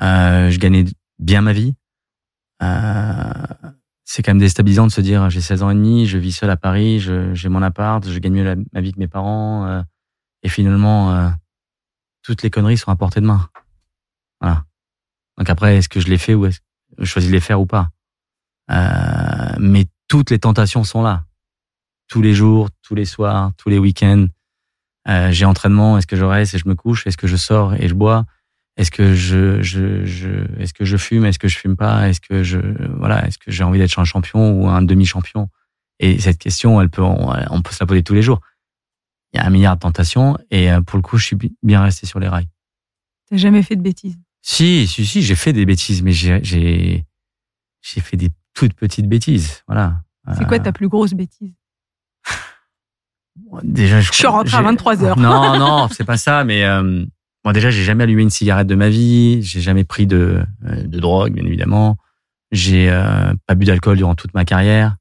euh, 0.02 0.50
je 0.50 0.60
gagnais 0.60 0.86
bien 1.20 1.42
ma 1.42 1.54
vie. 1.54 1.76
Euh, 2.62 3.34
c'est 4.06 4.22
quand 4.22 4.32
même 4.32 4.40
déstabilisant 4.40 4.88
de 4.88 4.92
se 4.92 5.02
dire 5.02 5.30
j'ai 5.30 5.42
16 5.42 5.64
ans 5.64 5.70
et 5.70 5.76
demi, 5.76 6.06
je 6.08 6.18
vis 6.18 6.34
seul 6.34 6.50
à 6.50 6.58
Paris, 6.58 7.00
j'ai 7.00 7.50
mon 7.50 7.62
appart, 7.62 8.06
je 8.08 8.20
gagne 8.20 8.34
mieux 8.34 8.44
la- 8.44 8.56
ma 8.74 8.82
vie 8.82 8.92
que 8.92 9.00
mes 9.00 9.08
parents, 9.08 9.66
euh, 9.66 9.82
et 10.44 10.50
finalement 10.50 11.14
euh, 11.16 11.30
toutes 12.24 12.42
les 12.42 12.50
conneries 12.50 12.78
sont 12.78 12.92
à 12.92 12.96
portée 12.96 13.22
de 13.22 13.26
main. 13.26 13.50
Voilà. 14.42 14.66
Donc 15.38 15.50
après, 15.50 15.78
est-ce 15.78 15.90
que 15.90 16.00
je 16.00 16.08
les 16.08 16.18
fais 16.18 16.34
ou 16.34 16.46
est-ce 16.46 16.60
que 16.60 16.66
je 17.00 17.06
choisis 17.06 17.30
de 17.30 17.36
les 17.36 17.42
faire 17.42 17.62
ou 17.62 17.66
pas? 17.66 17.90
Euh, 18.72 19.56
Mais 19.60 19.86
toutes 20.08 20.30
les 20.32 20.40
tentations 20.40 20.84
sont 20.84 21.02
là, 21.02 21.26
tous 22.08 22.22
les 22.22 22.34
jours, 22.34 22.70
tous 22.82 22.96
les 22.96 23.06
soirs, 23.06 23.52
tous 23.58 23.70
les 23.70 23.78
week-ends. 23.78 24.28
Euh, 25.08 25.32
j'ai 25.32 25.46
entraînement, 25.46 25.98
est-ce 25.98 26.08
que 26.08 26.16
je 26.16 26.24
reste 26.24 26.54
et 26.54 26.58
je 26.58 26.68
me 26.68 26.76
couche, 26.76 27.06
est-ce 27.08 27.18
que 27.18 27.28
je 27.28 27.36
sors 27.36 27.74
et 27.74 27.88
je 27.90 27.94
bois, 27.94 28.26
est-ce 28.78 28.90
que 28.90 29.14
je, 29.14 29.62
je, 29.62 30.06
je 30.06 30.30
est-ce 30.60 30.74
que 30.74 30.86
je 30.86 30.98
fume, 30.98 31.26
est-ce 31.26 31.40
que 31.40 31.48
je 31.48 31.58
fume 31.58 31.76
pas, 31.76 32.10
est-ce 32.10 32.22
que 32.22 32.42
je, 32.44 32.60
voilà, 32.98 33.28
est-ce 33.28 33.38
que 33.38 33.52
j'ai 33.52 33.64
envie 33.64 33.80
d'être 33.80 34.00
un 34.00 34.06
champion 34.06 34.52
ou 34.52 34.68
un 34.68 34.82
demi-champion? 34.82 35.50
Et 36.00 36.20
cette 36.20 36.40
question, 36.40 36.82
elle 36.82 36.90
peut, 36.90 37.02
on, 37.02 37.62
peut 37.62 37.72
se 37.72 37.84
la 37.84 37.86
poser 37.86 38.04
tous 38.04 38.14
les 38.14 38.24
jours. 38.24 38.42
Il 39.34 39.38
y 39.38 39.40
a 39.40 39.46
un 39.46 39.50
milliard 39.50 39.76
de 39.76 39.80
tentations 39.80 40.38
et 40.52 40.72
euh, 40.72 40.82
pour 40.82 40.98
le 40.98 41.02
coup, 41.02 41.18
je 41.18 41.26
suis 41.26 41.36
bi- 41.36 41.56
bien 41.64 41.82
resté 41.82 42.06
sur 42.06 42.20
les 42.20 42.28
rails. 42.28 42.48
T'as 43.30 43.38
jamais 43.38 43.64
fait 43.64 43.76
de 43.76 43.82
bêtises? 43.82 44.18
Si, 44.42 44.86
si, 44.88 45.06
si, 45.06 45.22
j'ai 45.24 45.36
fait 45.36 45.54
des 45.54 45.66
bêtises, 45.66 46.04
mais 46.04 46.12
j'ai, 46.12 46.40
j'ai, 46.44 47.06
j'ai 47.82 48.02
fait 48.02 48.18
des 48.18 48.30
toutes 48.54 48.74
petites 48.74 49.08
bêtises, 49.08 49.64
voilà. 49.68 50.02
C'est 50.38 50.46
quoi 50.46 50.58
Euh, 50.58 50.62
ta 50.62 50.72
plus 50.72 50.88
grosse 50.88 51.14
bêtise? 51.14 51.54
Déjà, 53.64 54.02
je, 54.02 54.12
suis 54.12 54.28
rentré 54.28 54.58
à 54.58 54.62
23 54.62 55.04
heures. 55.04 55.18
Non, 55.18 55.58
non, 55.60 55.88
c'est 55.90 56.04
pas 56.04 56.18
ça. 56.18 56.44
Mais 56.44 56.64
euh, 56.64 57.04
moi, 57.44 57.54
déjà, 57.54 57.70
j'ai 57.72 57.84
jamais 57.84 58.04
allumé 58.04 58.22
une 58.22 58.30
cigarette 58.30 58.68
de 58.68 58.76
ma 58.76 58.90
vie. 58.90 59.42
J'ai 59.42 59.62
jamais 59.62 59.84
pris 59.84 60.06
de, 60.08 60.44
euh, 60.66 60.84
de 60.84 61.00
drogue, 61.00 61.34
bien 61.34 61.46
évidemment. 61.46 61.98
J'ai 62.52 62.90
euh, 62.92 63.34
pas 63.48 63.56
bu 63.56 63.66
d'alcool 63.66 63.98
durant 63.98 64.14
toute 64.16 64.34
ma 64.36 64.46
carrière, 64.46 64.96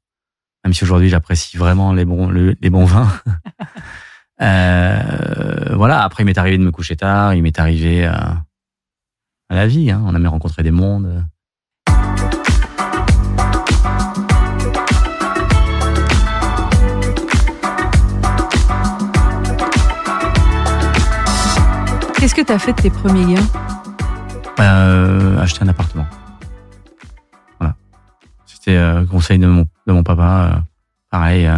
même 0.64 0.72
si 0.72 0.84
aujourd'hui 0.84 1.10
j'apprécie 1.10 1.56
vraiment 1.58 1.92
les 1.92 2.06
bons, 2.06 2.30
les 2.30 2.70
bons 2.70 2.86
vins. 2.86 3.12
euh, 4.42 5.74
voilà. 5.74 6.02
Après, 6.02 6.22
il 6.22 6.26
m'est 6.26 6.38
arrivé 6.38 6.58
de 6.58 6.64
me 6.64 6.70
coucher 6.70 6.96
tard. 6.96 7.34
Il 7.34 7.42
m'est 7.42 7.58
arrivé 7.58 8.06
euh, 8.06 8.12
à 9.48 9.54
la 9.54 9.66
vie. 9.66 9.90
Hein. 9.90 10.02
On 10.04 10.14
a 10.14 10.18
même 10.18 10.30
rencontré 10.30 10.62
des 10.62 10.70
mondes. 10.70 11.24
Qu'est-ce 22.18 22.34
que 22.36 22.42
tu 22.42 22.52
as 22.52 22.58
fait 22.58 22.72
de 22.72 22.80
tes 22.80 22.90
premiers 22.90 23.34
gains? 23.34 23.46
Euh, 24.60 25.40
Acheter 25.40 25.64
un 25.64 25.68
appartement. 25.68 26.06
Voilà. 27.58 27.74
C'était 28.46 28.76
euh, 28.76 29.04
conseil 29.04 29.40
de 29.40 29.46
mon, 29.48 29.66
de 29.86 29.92
mon 29.92 30.04
papa. 30.04 30.62
Pareil. 31.10 31.50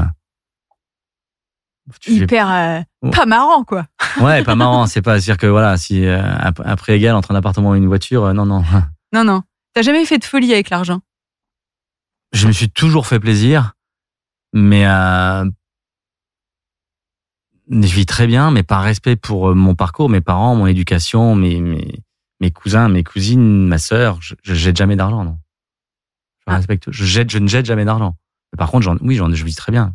Euh, 2.08 2.12
Hyper 2.12 2.50
euh, 2.50 2.80
oh. 3.02 3.10
pas 3.10 3.26
marrant, 3.26 3.64
quoi. 3.64 3.86
Ouais, 4.20 4.44
pas 4.44 4.54
marrant. 4.54 4.86
C'est 4.86 5.02
pas 5.02 5.18
dire 5.18 5.36
que 5.36 5.46
voilà, 5.46 5.76
si 5.76 6.06
après 6.06 6.96
égal 6.96 7.16
entre 7.16 7.32
un 7.32 7.34
appartement 7.34 7.74
et 7.74 7.78
une 7.78 7.86
voiture, 7.86 8.32
non, 8.34 8.46
non. 8.46 8.62
Non, 9.12 9.24
non. 9.24 9.42
T'as 9.74 9.82
jamais 9.82 10.04
fait 10.06 10.18
de 10.18 10.24
folie 10.24 10.52
avec 10.52 10.70
l'argent? 10.70 11.00
Je 12.32 12.48
me 12.48 12.52
suis 12.52 12.68
toujours 12.68 13.06
fait 13.06 13.20
plaisir, 13.20 13.74
mais 14.52 14.84
je 17.70 17.94
vis 17.94 18.06
très 18.06 18.26
bien, 18.26 18.50
mais 18.50 18.62
par 18.62 18.82
respect 18.82 19.16
pour 19.16 19.50
euh, 19.50 19.54
mon 19.54 19.74
parcours, 19.74 20.08
mes 20.08 20.20
parents, 20.20 20.54
mon 20.54 20.66
éducation, 20.66 21.34
mes, 21.34 21.60
mes, 21.60 22.02
mes 22.40 22.50
cousins, 22.50 22.88
mes 22.88 23.04
cousines, 23.04 23.66
ma 23.66 23.78
sœur, 23.78 24.18
je, 24.20 24.34
je 24.42 24.54
jette 24.54 24.76
jamais 24.76 24.96
d'argent, 24.96 25.24
non. 25.24 25.38
Je 26.46 26.52
ah. 26.52 26.56
respecte, 26.56 26.90
je 26.90 27.04
jette, 27.04 27.30
je 27.30 27.38
ne 27.38 27.48
jette 27.48 27.66
jamais 27.66 27.84
d'argent. 27.84 28.16
Par 28.56 28.70
contre, 28.70 28.96
oui, 29.00 29.16
j'en, 29.16 29.32
je 29.32 29.44
vis 29.44 29.54
très 29.54 29.72
bien. 29.72 29.94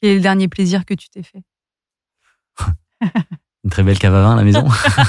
Quel 0.00 0.10
est 0.10 0.14
le 0.16 0.20
dernier 0.20 0.48
plaisir 0.48 0.84
que 0.84 0.94
tu 0.94 1.08
t'es 1.08 1.22
fait 1.22 1.42
Une 3.64 3.70
très 3.70 3.82
belle 3.82 3.98
cave 3.98 4.14
à 4.14 4.22
vin 4.22 4.34
à 4.34 4.36
la 4.36 4.44
maison. 4.44 4.68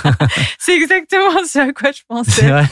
c'est 0.59 0.75
exactement 0.75 1.45
ce 1.45 1.59
à 1.59 1.73
quoi 1.73 1.91
je 1.91 2.01
pensais. 2.07 2.49
Vrai. 2.49 2.67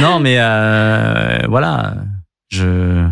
non, 0.00 0.20
mais 0.20 0.36
euh, 0.38 1.44
voilà, 1.48 1.96
je, 2.50 3.08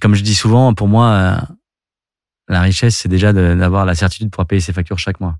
comme 0.00 0.14
je 0.14 0.22
dis 0.22 0.34
souvent, 0.34 0.72
pour 0.74 0.88
moi, 0.88 1.10
euh, 1.10 1.36
la 2.48 2.60
richesse, 2.60 2.96
c'est 2.96 3.08
déjà 3.08 3.32
d'avoir 3.32 3.84
la 3.84 3.94
certitude 3.94 4.28
de 4.28 4.30
pouvoir 4.30 4.46
payer 4.46 4.60
ses 4.60 4.72
factures 4.72 4.98
chaque 4.98 5.20
mois. 5.20 5.36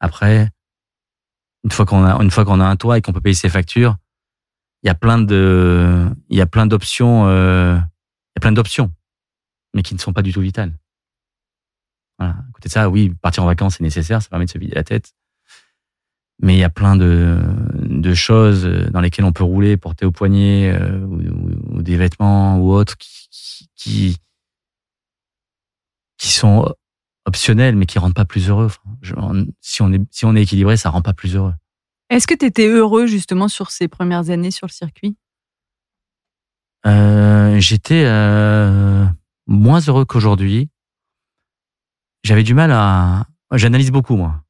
Après, 0.00 0.50
une 1.64 1.70
fois 1.70 1.86
qu'on 1.86 2.04
a, 2.04 2.22
une 2.22 2.30
fois 2.30 2.44
qu'on 2.44 2.60
a 2.60 2.64
un 2.64 2.76
toit 2.76 2.98
et 2.98 3.02
qu'on 3.02 3.12
peut 3.12 3.20
payer 3.20 3.34
ses 3.34 3.48
factures, 3.48 3.96
il 4.82 4.86
y 4.86 4.90
a 4.90 4.94
plein 4.94 5.18
de, 5.18 6.08
il 6.28 6.36
y 6.36 6.40
a 6.40 6.46
plein 6.46 6.66
d'options, 6.66 7.26
euh, 7.26 7.76
il 7.76 8.36
y 8.36 8.38
a 8.38 8.40
plein 8.40 8.52
d'options, 8.52 8.92
mais 9.74 9.82
qui 9.82 9.94
ne 9.94 10.00
sont 10.00 10.12
pas 10.12 10.22
du 10.22 10.32
tout 10.32 10.40
vitales. 10.40 10.72
Voilà. 12.18 12.34
À 12.34 12.52
côté 12.52 12.68
de 12.68 12.72
ça, 12.72 12.88
oui, 12.88 13.10
partir 13.22 13.42
en 13.42 13.46
vacances 13.46 13.76
c'est 13.76 13.84
nécessaire, 13.84 14.22
ça 14.22 14.28
permet 14.28 14.46
de 14.46 14.50
se 14.50 14.58
vider 14.58 14.74
la 14.74 14.84
tête. 14.84 15.12
Mais 16.40 16.54
il 16.54 16.58
y 16.58 16.64
a 16.64 16.70
plein 16.70 16.94
de, 16.94 17.40
de 17.74 18.14
choses 18.14 18.64
dans 18.64 19.00
lesquelles 19.00 19.24
on 19.24 19.32
peut 19.32 19.44
rouler, 19.44 19.76
porter 19.76 20.06
au 20.06 20.12
poignet, 20.12 20.72
euh, 20.72 21.00
ou, 21.00 21.82
des 21.82 21.96
vêtements 21.96 22.58
ou 22.58 22.72
autres 22.72 22.96
qui, 22.96 23.68
qui, 23.74 24.16
qui 26.16 26.30
sont 26.30 26.72
optionnels, 27.26 27.76
mais 27.76 27.86
qui 27.86 27.98
rendent 27.98 28.14
pas 28.14 28.24
plus 28.24 28.48
heureux. 28.48 28.70
si 29.60 29.82
on 29.82 29.92
est 29.92 30.00
si 30.10 30.24
on 30.24 30.36
est 30.36 30.42
équilibré, 30.42 30.76
ça 30.76 30.90
rend 30.90 31.02
pas 31.02 31.12
plus 31.12 31.34
heureux. 31.34 31.54
Est-ce 32.10 32.26
que 32.26 32.34
tu 32.34 32.46
étais 32.46 32.68
heureux 32.68 33.06
justement 33.06 33.48
sur 33.48 33.70
ces 33.70 33.86
premières 33.88 34.30
années 34.30 34.50
sur 34.50 34.66
le 34.66 34.72
circuit? 34.72 35.16
Euh, 36.86 37.58
J'étais 37.60 38.04
euh, 38.06 39.04
moins 39.48 39.80
heureux 39.80 40.04
qu'aujourd'hui. 40.04 40.70
J'avais 42.22 42.44
du 42.44 42.54
mal 42.54 42.70
à. 42.72 43.26
J'analyse 43.52 43.90
beaucoup 43.90 44.16
moi, 44.16 44.44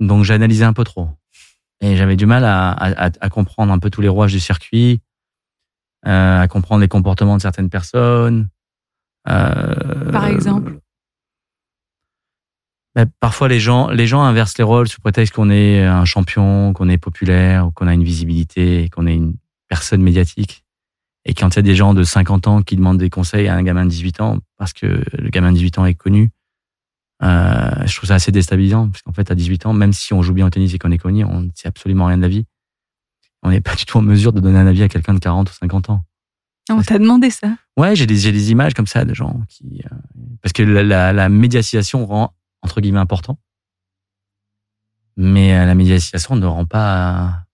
donc 0.00 0.24
j'analysais 0.24 0.64
un 0.64 0.74
peu 0.74 0.84
trop, 0.84 1.08
et 1.80 1.96
j'avais 1.96 2.16
du 2.16 2.26
mal 2.26 2.44
à, 2.44 2.70
à, 2.72 3.10
à, 3.20 3.30
comprendre 3.30 3.72
un 3.72 3.78
peu 3.78 3.88
tous 3.88 4.02
les 4.02 4.08
rouages 4.08 4.32
du 4.32 4.40
circuit, 4.40 5.00
euh, 6.06 6.42
à 6.42 6.46
comprendre 6.46 6.82
les 6.82 6.88
comportements 6.88 7.36
de 7.36 7.42
certaines 7.42 7.70
personnes. 7.70 8.50
Euh, 9.28 10.12
Par 10.12 10.26
exemple 10.26 10.78
parfois 13.20 13.48
les 13.48 13.60
gens, 13.60 13.88
les 13.88 14.06
gens 14.06 14.22
inversent 14.22 14.58
les 14.58 14.64
rôles 14.64 14.88
sous 14.88 15.00
prétexte 15.00 15.34
qu'on 15.34 15.50
est 15.50 15.84
un 15.84 16.04
champion, 16.04 16.72
qu'on 16.72 16.88
est 16.88 16.98
populaire, 16.98 17.70
qu'on 17.74 17.86
a 17.86 17.94
une 17.94 18.04
visibilité, 18.04 18.88
qu'on 18.90 19.06
est 19.06 19.14
une 19.14 19.36
personne 19.68 20.02
médiatique. 20.02 20.64
Et 21.24 21.34
quand 21.34 21.54
il 21.54 21.56
y 21.56 21.58
a 21.58 21.62
des 21.62 21.74
gens 21.74 21.94
de 21.94 22.02
50 22.02 22.46
ans 22.46 22.62
qui 22.62 22.76
demandent 22.76 22.98
des 22.98 23.10
conseils 23.10 23.48
à 23.48 23.54
un 23.54 23.62
gamin 23.62 23.84
de 23.84 23.90
18 23.90 24.20
ans, 24.20 24.38
parce 24.56 24.72
que 24.72 24.86
le 24.86 25.28
gamin 25.30 25.52
de 25.52 25.56
18 25.56 25.78
ans 25.78 25.86
est 25.86 25.94
connu, 25.94 26.30
euh, 27.22 27.70
je 27.84 27.96
trouve 27.96 28.08
ça 28.08 28.14
assez 28.14 28.32
déstabilisant. 28.32 28.88
Parce 28.88 29.02
qu'en 29.02 29.12
fait, 29.12 29.30
à 29.30 29.34
18 29.34 29.66
ans, 29.66 29.72
même 29.72 29.92
si 29.92 30.12
on 30.14 30.22
joue 30.22 30.32
bien 30.32 30.46
au 30.46 30.50
tennis 30.50 30.72
et 30.74 30.78
qu'on 30.78 30.90
est 30.90 30.98
connu, 30.98 31.24
on 31.24 31.42
ne 31.42 31.50
sait 31.54 31.68
absolument 31.68 32.06
rien 32.06 32.16
de 32.16 32.22
la 32.22 32.28
vie. 32.28 32.46
On 33.42 33.50
n'est 33.50 33.60
pas 33.60 33.74
du 33.74 33.84
tout 33.84 33.98
en 33.98 34.02
mesure 34.02 34.32
de 34.32 34.40
donner 34.40 34.58
un 34.58 34.66
avis 34.66 34.82
à 34.82 34.88
quelqu'un 34.88 35.14
de 35.14 35.18
40 35.18 35.50
ou 35.50 35.52
50 35.52 35.90
ans. 35.90 36.04
On 36.70 36.82
t'a 36.82 36.98
demandé 36.98 37.30
ça? 37.30 37.56
Ouais, 37.76 37.96
j'ai 37.96 38.06
des, 38.06 38.30
des 38.30 38.50
images 38.50 38.74
comme 38.74 38.86
ça 38.86 39.04
de 39.04 39.14
gens 39.14 39.40
qui... 39.48 39.80
Euh, 39.84 39.96
parce 40.42 40.52
que 40.52 40.62
la, 40.62 40.82
la, 40.82 41.12
la 41.12 41.28
médiatisation 41.28 42.04
rend 42.04 42.34
entre 42.62 42.80
guillemets 42.80 42.98
important. 42.98 43.38
Mais 45.16 45.56
euh, 45.56 45.66
la 45.66 45.74
médiatisation 45.74 46.36
ne 46.36 46.46
rend 46.46 46.64
pas 46.64 47.44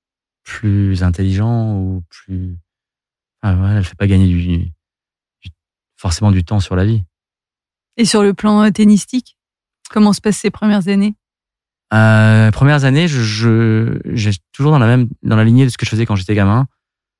plus 0.42 1.02
intelligent 1.02 1.76
ou 1.76 2.02
plus. 2.10 2.56
Enfin, 3.44 3.56
voilà, 3.56 3.74
elle 3.74 3.84
fait 3.84 3.94
pas 3.94 4.06
gagner 4.06 4.26
du, 4.26 4.72
forcément 5.96 6.30
du 6.30 6.44
temps 6.44 6.60
sur 6.60 6.76
la 6.76 6.86
vie. 6.86 7.04
Et 7.98 8.06
sur 8.06 8.22
le 8.22 8.32
plan 8.32 8.62
euh, 8.64 8.70
tennistique, 8.70 9.36
comment 9.90 10.14
se 10.14 10.22
passent 10.22 10.38
ces 10.38 10.50
premières 10.50 10.88
années? 10.88 11.14
Euh, 11.92 12.50
Premières 12.52 12.84
années, 12.84 13.06
je, 13.06 14.00
j'ai 14.06 14.30
toujours 14.52 14.72
dans 14.72 14.78
la 14.78 14.86
même 14.86 15.08
dans 15.22 15.36
la 15.36 15.44
lignée 15.44 15.66
de 15.66 15.68
ce 15.68 15.76
que 15.76 15.84
je 15.84 15.90
faisais 15.90 16.06
quand 16.06 16.16
j'étais 16.16 16.34
gamin. 16.34 16.66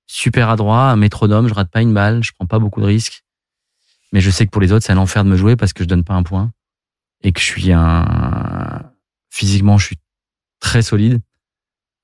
Super 0.07 0.49
adroit, 0.49 0.91
un 0.91 0.97
métronome, 0.97 1.47
je 1.47 1.53
rate 1.53 1.71
pas 1.71 1.83
une 1.83 1.93
balle, 1.93 2.25
je 2.25 2.33
prends 2.33 2.47
pas 2.47 2.59
beaucoup 2.59 2.81
de 2.81 2.87
risques. 2.87 3.23
Mais 4.13 4.21
je 4.23 4.31
sais 4.31 4.47
que 4.47 4.51
pour 4.51 4.63
les 4.63 4.73
autres, 4.73 4.87
c'est 4.87 4.93
un 4.93 4.99
enfer 4.99 5.25
de 5.25 5.29
me 5.29 5.37
jouer 5.37 5.57
parce 5.57 5.75
que 5.75 5.85
je 5.85 5.89
donne 5.89 6.05
pas 6.05 6.15
un 6.15 6.23
point 6.23 6.53
et 7.23 7.33
que 7.33 7.41
je 7.41 7.45
suis 7.45 7.71
un 7.73 8.91
physiquement 9.29 9.77
je 9.77 9.87
suis 9.87 9.99
très 10.61 10.81
solide 10.81 11.21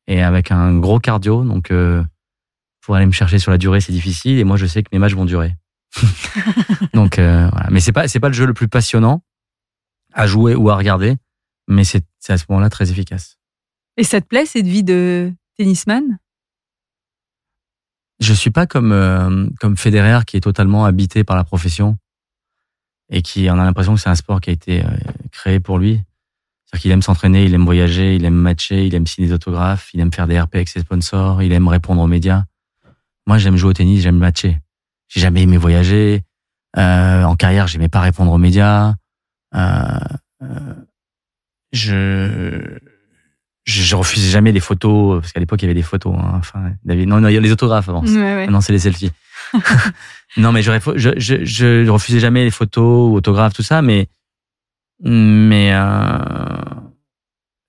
et 0.09 0.20
avec 0.22 0.50
un 0.50 0.76
gros 0.78 0.98
cardio 0.98 1.44
donc 1.44 1.70
euh, 1.70 2.02
pour 2.81 2.95
aller 2.97 3.07
me 3.07 3.12
chercher 3.12 3.38
sur 3.38 3.51
la 3.51 3.59
durée 3.59 3.81
c'est 3.81 3.93
difficile 3.93 4.38
et 4.38 4.45
moi 4.45 4.57
je 4.57 4.66
sais 4.66 4.83
que 4.83 4.88
mes 4.93 4.99
matchs 4.99 5.14
vont 5.14 5.25
durer 5.25 5.55
donc 6.95 7.19
euh, 7.19 7.49
voilà 7.51 7.69
mais 7.71 7.81
c'est 7.81 7.93
pas 7.93 8.09
c'est 8.09 8.21
pas 8.21 8.29
le 8.29 8.35
jeu 8.35 8.47
le 8.47 8.55
plus 8.55 8.69
passionnant 8.69 9.23
à 10.12 10.27
jouer 10.27 10.55
ou 10.55 10.71
à 10.71 10.77
regarder 10.77 11.16
mais 11.69 11.85
c'est 11.85 12.05
à 12.29 12.38
ce 12.38 12.45
moment-là 12.49 12.71
très 12.71 12.90
efficace 12.90 13.40
et 13.97 14.05
ça 14.05 14.21
te 14.21 14.27
plaît 14.27 14.47
cette 14.47 14.66
vie 14.66 14.83
de 14.83 15.33
tennisman? 15.59 16.19
Je 18.19 18.33
suis 18.33 18.51
pas 18.51 18.66
comme 18.66 18.93
euh, 18.93 19.47
comme 19.61 19.77
Federer 19.77 20.21
qui 20.27 20.37
est 20.37 20.40
totalement 20.40 20.85
habité 20.87 21.25
par 21.25 21.37
la 21.37 21.45
profession 21.45 21.99
et 23.11 23.23
qui 23.23 23.49
on 23.51 23.59
a 23.59 23.64
l'impression 23.64 23.95
que 23.95 24.01
c'est 24.01 24.09
un 24.09 24.14
sport 24.14 24.40
qui 24.40 24.51
a 24.51 24.53
été 24.53 24.85
euh, 24.85 24.88
créé 25.33 25.61
pour 25.61 25.79
lui. 25.79 26.01
C'est-à-dire 26.64 26.83
qu'il 26.83 26.90
aime 26.93 27.03
s'entraîner, 27.03 27.45
il 27.45 27.53
aime 27.53 27.64
voyager, 27.64 28.14
il 28.14 28.25
aime 28.25 28.35
matcher, 28.35 28.87
il 28.87 28.95
aime 28.95 29.07
signer 29.07 29.29
des 29.29 29.35
autographes, 29.35 29.93
il 29.93 30.01
aime 30.01 30.12
faire 30.12 30.27
des 30.27 30.40
RP 30.40 30.55
avec 30.55 30.69
ses 30.69 30.81
sponsors, 30.81 31.43
il 31.43 31.53
aime 31.53 31.69
répondre 31.69 32.01
aux 32.01 32.07
médias. 32.07 32.45
Moi, 33.26 33.38
j'aime 33.38 33.56
jouer 33.56 33.70
au 33.70 33.72
tennis, 33.72 34.02
j'aime 34.02 34.18
matcher. 34.18 34.59
J'ai 35.09 35.20
jamais 35.20 35.42
aimé 35.42 35.56
voyager. 35.56 36.22
Euh, 36.76 37.24
en 37.24 37.37
carrière, 37.37 37.66
j'aimais 37.66 37.88
pas 37.88 38.00
répondre 38.00 38.33
aux 38.33 38.38
médias. 38.38 38.94
Euh, 39.54 39.98
euh, 40.42 40.74
je 41.72 42.78
je 43.64 43.94
refusais 43.94 44.30
jamais 44.30 44.52
les 44.52 44.61
photos 44.61 45.20
parce 45.20 45.33
qu'à 45.33 45.40
l'époque 45.40 45.61
il 45.62 45.66
y 45.66 45.68
avait 45.68 45.74
des 45.74 45.83
photos. 45.83 46.14
Hein. 46.16 46.33
Enfin, 46.38 46.72
non, 46.85 47.20
non, 47.20 47.28
il 47.28 47.35
y 47.35 47.37
a 47.37 47.40
les 47.40 47.52
autographes 47.52 47.88
avant. 47.88 48.04
Ouais, 48.04 48.46
Non, 48.46 48.61
c'est 48.61 48.72
les 48.72 48.78
selfies. 48.78 49.12
non, 50.37 50.52
mais 50.52 50.62
j'aurais, 50.62 50.80
je, 50.96 51.11
je, 51.16 51.44
je, 51.44 51.88
refusais 51.88 52.20
jamais 52.20 52.44
les 52.44 52.50
photos, 52.50 53.12
autographes, 53.12 53.54
tout 53.54 53.62
ça, 53.62 53.83
mais 53.83 54.09
mais 55.02 55.72
euh, 55.72 56.18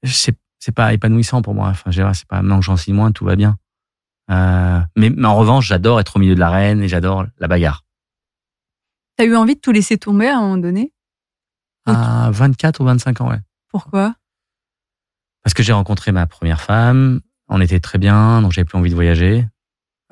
c'est 0.03 0.35
c'est 0.59 0.73
pas 0.73 0.93
épanouissant 0.93 1.41
pour 1.41 1.55
moi. 1.55 1.69
Enfin, 1.69 1.91
c'est 1.91 2.27
pas 2.27 2.41
maintenant 2.41 2.59
que 2.59 2.65
j'en 2.65 2.77
signe 2.77 2.95
moins, 2.95 3.11
tout 3.11 3.25
va 3.25 3.35
bien. 3.35 3.57
Euh, 4.29 4.79
mais, 4.95 5.09
mais, 5.09 5.27
en 5.27 5.35
revanche, 5.35 5.67
j'adore 5.67 5.99
être 5.99 6.15
au 6.15 6.19
milieu 6.19 6.35
de 6.35 6.39
l'arène 6.39 6.81
et 6.81 6.87
j'adore 6.87 7.25
la 7.39 7.47
bagarre. 7.47 7.85
T'as 9.17 9.25
eu 9.25 9.35
envie 9.35 9.55
de 9.55 9.59
tout 9.59 9.71
laisser 9.71 9.97
tomber 9.97 10.27
à 10.27 10.37
un 10.37 10.41
moment 10.41 10.57
donné? 10.57 10.93
À 11.85 12.29
24 12.31 12.79
ou 12.79 12.85
25 12.85 13.21
ans, 13.21 13.29
ouais. 13.29 13.39
Pourquoi? 13.69 14.15
Parce 15.43 15.53
que 15.53 15.63
j'ai 15.63 15.73
rencontré 15.73 16.11
ma 16.11 16.27
première 16.27 16.61
femme, 16.61 17.21
on 17.47 17.59
était 17.59 17.79
très 17.79 17.97
bien, 17.97 18.41
donc 18.41 18.51
j'avais 18.51 18.65
plus 18.65 18.77
envie 18.77 18.91
de 18.91 18.95
voyager. 18.95 19.47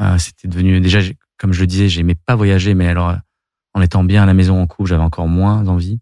Euh, 0.01 0.17
C'était 0.17 0.47
devenu 0.47 0.81
déjà 0.81 0.99
comme 1.39 1.53
je 1.53 1.61
le 1.61 1.67
disais, 1.67 1.87
j'aimais 1.87 2.15
pas 2.15 2.35
voyager, 2.35 2.75
mais 2.75 2.87
alors 2.87 3.15
en 3.73 3.81
étant 3.81 4.03
bien 4.03 4.23
à 4.23 4.25
la 4.25 4.33
maison 4.33 4.61
en 4.61 4.67
couple, 4.67 4.89
j'avais 4.89 5.03
encore 5.03 5.27
moins 5.27 5.65
envie. 5.67 5.99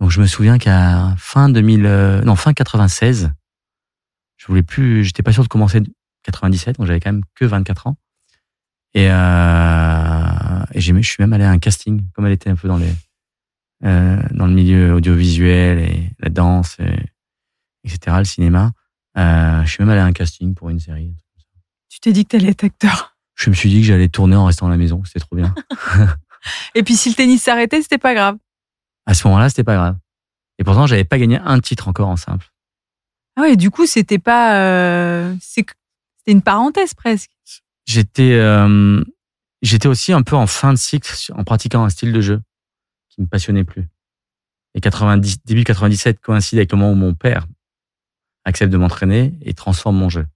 Donc 0.00 0.10
je 0.10 0.20
me 0.20 0.26
souviens 0.26 0.58
qu'à 0.58 1.14
fin 1.16 1.48
2000, 1.48 1.86
euh, 1.86 2.22
non 2.22 2.36
fin 2.36 2.52
96, 2.52 3.32
je 4.36 4.46
voulais 4.46 4.62
plus, 4.62 5.04
j'étais 5.04 5.22
pas 5.22 5.32
sûr 5.32 5.42
de 5.42 5.48
commencer 5.48 5.80
97, 6.24 6.76
donc 6.78 6.86
j'avais 6.86 7.00
quand 7.00 7.12
même 7.12 7.22
que 7.34 7.44
24 7.44 7.86
ans. 7.86 7.96
Et, 8.94 9.08
euh, 9.10 10.64
et 10.72 10.80
j'ai, 10.80 10.94
je 11.02 11.08
suis 11.08 11.22
même 11.22 11.32
allé 11.32 11.44
à 11.44 11.50
un 11.50 11.58
casting, 11.58 12.02
comme 12.12 12.26
elle 12.26 12.32
était 12.32 12.50
un 12.50 12.56
peu 12.56 12.68
dans 12.68 12.76
les, 12.76 12.92
euh, 13.84 14.22
dans 14.32 14.46
le 14.46 14.52
milieu 14.52 14.94
audiovisuel 14.94 15.78
et 15.80 16.10
la 16.20 16.28
danse, 16.28 16.76
et, 16.78 16.96
etc., 17.84 18.16
le 18.18 18.24
cinéma. 18.24 18.72
Euh, 19.16 19.62
je 19.64 19.70
suis 19.70 19.82
même 19.82 19.90
allé 19.90 20.00
à 20.00 20.04
un 20.04 20.12
casting 20.12 20.54
pour 20.54 20.70
une 20.70 20.80
série. 20.80 21.14
Tu 21.88 22.00
t'es 22.00 22.12
dit 22.12 22.24
que 22.24 22.30
t'allais 22.36 22.50
être 22.50 22.64
acteur? 22.64 23.16
Je 23.34 23.50
me 23.50 23.54
suis 23.54 23.68
dit 23.68 23.80
que 23.80 23.86
j'allais 23.86 24.08
tourner 24.08 24.36
en 24.36 24.44
restant 24.46 24.66
à 24.66 24.70
la 24.70 24.76
maison, 24.76 25.02
c'était 25.04 25.20
trop 25.20 25.36
bien. 25.36 25.54
Et 26.74 26.82
puis 26.82 26.94
si 26.96 27.08
le 27.08 27.14
tennis 27.14 27.42
s'arrêtait, 27.42 27.82
c'était 27.82 27.98
pas 27.98 28.14
grave. 28.14 28.36
À 29.06 29.14
ce 29.14 29.26
moment-là, 29.26 29.48
c'était 29.48 29.64
pas 29.64 29.74
grave. 29.76 29.96
Et 30.58 30.64
pourtant, 30.64 30.86
j'avais 30.86 31.04
pas 31.04 31.18
gagné 31.18 31.38
un 31.38 31.58
titre 31.60 31.88
encore 31.88 32.08
en 32.08 32.16
simple. 32.16 32.46
Ah 33.36 33.42
ouais, 33.42 33.56
du 33.56 33.70
coup, 33.70 33.86
c'était 33.86 34.20
pas, 34.20 34.60
euh, 34.60 35.34
c'est- 35.40 35.66
c'était 36.24 36.32
une 36.32 36.42
parenthèse 36.42 36.94
presque. 36.94 37.30
J'étais, 37.86 38.32
euh, 38.32 39.04
j'étais 39.60 39.88
aussi 39.88 40.12
un 40.14 40.22
peu 40.22 40.36
en 40.36 40.46
fin 40.46 40.72
de 40.72 40.78
cycle 40.78 41.12
en 41.34 41.44
pratiquant 41.44 41.84
un 41.84 41.90
style 41.90 42.12
de 42.12 42.20
jeu 42.22 42.40
qui 43.10 43.20
me 43.20 43.26
passionnait 43.26 43.64
plus. 43.64 43.88
Et 44.74 44.80
90, 44.80 45.44
début 45.44 45.64
97 45.64 46.20
coïncide 46.20 46.58
avec 46.58 46.72
le 46.72 46.78
moment 46.78 46.92
où 46.92 46.94
mon 46.94 47.14
père 47.14 47.46
accepte 48.44 48.72
de 48.72 48.78
m'entraîner 48.78 49.38
et 49.42 49.52
transforme 49.52 49.96
mon 49.96 50.08
jeu. 50.08 50.26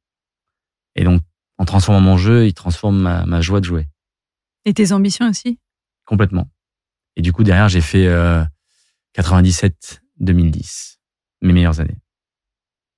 Et 0.94 1.04
donc, 1.04 1.22
en 1.56 1.64
transformant 1.64 2.00
mon 2.00 2.18
jeu, 2.18 2.46
il 2.46 2.52
transforme 2.52 2.98
ma, 2.98 3.24
ma 3.24 3.40
joie 3.40 3.60
de 3.60 3.64
jouer 3.64 3.88
Et 4.66 4.74
tes 4.74 4.92
ambitions 4.92 5.28
aussi? 5.28 5.58
complètement. 6.04 6.50
Et 7.16 7.22
du 7.22 7.32
coup, 7.32 7.44
derrière, 7.44 7.68
j'ai 7.68 7.80
fait 7.80 8.06
euh, 8.06 8.44
97-2010, 9.16 10.98
mes 11.42 11.52
meilleures 11.52 11.80
années. 11.80 11.98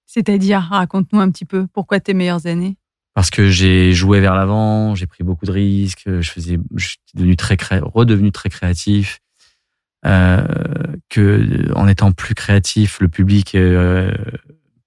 C'est-à-dire, 0.06 0.60
raconte-nous 0.60 1.20
un 1.20 1.30
petit 1.30 1.44
peu 1.44 1.66
pourquoi 1.68 2.00
tes 2.00 2.14
meilleures 2.14 2.46
années? 2.46 2.76
Parce 3.14 3.30
que 3.30 3.50
j'ai 3.50 3.92
joué 3.92 4.20
vers 4.20 4.34
l'avant, 4.34 4.94
j'ai 4.94 5.06
pris 5.06 5.24
beaucoup 5.24 5.46
de 5.46 5.52
risques, 5.52 6.04
je 6.06 6.30
faisais, 6.30 6.58
je 6.76 6.88
suis 6.88 6.98
devenu 7.14 7.36
très 7.36 7.56
cré- 7.56 7.80
redevenu 7.82 8.32
très 8.32 8.48
créatif. 8.48 9.20
Euh, 10.06 10.46
que 11.10 11.70
en 11.74 11.86
étant 11.86 12.12
plus 12.12 12.34
créatif, 12.34 13.00
le 13.00 13.08
public 13.08 13.54
euh, 13.54 14.14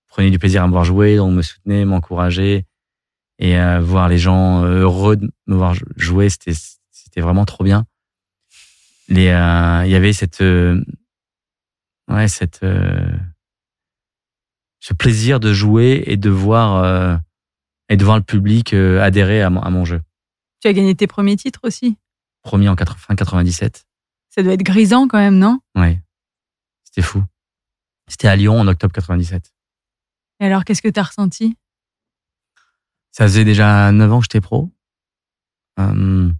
prenait 0.07 0.31
du 0.31 0.39
plaisir 0.39 0.63
à 0.63 0.67
me 0.67 0.71
voir 0.71 0.85
jouer, 0.85 1.17
donc 1.17 1.33
me 1.33 1.43
soutenait, 1.43 1.85
m'encourageait 1.85 2.65
et 3.37 3.59
euh, 3.59 3.79
voir 3.79 4.09
les 4.09 4.17
gens 4.17 4.63
heureux 4.63 5.17
de 5.17 5.31
me 5.45 5.55
voir 5.55 5.75
jouer, 5.97 6.29
c'était 6.29 6.53
c'était 6.89 7.21
vraiment 7.21 7.45
trop 7.45 7.63
bien. 7.63 7.85
Euh, 9.11 9.83
il 9.85 9.91
y 9.91 9.95
avait 9.95 10.13
cette 10.13 10.41
euh, 10.41 10.83
ouais 12.07 12.27
cette 12.27 12.63
euh, 12.63 13.11
ce 14.79 14.93
plaisir 14.93 15.39
de 15.39 15.53
jouer 15.53 16.03
et 16.07 16.17
de 16.17 16.29
voir 16.29 16.83
euh, 16.83 17.15
et 17.93 17.97
de 17.97 18.03
voir 18.03 18.17
le 18.17 18.23
public 18.23 18.73
euh, 18.73 18.99
adhérer 19.01 19.43
à 19.43 19.51
mon, 19.51 19.61
à 19.61 19.69
mon 19.69 19.85
jeu. 19.85 20.01
Tu 20.61 20.67
as 20.67 20.73
gagné 20.73 20.95
tes 20.95 21.05
premiers 21.05 21.35
titres 21.35 21.59
aussi? 21.61 21.95
Premier 22.41 22.67
en 22.67 22.75
80, 22.75 22.97
fin 22.97 23.15
97. 23.15 23.85
Ça 24.29 24.41
doit 24.41 24.53
être 24.53 24.63
grisant 24.63 25.07
quand 25.07 25.19
même, 25.19 25.37
non? 25.37 25.59
Ouais. 25.75 26.01
C'était 26.83 27.03
fou. 27.03 27.23
C'était 28.07 28.27
à 28.27 28.35
Lyon 28.35 28.59
en 28.59 28.67
octobre 28.67 28.91
97. 28.91 29.53
Et 30.39 30.45
alors, 30.45 30.65
qu'est-ce 30.65 30.81
que 30.81 30.89
tu 30.89 30.99
as 30.99 31.03
ressenti? 31.03 31.55
Ça 33.11 33.25
faisait 33.25 33.45
déjà 33.45 33.91
9 33.91 34.11
ans 34.11 34.19
que 34.19 34.23
j'étais 34.23 34.41
pro. 34.41 34.71
Euh, 35.79 36.31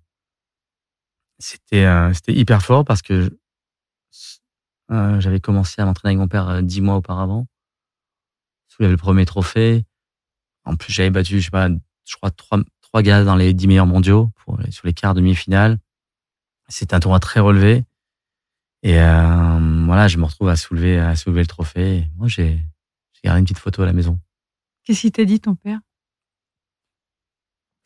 c'était 1.38 1.86
euh, 1.86 2.14
c'était 2.14 2.34
hyper 2.34 2.64
fort 2.64 2.86
parce 2.86 3.04
que 3.04 3.38
euh, 4.92 5.20
j'avais 5.20 5.40
commencé 5.40 5.82
à 5.84 5.86
m'entraîner 5.86 6.14
avec 6.14 6.20
mon 6.20 6.28
père 6.28 6.64
10 6.64 6.82
mois 6.82 6.96
auparavant. 6.96 7.46
Soulever 8.70 8.92
le 8.92 8.98
premier 8.98 9.26
trophée. 9.26 9.86
En 10.66 10.76
plus, 10.76 10.94
j'avais 10.94 11.10
battu, 11.10 11.40
je 11.40 11.46
sais 11.46 11.52
pas, 11.52 11.70
je 11.70 12.16
crois, 12.16 12.32
trois, 12.32 12.60
trois 12.82 13.02
gars 13.02 13.24
dans 13.24 13.36
les 13.36 13.54
10 13.54 13.68
meilleurs 13.68 13.86
mondiaux 13.86 14.32
pour, 14.38 14.60
sur 14.70 14.88
les 14.88 14.94
quarts, 14.94 15.14
demi-finales. 15.14 15.80
C'était 16.70 16.96
un 16.96 17.00
tournoi 17.00 17.20
très 17.20 17.40
relevé. 17.40 17.84
Et 18.82 19.00
euh, 19.00 19.84
voilà, 19.86 20.08
je 20.08 20.18
me 20.18 20.26
retrouve 20.26 20.50
à 20.50 20.56
soulever, 20.56 21.00
à 21.00 21.16
soulever 21.16 21.42
le 21.42 21.48
trophée. 21.48 22.08
Moi, 22.18 22.28
j'ai 22.28 22.60
gardé 23.24 23.40
une 23.40 23.46
petite 23.46 23.60
photo 23.60 23.82
à 23.82 23.86
la 23.86 23.94
maison. 23.94 24.20
Qu'est-ce 24.84 25.02
qu'il 25.02 25.12
t'a 25.12 25.24
dit, 25.26 25.40
ton 25.40 25.56
père? 25.56 25.80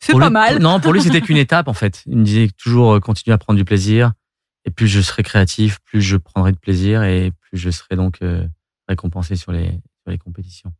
C'est 0.00 0.12
pas 0.12 0.26
lui- 0.26 0.32
mal. 0.32 0.58
Non, 0.58 0.80
pour 0.80 0.92
lui, 0.92 1.02
c'était 1.02 1.20
qu'une 1.20 1.36
étape, 1.46 1.68
en 1.68 1.74
fait. 1.74 2.02
Il 2.06 2.16
me 2.18 2.24
disait 2.24 2.48
toujours 2.56 2.94
euh, 2.94 3.00
continue 3.00 3.32
à 3.32 3.38
prendre 3.38 3.56
du 3.56 3.64
plaisir. 3.64 4.12
Et 4.64 4.70
plus 4.70 4.88
je 4.88 5.00
serai 5.00 5.22
créatif, 5.22 5.78
plus 5.84 6.02
je 6.02 6.16
prendrai 6.16 6.52
de 6.52 6.58
plaisir 6.58 7.02
et 7.02 7.30
plus 7.40 7.56
je 7.56 7.70
serai 7.70 7.96
donc 7.96 8.18
euh, 8.22 8.46
récompensé 8.86 9.34
sur 9.36 9.50
les, 9.52 9.68
sur 9.70 10.08
les 10.10 10.18
compétitions. 10.18 10.72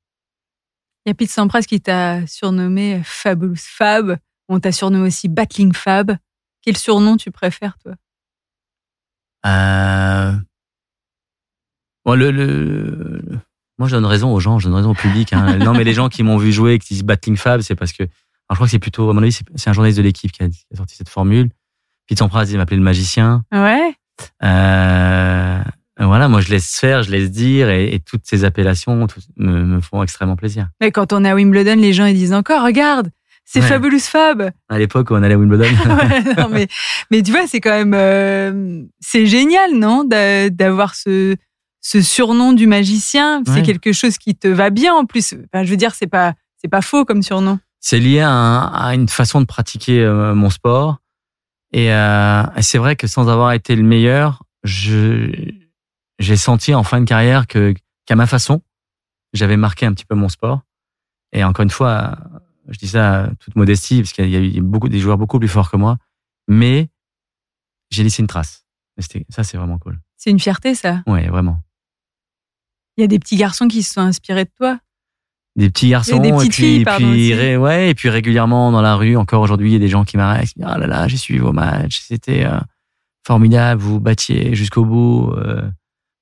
Il 1.09 1.13
y 1.13 1.13
a 1.13 1.15
Pete 1.15 1.31
Sampras 1.31 1.63
qui 1.63 1.81
t'a 1.81 2.27
surnommé 2.27 3.01
Fabulous 3.03 3.57
Fab. 3.57 4.19
On 4.51 4.61
t'a 4.61 4.73
surnommé 4.73 5.07
aussi 5.07 5.29
Battling 5.29 5.73
Fab. 5.73 6.15
Quel 6.61 6.77
surnom 6.77 7.17
tu 7.17 7.31
préfères, 7.31 7.79
toi? 7.79 7.95
Euh... 9.47 10.33
Bon, 12.05 12.15
le, 12.15 13.23
Moi, 13.79 13.89
je 13.89 13.97
donne 13.97 14.05
raison 14.05 14.35
aux 14.35 14.39
gens, 14.39 14.59
je 14.59 14.67
donne 14.67 14.77
raison 14.77 14.91
au 14.91 14.95
public. 14.95 15.33
hein. 15.33 15.57
non, 15.65 15.73
mais 15.73 15.83
les 15.85 15.95
gens 15.95 16.11
qui 16.11 16.23
m'ont 16.23 16.37
vu 16.37 16.53
jouer 16.53 16.75
et 16.75 16.79
qui 16.79 16.93
disent 16.93 17.05
Battling 17.05 17.39
Fab, 17.39 17.63
c'est 17.63 17.75
parce 17.75 17.93
que. 17.95 18.03
Alors, 18.03 18.11
je 18.51 18.55
crois 18.57 18.67
que 18.67 18.73
c'est 18.73 18.79
plutôt, 18.79 19.09
à 19.09 19.15
mon 19.15 19.23
avis, 19.23 19.33
c'est 19.33 19.71
un 19.71 19.73
journaliste 19.73 19.97
de 19.97 20.03
l'équipe 20.03 20.31
qui 20.31 20.43
a, 20.43 20.49
qui 20.51 20.67
a 20.75 20.77
sorti 20.77 20.95
cette 20.95 21.09
formule. 21.09 21.49
Pete 22.07 22.19
Sampras, 22.19 22.45
il 22.51 22.59
m'appelait 22.59 22.77
le 22.77 22.83
magicien. 22.83 23.47
Ouais. 23.51 23.95
Euh, 24.43 25.63
voilà, 26.07 26.29
moi 26.29 26.41
je 26.41 26.49
laisse 26.51 26.79
faire, 26.79 27.03
je 27.03 27.11
laisse 27.11 27.31
dire, 27.31 27.71
et, 27.71 27.95
et 27.95 28.01
toutes 28.01 28.23
ces 28.25 28.45
appellations 28.45 29.07
tout- 29.07 29.21
me, 29.37 29.65
me 29.65 29.81
font 29.81 30.03
extrêmement 30.03 30.37
plaisir. 30.37 30.69
Mais 30.81 30.91
quand 30.93 31.13
on 31.13 31.25
est 31.25 31.29
à 31.31 31.35
Wimbledon, 31.35 31.75
les 31.77 31.93
gens 31.93 32.07
ils 32.07 32.15
disent 32.15 32.33
encore, 32.35 32.63
regarde, 32.65 33.11
c'est 33.45 33.61
Ouais. 33.61 33.67
Fabulous 33.67 33.99
Fab. 34.01 34.51
À 34.69 34.79
l'époque 34.79 35.11
où 35.11 35.15
on 35.15 35.23
allait 35.23 35.35
à 35.35 35.39
Wimbledon, 35.39 35.65
Ouais, 35.87 36.23
non, 36.39 36.49
mais, 36.51 36.69
mais 37.11 37.23
tu 37.23 37.33
vois, 37.33 37.47
c'est 37.47 37.61
quand 37.61 37.71
même, 37.77 37.95
euh, 37.95 38.83
c'est 39.01 39.27
génial, 39.27 39.73
non, 39.75 40.05
d'a- 40.05 40.51
d'avoir 40.51 40.95
ce, 40.95 41.35
ce 41.81 42.03
surnom 42.03 42.53
du 42.53 42.67
magicien. 42.67 43.43
C'est 43.47 43.53
Ouais. 43.55 43.63
quelque 43.63 43.93
chose 43.93 44.19
qui 44.19 44.35
te 44.35 44.49
va 44.49 44.71
bien 44.71 44.95
en 44.95 45.05
plus. 45.07 45.35
Enfin, 45.53 45.65
je 45.65 45.71
veux 45.71 45.77
dire, 45.79 45.95
c'est 45.95 46.07
pas, 46.07 46.35
c'est 46.61 46.69
pas 46.69 46.83
faux 46.83 47.05
comme 47.05 47.23
surnom. 47.23 47.59
c'est 47.81 47.99
lié 48.01 48.21
à, 48.21 48.31
un- 48.31 48.67
à 48.67 48.95
une 48.95 49.09
façon 49.09 49.41
de 49.41 49.47
pratiquer 49.47 50.01
euh, 50.03 50.35
mon 50.35 50.51
sport. 50.51 50.99
Et, 51.73 51.93
euh, 51.93 52.43
c'est 52.61 52.79
vrai 52.79 52.97
que 52.97 53.07
sans 53.07 53.29
avoir 53.29 53.53
été 53.53 53.75
le 53.77 53.83
meilleur, 53.83 54.43
je 54.65 55.31
j'ai 56.19 56.37
senti 56.37 56.75
en 56.75 56.83
fin 56.83 57.01
de 57.01 57.05
carrière 57.05 57.47
que 57.47 57.75
qu'à 58.07 58.17
ma 58.17 58.27
façon, 58.27 58.63
j'avais 59.33 59.57
marqué 59.57 59.87
un 59.87 59.93
petit 59.93 60.07
peu 60.07 60.15
mon 60.15 60.29
sport. 60.29 60.63
Et 61.33 61.45
encore 61.45 61.63
une 61.63 61.71
fois, 61.71 62.17
je 62.69 62.79
dis 62.79 62.89
ça 62.89 63.31
toute 63.41 63.55
modestie 63.57 64.01
parce 64.01 64.13
qu'il 64.13 64.29
y 64.31 64.37
a 64.37 64.41
eu 64.41 64.61
beaucoup 64.63 64.89
des 64.89 64.99
joueurs 64.99 65.19
beaucoup 65.19 65.39
plus 65.39 65.49
forts 65.49 65.71
que 65.71 65.77
moi, 65.77 65.99
mais 66.49 66.89
j'ai 67.91 68.03
laissé 68.03 68.23
une 68.23 68.29
trace. 68.29 68.65
Ça, 69.29 69.45
c'est 69.45 69.57
vraiment 69.57 69.79
cool. 69.79 70.01
C'est 70.17 70.31
une 70.31 70.41
fierté, 70.41 70.75
ça. 70.75 71.03
Ouais, 71.07 71.29
vraiment. 71.29 71.61
Il 72.97 73.03
y 73.03 73.05
a 73.05 73.07
des 73.07 73.19
petits 73.19 73.37
garçons 73.37 73.69
qui 73.69 73.83
se 73.83 73.93
sont 73.93 74.01
inspirés 74.01 74.45
de 74.45 74.51
toi. 74.57 74.81
Des 75.55 75.71
petits 75.71 75.89
garçons, 75.89 76.19
des 76.19 76.29
et 76.29 76.33
puis, 76.33 76.51
filles, 76.53 76.81
et 76.81 76.85
pardon, 76.85 77.11
puis, 77.11 77.35
ré- 77.35 77.57
ouais, 77.57 77.91
et 77.91 77.95
puis 77.95 78.09
régulièrement 78.09 78.71
dans 78.73 78.83
la 78.83 78.95
rue, 78.97 79.17
encore 79.17 79.43
aujourd'hui, 79.43 79.71
il 79.71 79.73
y 79.73 79.77
a 79.77 79.81
des 79.81 79.89
gens 79.89 80.05
qui 80.05 80.17
m'arrêtent, 80.17 80.53
ah 80.63 80.79
là 80.79 80.87
là, 80.87 81.09
j'ai 81.09 81.17
suivi 81.17 81.41
vos 81.41 81.53
matchs, 81.53 82.01
c'était 82.01 82.45
euh, 82.45 82.59
formidable, 83.27 83.81
vous 83.81 83.99
battiez 83.99 84.55
jusqu'au 84.55 84.85
bout, 84.85 85.33
euh, 85.37 85.69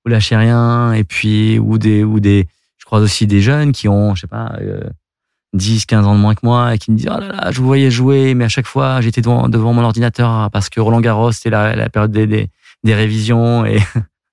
vous 0.07 0.13
lâchez 0.13 0.37
rien, 0.37 0.93
et 0.93 1.03
puis, 1.03 1.59
ou 1.59 1.79
des, 1.79 2.05
ou 2.05 2.21
des, 2.21 2.47
je 2.79 2.85
croise 2.85 3.03
aussi 3.03 3.27
des 3.27 3.43
jeunes 3.43 3.73
qui 3.73 3.89
ont, 3.89 4.15
je 4.15 4.21
sais 4.23 4.27
pas, 4.29 4.53
euh, 4.61 4.81
10, 5.55 5.85
15 5.85 6.07
ans 6.07 6.15
de 6.15 6.21
moins 6.21 6.37
que 6.37 6.41
moi, 6.45 6.75
et 6.75 6.79
qui 6.79 6.93
me 6.93 6.97
disent, 6.97 7.11
oh 7.13 7.19
là 7.19 7.27
là, 7.27 7.51
je 7.51 7.59
vous 7.59 7.67
voyais 7.67 7.91
jouer, 7.91 8.35
mais 8.35 8.45
à 8.45 8.49
chaque 8.49 8.69
fois, 8.69 9.01
j'étais 9.01 9.21
devant, 9.21 9.49
devant 9.49 9.73
mon 9.73 9.83
ordinateur 9.83 10.49
parce 10.53 10.71
que 10.71 10.79
Roland 10.79 11.01
Garros, 11.01 11.33
c'était 11.33 11.51
la, 11.51 11.75
la 11.75 11.89
période 11.89 12.13
des, 12.13 12.29
des, 12.29 12.51
des 12.85 12.95
révisions, 12.95 13.67
et 13.67 13.81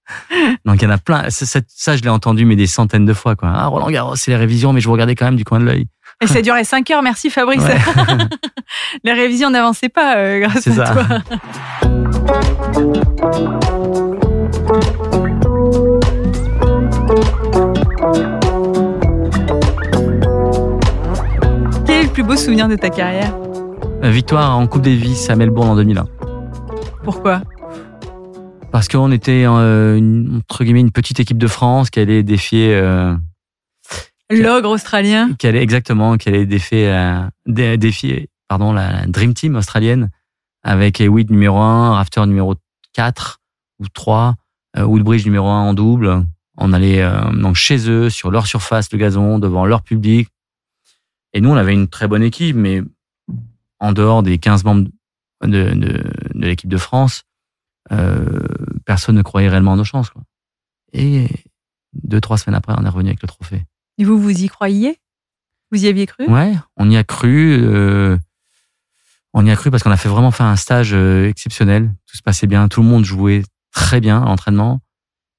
donc 0.66 0.80
il 0.80 0.84
y 0.84 0.86
en 0.86 0.92
a 0.92 1.00
plein. 1.00 1.32
Ça, 1.32 1.60
ça, 1.68 1.98
je 1.98 2.04
l'ai 2.04 2.10
entendu, 2.10 2.46
mais 2.46 2.56
des 2.56 2.68
centaines 2.68 3.06
de 3.06 3.14
fois, 3.14 3.36
quoi. 3.36 3.52
Ah, 3.52 3.66
Roland 3.66 3.90
Garros, 3.90 4.16
c'est 4.16 4.30
les 4.30 4.38
révisions, 4.38 4.74
mais 4.74 4.80
je 4.80 4.86
vous 4.86 4.94
regardais 4.94 5.16
quand 5.16 5.26
même 5.26 5.38
du 5.38 5.44
coin 5.44 5.60
de 5.60 5.66
l'œil. 5.66 5.88
Et 6.22 6.28
ça 6.28 6.44
durait 6.44 6.64
5 6.64 6.90
heures, 6.92 7.02
merci 7.02 7.32
Fabrice. 7.32 7.64
Ouais. 7.64 7.78
Les 9.04 9.14
révisions 9.14 9.50
n'avançaient 9.50 9.90
pas 9.90 10.18
euh, 10.18 10.40
grâce 10.42 10.68
à 10.68 10.72
ça. 10.72 10.94
toi. 10.94 11.04
plus 22.14 22.24
beau 22.24 22.36
souvenir 22.36 22.68
de 22.68 22.76
ta 22.76 22.90
carrière 22.90 23.34
Euh, 24.04 24.10
Victoire 24.10 24.58
en 24.58 24.68
Coupe 24.68 24.82
Davis 24.84 25.30
à 25.30 25.36
Melbourne 25.36 25.70
en 25.70 25.76
2001. 25.76 26.06
Pourquoi? 27.04 27.42
Parce 28.72 28.88
qu'on 28.88 29.12
était 29.12 29.46
euh, 29.46 29.98
une, 29.98 30.38
entre 30.38 30.64
guillemets 30.64 30.82
une 30.82 30.92
petite 30.92 31.20
équipe 31.20 31.38
de 31.38 31.48
France 31.48 31.90
qui 31.90 32.00
allait 32.00 32.24
défier, 32.24 32.74
euh, 32.76 33.16
L'ogre 34.30 34.70
australien 34.72 35.34
qui 35.38 35.48
allait 35.48 35.62
exactement, 35.62 36.18
qui 36.18 36.30
allait 36.30 36.46
défier, 36.46 36.88
euh, 36.92 37.22
dé- 37.46 37.78
défier, 37.78 38.30
pardon, 38.48 38.74
la 38.74 39.06
Dream 39.06 39.34
Team 39.34 39.56
australienne 39.56 40.10
avec 40.64 41.00
Hewitt 41.02 41.30
numéro 41.30 41.60
1, 41.60 41.94
Rafter 41.96 42.26
numéro 42.26 42.56
4 42.94 43.40
ou 43.80 43.86
3, 43.94 44.36
Woodbridge 44.78 45.26
numéro 45.26 45.48
1 45.48 45.62
en 45.62 45.74
double. 45.74 46.26
On 46.58 46.74
allait 46.74 47.04
donc 47.34 47.56
chez 47.56 47.90
eux, 47.90 48.10
sur 48.10 48.32
leur 48.32 48.48
surface, 48.48 48.92
le 48.92 48.98
gazon, 48.98 49.40
devant 49.40 49.66
leur 49.66 49.82
public. 49.82 50.30
Et 51.34 51.42
nous, 51.42 51.50
on 51.50 51.56
avait 51.56 51.74
une 51.74 51.88
très 51.88 52.08
bonne 52.08 52.24
équipe, 52.24 52.56
mais 52.56 52.82
en 53.80 53.92
dehors 53.92 54.24
des 54.24 54.38
15 54.38 54.64
membres 54.64 54.90
de, 55.42 55.48
de, 55.48 56.04
de 56.34 56.46
l'équipe 56.48 56.70
de 56.70 56.78
France, 56.78 57.24
euh, 57.92 58.40
personne 58.86 59.16
ne 59.16 59.22
croyait 59.22 59.50
réellement 59.50 59.74
à 59.74 59.76
nos 59.76 59.84
chances. 59.84 60.10
Quoi. 60.10 60.24
Et 60.94 61.28
deux, 61.94 62.22
trois 62.22 62.38
semaines 62.38 62.56
après, 62.56 62.74
on 62.78 62.86
est 62.86 62.90
revenu 62.90 63.10
avec 63.10 63.22
le 63.22 63.28
trophée. 63.28 63.66
Et 63.98 64.04
vous, 64.04 64.18
vous 64.18 64.44
y 64.44 64.48
croyiez? 64.48 65.00
Vous 65.72 65.84
y 65.84 65.88
aviez 65.88 66.06
cru? 66.06 66.28
Ouais, 66.28 66.54
on 66.78 66.90
y 66.90 66.98
a 66.98 67.04
cru. 67.04 67.58
Euh, 67.62 68.18
on 69.34 69.46
y 69.46 69.52
a 69.52 69.56
cru 69.56 69.72
parce 69.72 69.84
qu'on 69.84 69.92
a 69.92 69.98
fait 69.98 70.10
vraiment 70.10 70.32
fait 70.32 70.44
un 70.44 70.56
stage 70.56 70.94
euh, 70.94 71.28
exceptionnel. 71.28 71.94
Tout 72.06 72.18
se 72.18 72.22
passait 72.22 72.48
bien, 72.48 72.68
tout 72.68 72.82
le 72.82 72.88
monde 72.88 73.04
jouait 73.04 73.44
très 73.72 74.00
bien 74.00 74.22
à 74.22 74.26
l'entraînement. 74.26 74.80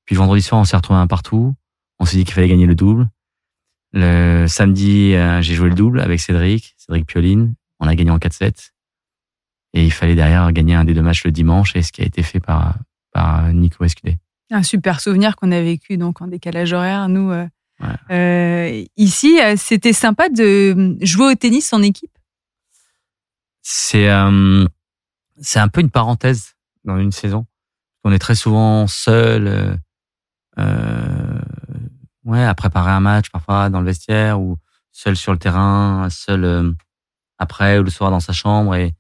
Puis 0.05 0.17
le 0.17 0.19
vendredi 0.19 0.43
soir, 0.43 0.61
on 0.61 0.65
s'est 0.65 0.77
retrouvé 0.77 0.99
un 0.99 1.07
partout. 1.07 1.55
On 2.01 2.05
s'est 2.05 2.17
dit 2.17 2.25
qu'il 2.25 2.35
fallait 2.35 2.49
gagner 2.49 2.67
le 2.67 2.75
double. 2.75 3.09
Le 3.97 4.47
samedi, 4.49 5.15
euh, 5.15 5.41
j'ai 5.41 5.55
joué 5.55 5.69
le 5.69 5.77
double 5.77 6.01
avec 6.01 6.19
Cédric, 6.19 6.75
Cédric 6.79 7.07
Pioline. 7.07 7.55
On 7.79 7.87
a 7.87 7.95
gagné 7.95 8.11
en 8.11 8.19
4-7. 8.19 8.73
Et 9.73 9.85
il 9.85 9.93
fallait 9.93 10.17
derrière 10.17 10.51
gagner 10.51 10.75
un 10.75 10.85
des 10.85 10.95
deux 10.95 11.03
matchs 11.03 11.25
le 11.25 11.31
dimanche, 11.31 11.77
et 11.77 11.83
ce 11.83 11.93
qui 11.93 12.03
a 12.03 12.05
été 12.05 12.25
fait 12.25 12.41
par, 12.41 12.77
par 13.13 13.53
Nico 13.53 13.85
Escudé. 13.85 14.19
Un 14.51 14.65
super 14.65 15.01
souvenir 15.01 15.37
qu'on 15.37 15.53
a 15.53 15.61
vécu 15.61 15.97
donc 15.97 16.21
en 16.21 16.27
décalage 16.27 16.73
horaire. 16.73 17.09
Nous, 17.09 17.31
euh, 17.31 17.47
euh, 18.11 18.85
ici, 18.97 19.39
c'était 19.57 19.93
sympa 19.93 20.29
de 20.29 20.97
jouer 21.01 21.33
au 21.33 21.35
tennis 21.37 21.73
en 21.73 21.81
équipe? 21.81 22.17
C'est 23.63 24.09
c'est 25.41 25.59
un 25.59 25.69
peu 25.69 25.81
une 25.81 25.91
parenthèse 25.91 26.55
dans 26.85 26.99
une 26.99 27.13
saison. 27.13 27.47
On 28.03 28.13
est 28.13 28.19
très 28.19 28.35
souvent 28.35 28.87
seul, 28.87 29.79
euh, 30.59 31.14
ouais, 32.25 32.45
à 32.45 32.55
préparer 32.55 32.91
un 32.91 33.01
match 33.01 33.31
parfois 33.31 33.71
dans 33.71 33.81
le 33.81 33.87
vestiaire 33.87 34.41
ou 34.41 34.57
seul 34.93 35.17
sur 35.17 35.33
le 35.33 35.39
terrain, 35.39 36.09
seul 36.11 36.75
après 37.39 37.79
ou 37.79 37.83
le 37.83 37.91
soir 37.91 38.11
dans 38.11 38.21
sa 38.21 38.33
chambre 38.33 38.75
et 38.75 38.95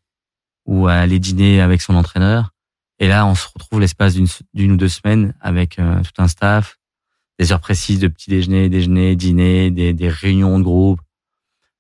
ou 0.67 0.89
à 0.89 0.95
aller 0.95 1.19
dîner 1.19 1.61
avec 1.61 1.83
son 1.83 1.95
entraîneur. 1.95 2.51
Et 2.99 3.09
là, 3.09 3.27
on 3.27 3.35
se 3.35 3.49
retrouve 3.53 3.81
l'espace 3.81 4.15
d'une 4.15 4.73
ou 4.73 4.77
deux 4.77 4.89
semaines 4.89 5.35
avec 5.41 5.79
euh, 5.79 6.01
tout 6.03 6.23
un 6.23 6.29
staff, 6.29 6.79
des 7.39 7.53
heures 7.53 7.61
précises 7.61 7.99
de 7.99 8.09
petit 8.09 8.31
déjeuner, 8.31 8.69
déjeuner, 8.69 9.17
dîner, 9.17 9.71
des, 9.71 9.93
des 9.93 10.09
réunions 10.09 10.59
de 10.59 10.65
groupe, 10.65 11.01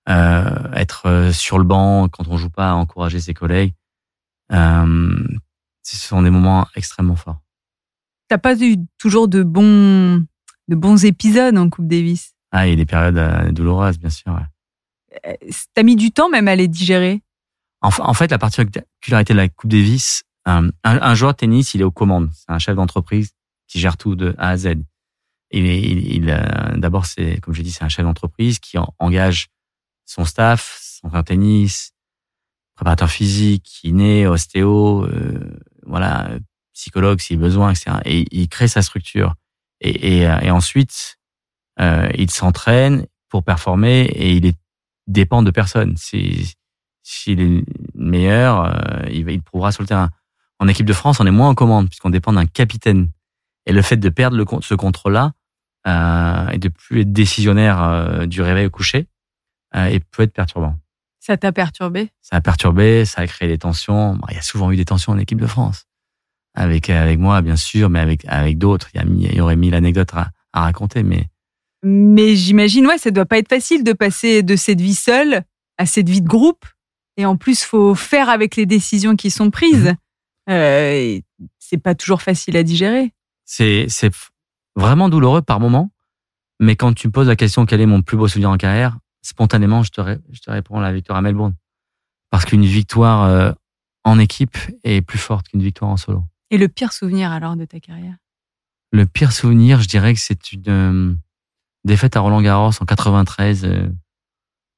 euh, 0.09 0.72
être 0.72 1.07
euh, 1.07 1.33
sur 1.33 1.59
le 1.59 1.64
banc 1.64 2.09
quand 2.09 2.28
on 2.28 2.37
joue 2.37 2.50
pas, 2.50 2.74
encourager 2.74 3.20
ses 3.20 3.33
collègues. 3.33 3.74
Euh, 4.52 5.26
ce 5.83 5.96
sont 5.96 6.22
des 6.22 6.30
moments 6.30 6.66
extrêmement 6.74 7.16
forts. 7.16 7.40
T'as 8.28 8.38
pas 8.38 8.61
eu 8.61 8.76
toujours 8.98 9.28
de 9.28 9.42
bons, 9.42 10.26
de 10.68 10.74
bons 10.74 11.05
épisodes 11.05 11.57
en 11.57 11.70
Coupe 11.70 11.87
Davis 11.87 12.35
Ah, 12.53 12.66
il 12.66 12.70
y 12.70 12.72
a 12.72 12.77
des 12.77 12.87
périodes 12.87 13.53
douloureuses, 13.53 13.98
bien 13.98 14.11
sûr. 14.11 14.33
Ouais. 14.33 15.38
T'as 15.74 15.83
mis 15.83 15.96
du 15.96 16.11
temps 16.11 16.29
même 16.29 16.48
à 16.48 16.57
les 16.57 16.68
digérer? 16.68 17.22
En, 17.81 18.14
fait, 18.14 18.31
la 18.31 18.38
particularité 18.38 19.35
de 19.35 19.38
la 19.38 19.48
Coupe 19.48 19.70
Davis, 19.70 20.22
euh, 20.48 20.70
un, 20.85 21.03
un, 21.03 21.14
joueur 21.14 21.33
de 21.33 21.37
tennis, 21.37 21.74
il 21.74 21.83
est 21.83 21.85
aux 21.85 21.90
commandes. 21.90 22.31
C'est 22.33 22.50
un 22.50 22.59
chef 22.59 22.77
d'entreprise 22.77 23.33
qui 23.68 23.79
gère 23.79 23.98
tout 23.98 24.16
de 24.16 24.35
A 24.38 24.50
à 24.50 24.57
Z. 24.57 24.77
Il, 25.50 25.66
il, 25.66 26.14
il 26.14 26.31
euh, 26.31 26.77
d'abord, 26.77 27.05
c'est 27.05 27.40
comme 27.40 27.53
je 27.53 27.61
dis, 27.61 27.70
c'est 27.70 27.85
un 27.85 27.90
chef 27.90 28.07
d'entreprise 28.07 28.59
qui 28.59 28.79
engage 28.98 29.48
son 30.07 30.24
staff, 30.24 30.79
son 30.81 31.11
frère 31.11 31.24
tennis, 31.24 31.92
préparateur 32.74 33.11
physique, 33.11 33.64
kiné, 33.64 34.27
ostéo, 34.27 35.05
euh, 35.05 35.59
voilà, 35.85 36.31
psychologue 36.72 37.20
s'il 37.20 37.38
besoin, 37.38 37.70
etc. 37.70 37.98
Et 38.07 38.24
il 38.31 38.48
crée 38.48 38.68
sa 38.68 38.81
structure. 38.81 39.35
Et, 39.80 40.18
et, 40.18 40.26
euh, 40.28 40.38
et 40.40 40.50
ensuite, 40.50 41.18
euh, 41.80 42.08
il 42.14 42.30
s'entraîne 42.30 43.06
pour 43.28 43.42
performer 43.42 44.02
et 44.02 44.32
il 44.32 44.46
est 44.46 44.56
dépend 45.06 45.42
de 45.42 45.50
personne. 45.50 45.96
S'il 45.96 47.40
est 47.40 47.64
meilleur, 47.94 48.64
euh, 48.64 49.08
il, 49.10 49.28
il 49.28 49.42
prouvera 49.42 49.72
sur 49.72 49.82
le 49.82 49.88
terrain. 49.88 50.10
En 50.58 50.68
équipe 50.68 50.87
de 50.87 50.92
France, 50.92 51.20
on 51.20 51.26
est 51.26 51.30
moins 51.30 51.48
en 51.48 51.54
commande 51.54 51.88
puisqu'on 51.88 52.10
dépend 52.10 52.32
d'un 52.32 52.46
capitaine. 52.46 53.10
Et 53.66 53.72
le 53.72 53.82
fait 53.82 53.96
de 53.96 54.08
perdre 54.08 54.37
le, 54.37 54.44
ce 54.62 54.74
contrôle-là 54.74 55.32
euh, 55.87 56.48
et 56.48 56.58
de 56.58 56.68
plus 56.68 57.02
être 57.02 57.12
décisionnaire 57.12 57.82
euh, 57.82 58.26
du 58.26 58.40
réveil 58.40 58.66
au 58.66 58.70
coucher, 58.70 59.06
euh, 59.74 59.87
et 59.87 60.00
peut 60.00 60.22
être 60.22 60.32
perturbant. 60.32 60.76
Ça 61.20 61.37
t'a 61.37 61.52
perturbé? 61.52 62.10
Ça 62.20 62.37
a 62.37 62.40
perturbé, 62.40 63.04
ça 63.04 63.22
a 63.22 63.26
créé 63.26 63.48
des 63.48 63.58
tensions. 63.58 64.18
Il 64.30 64.34
y 64.34 64.38
a 64.38 64.42
souvent 64.42 64.70
eu 64.70 64.76
des 64.76 64.84
tensions 64.84 65.12
en 65.12 65.18
équipe 65.18 65.40
de 65.40 65.46
France. 65.46 65.87
Avec, 66.55 66.88
avec 66.90 67.19
moi, 67.19 67.43
bien 67.43 67.57
sûr, 67.57 67.90
mais 67.90 68.01
avec, 68.01 68.25
avec 68.27 68.59
d'autres. 68.59 68.88
Il, 68.95 69.01
y, 69.01 69.25
il 69.27 69.35
y 69.35 69.40
aurait 69.40 69.57
mille 69.57 69.75
anecdotes 69.75 70.14
à, 70.14 70.31
à 70.53 70.62
raconter, 70.62 71.03
mais... 71.03 71.27
Mais 71.83 72.35
j'imagine, 72.35 72.87
ouais, 72.87 72.97
ça 72.97 73.11
doit 73.11 73.27
pas 73.27 73.38
être 73.38 73.49
facile 73.49 73.85
de 73.85 73.93
passer 73.93 74.43
de 74.43 74.57
cette 74.57 74.81
vie 74.81 74.95
seule 74.95 75.43
à 75.77 75.85
cette 75.85 76.09
vie 76.09 76.23
de 76.23 76.29
groupe. 76.29 76.64
Et 77.17 77.27
en 77.27 77.37
plus, 77.37 77.62
faut 77.62 77.95
faire 77.95 78.29
avec 78.29 78.57
les 78.57 78.67
décisions 78.67 79.17
qui 79.17 79.31
sont 79.31 79.51
prises. 79.51 79.90
Mmh. 79.90 79.97
Euh, 80.51 81.21
c'est 81.59 81.79
pas 81.79 81.95
toujours 81.95 82.23
facile 82.23 82.57
à 82.57 82.62
digérer. 82.62 83.12
C'est 83.45 83.87
c'est 83.88 84.11
vraiment 84.77 85.09
douloureux 85.09 85.43
par 85.43 85.61
moment, 85.61 85.90
mais 86.61 86.77
quand 86.77 86.93
tu 86.93 87.07
me 87.07 87.12
poses 87.12 87.29
la 87.29 87.37
question 87.37 87.67
quel 87.67 87.81
est 87.81 87.87
mon 87.87 88.03
plus 88.03 88.17
beau 88.17 88.29
souvenir 88.29 88.51
en 88.51 88.57
carrière, 88.57 88.99
spontanément 89.23 89.83
je 89.83 89.90
te 89.90 90.01
je 90.31 90.40
te 90.40 90.51
réponds 90.51 90.81
la 90.81 90.93
victoire 90.93 91.19
à 91.19 91.23
Melbourne, 91.23 91.55
parce 92.31 92.45
qu'une 92.45 92.64
victoire 92.64 93.25
euh, 93.25 93.53
en 94.05 94.19
équipe 94.19 94.59
est 94.83 95.01
plus 95.01 95.19
forte 95.19 95.49
qu'une 95.49 95.62
victoire 95.62 95.90
en 95.90 95.97
solo. 95.97 96.25
Et 96.50 96.59
le 96.59 96.68
pire 96.68 96.92
souvenir 96.92 97.33
alors 97.33 97.57
de 97.57 97.64
ta 97.64 97.80
carrière? 97.80 98.16
Le 98.92 99.07
pire 99.07 99.33
souvenir, 99.33 99.80
je 99.80 99.88
dirais 99.88 100.14
que 100.14 100.20
c'est 100.20 100.52
une 100.52 100.68
euh, 100.68 101.14
défaite 101.85 102.16
à 102.16 102.20
Roland 102.20 102.42
Garros 102.42 102.70
en 102.80 102.85
93 102.85 103.66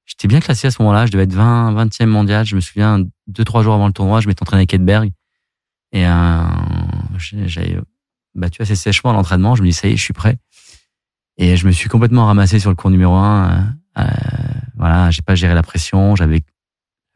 J'étais 0.06 0.28
bien 0.28 0.38
classé 0.38 0.68
à 0.68 0.70
ce 0.70 0.80
moment-là. 0.82 1.04
Je 1.06 1.12
devais 1.12 1.24
être 1.24 1.34
20, 1.34 1.74
20e 1.74 2.06
mondial. 2.06 2.46
Je 2.46 2.54
me 2.54 2.60
souviens, 2.60 3.04
deux, 3.26 3.44
trois 3.44 3.62
jours 3.62 3.74
avant 3.74 3.88
le 3.88 3.92
tournoi, 3.92 4.20
je 4.20 4.28
m'étais 4.28 4.42
entraîné 4.42 4.60
avec 4.60 4.72
Edberg. 4.72 5.10
Et 5.92 6.06
euh, 6.06 6.42
j'avais 7.18 7.78
battu 8.34 8.62
assez 8.62 8.76
sèchement 8.76 9.10
à 9.10 9.12
l'entraînement. 9.12 9.56
Je 9.56 9.62
me 9.62 9.66
dis, 9.66 9.72
ça 9.72 9.88
y 9.88 9.92
est, 9.92 9.96
je 9.96 10.02
suis 10.02 10.12
prêt. 10.12 10.38
Et 11.38 11.56
je 11.56 11.66
me 11.66 11.72
suis 11.72 11.88
complètement 11.88 12.26
ramassé 12.26 12.60
sur 12.60 12.70
le 12.70 12.76
cours 12.76 12.90
numéro 12.90 13.14
un. 13.14 13.74
Euh, 13.98 14.04
voilà, 14.76 15.10
j'ai 15.10 15.22
pas 15.22 15.34
géré 15.34 15.54
la 15.54 15.62
pression. 15.62 16.14
J'avais 16.14 16.44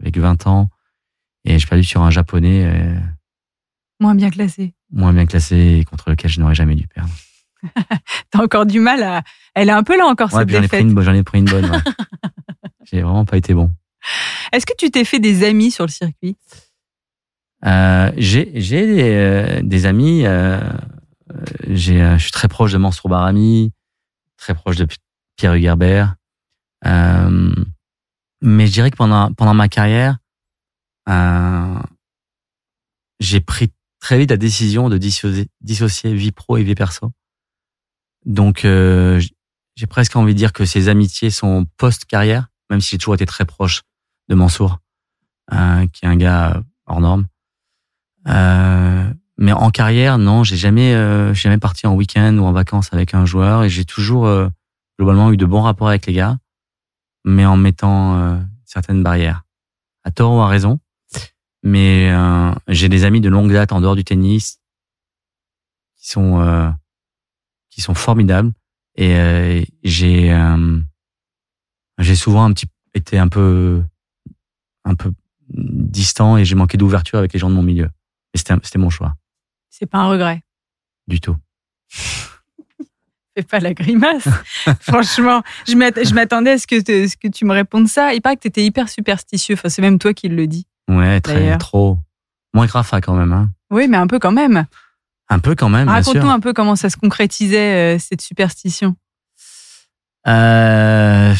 avec 0.00 0.18
20 0.18 0.46
ans. 0.48 0.68
Et 1.44 1.58
je 1.58 1.66
perdu 1.66 1.84
sur 1.84 2.02
un 2.02 2.10
japonais. 2.10 2.98
Euh, 4.00 4.04
moins 4.04 4.14
bien 4.14 4.30
classé. 4.30 4.74
Moins 4.92 5.12
bien 5.12 5.26
classé, 5.26 5.84
contre 5.88 6.10
lequel 6.10 6.30
je 6.30 6.40
n'aurais 6.40 6.54
jamais 6.54 6.74
dû 6.74 6.86
perdre. 6.88 7.10
T'as 8.30 8.42
encore 8.42 8.66
du 8.66 8.80
mal 8.80 9.02
à. 9.02 9.22
Elle 9.54 9.68
est 9.68 9.72
un 9.72 9.82
peu 9.82 9.96
là 9.96 10.06
encore, 10.06 10.32
ouais, 10.32 10.40
cette 10.40 10.48
j'en 10.50 10.60
défaite. 10.60 10.80
Ai 10.80 10.84
pris 10.84 10.92
une, 10.92 11.00
j'en 11.02 11.12
ai 11.14 11.22
pris 11.22 11.38
une 11.38 11.44
bonne. 11.44 11.70
Ouais. 11.70 11.78
J'ai 12.90 13.02
vraiment 13.02 13.24
pas 13.24 13.36
été 13.36 13.54
bon. 13.54 13.70
Est-ce 14.52 14.64
que 14.66 14.72
tu 14.76 14.90
t'es 14.90 15.04
fait 15.04 15.20
des 15.20 15.44
amis 15.44 15.70
sur 15.70 15.84
le 15.84 15.90
circuit? 15.90 16.36
Euh, 17.66 18.10
J'ai 18.16 18.46
des, 18.46 19.02
euh, 19.14 19.60
des 19.62 19.86
amis. 19.86 20.24
Euh, 20.24 20.60
j'ai, 21.68 21.98
je 22.18 22.22
suis 22.22 22.32
très 22.32 22.48
proche 22.48 22.72
de 22.72 22.78
Mansour 22.78 23.08
Barami, 23.08 23.72
très 24.36 24.54
proche 24.54 24.76
de 24.76 24.88
Pierre 25.36 25.54
Hugerbert. 25.54 26.16
Euh, 26.86 27.54
mais 28.40 28.66
je 28.66 28.72
dirais 28.72 28.90
que 28.90 28.96
pendant 28.96 29.32
pendant 29.34 29.54
ma 29.54 29.68
carrière, 29.68 30.16
euh, 31.08 31.78
j'ai 33.20 33.40
pris 33.40 33.70
très 34.00 34.18
vite 34.18 34.30
la 34.30 34.36
décision 34.36 34.88
de 34.88 34.98
dissocier, 34.98 35.48
dissocier 35.60 36.14
vie 36.14 36.32
pro 36.32 36.56
et 36.56 36.62
vie 36.62 36.74
perso. 36.74 37.12
Donc, 38.26 38.64
euh, 38.64 39.20
j'ai 39.76 39.86
presque 39.86 40.16
envie 40.16 40.34
de 40.34 40.38
dire 40.38 40.52
que 40.52 40.64
ces 40.64 40.88
amitiés 40.88 41.30
sont 41.30 41.66
post-carrière, 41.76 42.48
même 42.68 42.80
si 42.80 42.90
j'ai 42.90 42.98
toujours 42.98 43.14
été 43.14 43.26
très 43.26 43.44
proche 43.44 43.82
de 44.28 44.34
Mansour, 44.34 44.78
euh, 45.52 45.86
qui 45.88 46.04
est 46.04 46.08
un 46.08 46.16
gars 46.16 46.62
hors 46.86 47.00
norme. 47.00 47.26
Euh, 48.28 49.10
mais 49.38 49.52
en 49.52 49.70
carrière, 49.70 50.18
non, 50.18 50.44
j'ai 50.44 50.56
jamais, 50.56 50.94
euh, 50.94 51.32
jamais 51.32 51.56
parti 51.56 51.86
en 51.86 51.94
week-end 51.94 52.36
ou 52.36 52.44
en 52.44 52.52
vacances 52.52 52.92
avec 52.92 53.14
un 53.14 53.24
joueur 53.24 53.64
et 53.64 53.70
j'ai 53.70 53.86
toujours 53.86 54.26
euh, 54.26 54.48
globalement 54.98 55.32
eu 55.32 55.38
de 55.38 55.46
bons 55.46 55.62
rapports 55.62 55.88
avec 55.88 56.04
les 56.04 56.12
gars, 56.12 56.36
mais 57.24 57.46
en 57.46 57.56
mettant 57.56 58.18
euh, 58.18 58.36
certaines 58.66 59.02
barrières, 59.02 59.44
à 60.04 60.10
tort 60.10 60.34
ou 60.34 60.40
à 60.40 60.46
raison. 60.46 60.78
Mais 61.62 62.10
euh, 62.10 62.52
j'ai 62.68 62.88
des 62.88 63.04
amis 63.04 63.20
de 63.20 63.28
longue 63.28 63.52
date 63.52 63.72
en 63.72 63.80
dehors 63.80 63.96
du 63.96 64.04
tennis 64.04 64.60
qui 65.96 66.08
sont 66.08 66.40
euh, 66.40 66.70
qui 67.70 67.80
sont 67.80 67.94
formidables 67.94 68.52
et 68.96 69.14
euh, 69.14 69.62
j'ai 69.82 70.34
j'ai 71.98 72.14
souvent 72.16 72.44
un 72.44 72.52
petit 72.52 72.66
été 72.94 73.18
un 73.18 73.28
peu 73.28 73.82
un 74.84 74.94
peu 74.94 75.12
distant 75.48 76.38
et 76.38 76.44
j'ai 76.44 76.54
manqué 76.54 76.78
d'ouverture 76.78 77.18
avec 77.18 77.32
les 77.32 77.38
gens 77.38 77.50
de 77.50 77.54
mon 77.54 77.62
milieu. 77.62 77.90
Et 78.32 78.38
c'était 78.38 78.54
c'était 78.62 78.78
mon 78.78 78.90
choix. 78.90 79.14
C'est 79.68 79.86
pas 79.86 79.98
un 79.98 80.08
regret. 80.08 80.42
Du 81.06 81.20
tout. 81.20 81.36
Fais 83.36 83.42
pas 83.42 83.60
la 83.60 83.74
grimace. 83.74 84.28
Franchement, 84.80 85.42
je 85.66 86.14
m'attendais 86.14 86.52
à 86.52 86.58
ce 86.58 86.66
que, 86.66 86.80
te, 86.80 87.06
ce 87.06 87.16
que 87.16 87.28
tu 87.28 87.44
me 87.44 87.52
répondes 87.52 87.88
ça. 87.88 88.12
Il 88.14 88.20
paraît 88.20 88.36
que 88.36 88.42
tu 88.42 88.48
étais 88.48 88.64
hyper 88.64 88.88
superstitieux. 88.88 89.54
Enfin, 89.54 89.68
c'est 89.68 89.82
même 89.82 89.98
toi 89.98 90.14
qui 90.14 90.28
le 90.28 90.46
dis. 90.46 90.66
Ouais, 90.90 91.20
très 91.20 91.56
trop. 91.58 91.98
Moins 92.54 92.66
que 92.66 92.72
Rafa 92.72 93.00
quand 93.00 93.14
même. 93.14 93.32
Hein. 93.32 93.50
Oui, 93.70 93.86
mais 93.88 93.96
un 93.96 94.06
peu 94.06 94.18
quand 94.18 94.32
même. 94.32 94.66
Un 95.28 95.38
peu 95.38 95.54
quand 95.54 95.68
même. 95.68 95.88
Raconte-nous 95.88 96.28
un 96.28 96.40
peu 96.40 96.52
comment 96.52 96.76
ça 96.76 96.90
se 96.90 96.96
concrétisait, 96.96 97.98
cette 97.98 98.20
superstition. 98.20 98.96
Euh, 100.26 101.34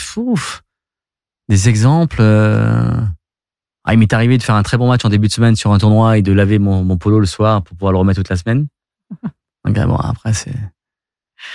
Des 1.48 1.68
exemples. 1.68 2.22
Ah, 2.22 3.94
il 3.94 3.98
m'est 3.98 4.12
arrivé 4.12 4.38
de 4.38 4.42
faire 4.42 4.55
un 4.55 4.62
très 4.62 4.76
bon 4.76 4.88
match 4.88 5.05
en 5.05 5.09
début 5.09 5.26
de 5.26 5.32
semaine 5.32 5.57
sur 5.57 5.72
un 5.72 5.78
tournoi 5.78 6.18
et 6.18 6.22
de 6.22 6.32
laver 6.32 6.59
mon, 6.59 6.84
mon 6.84 6.96
polo 6.96 7.18
le 7.18 7.26
soir 7.26 7.62
pour 7.62 7.76
pouvoir 7.76 7.92
le 7.92 7.98
remettre 7.98 8.20
toute 8.20 8.28
la 8.28 8.36
semaine. 8.36 8.68
Donc, 9.64 9.74
bon, 9.74 9.96
après, 9.96 10.32
c'est, 10.32 10.55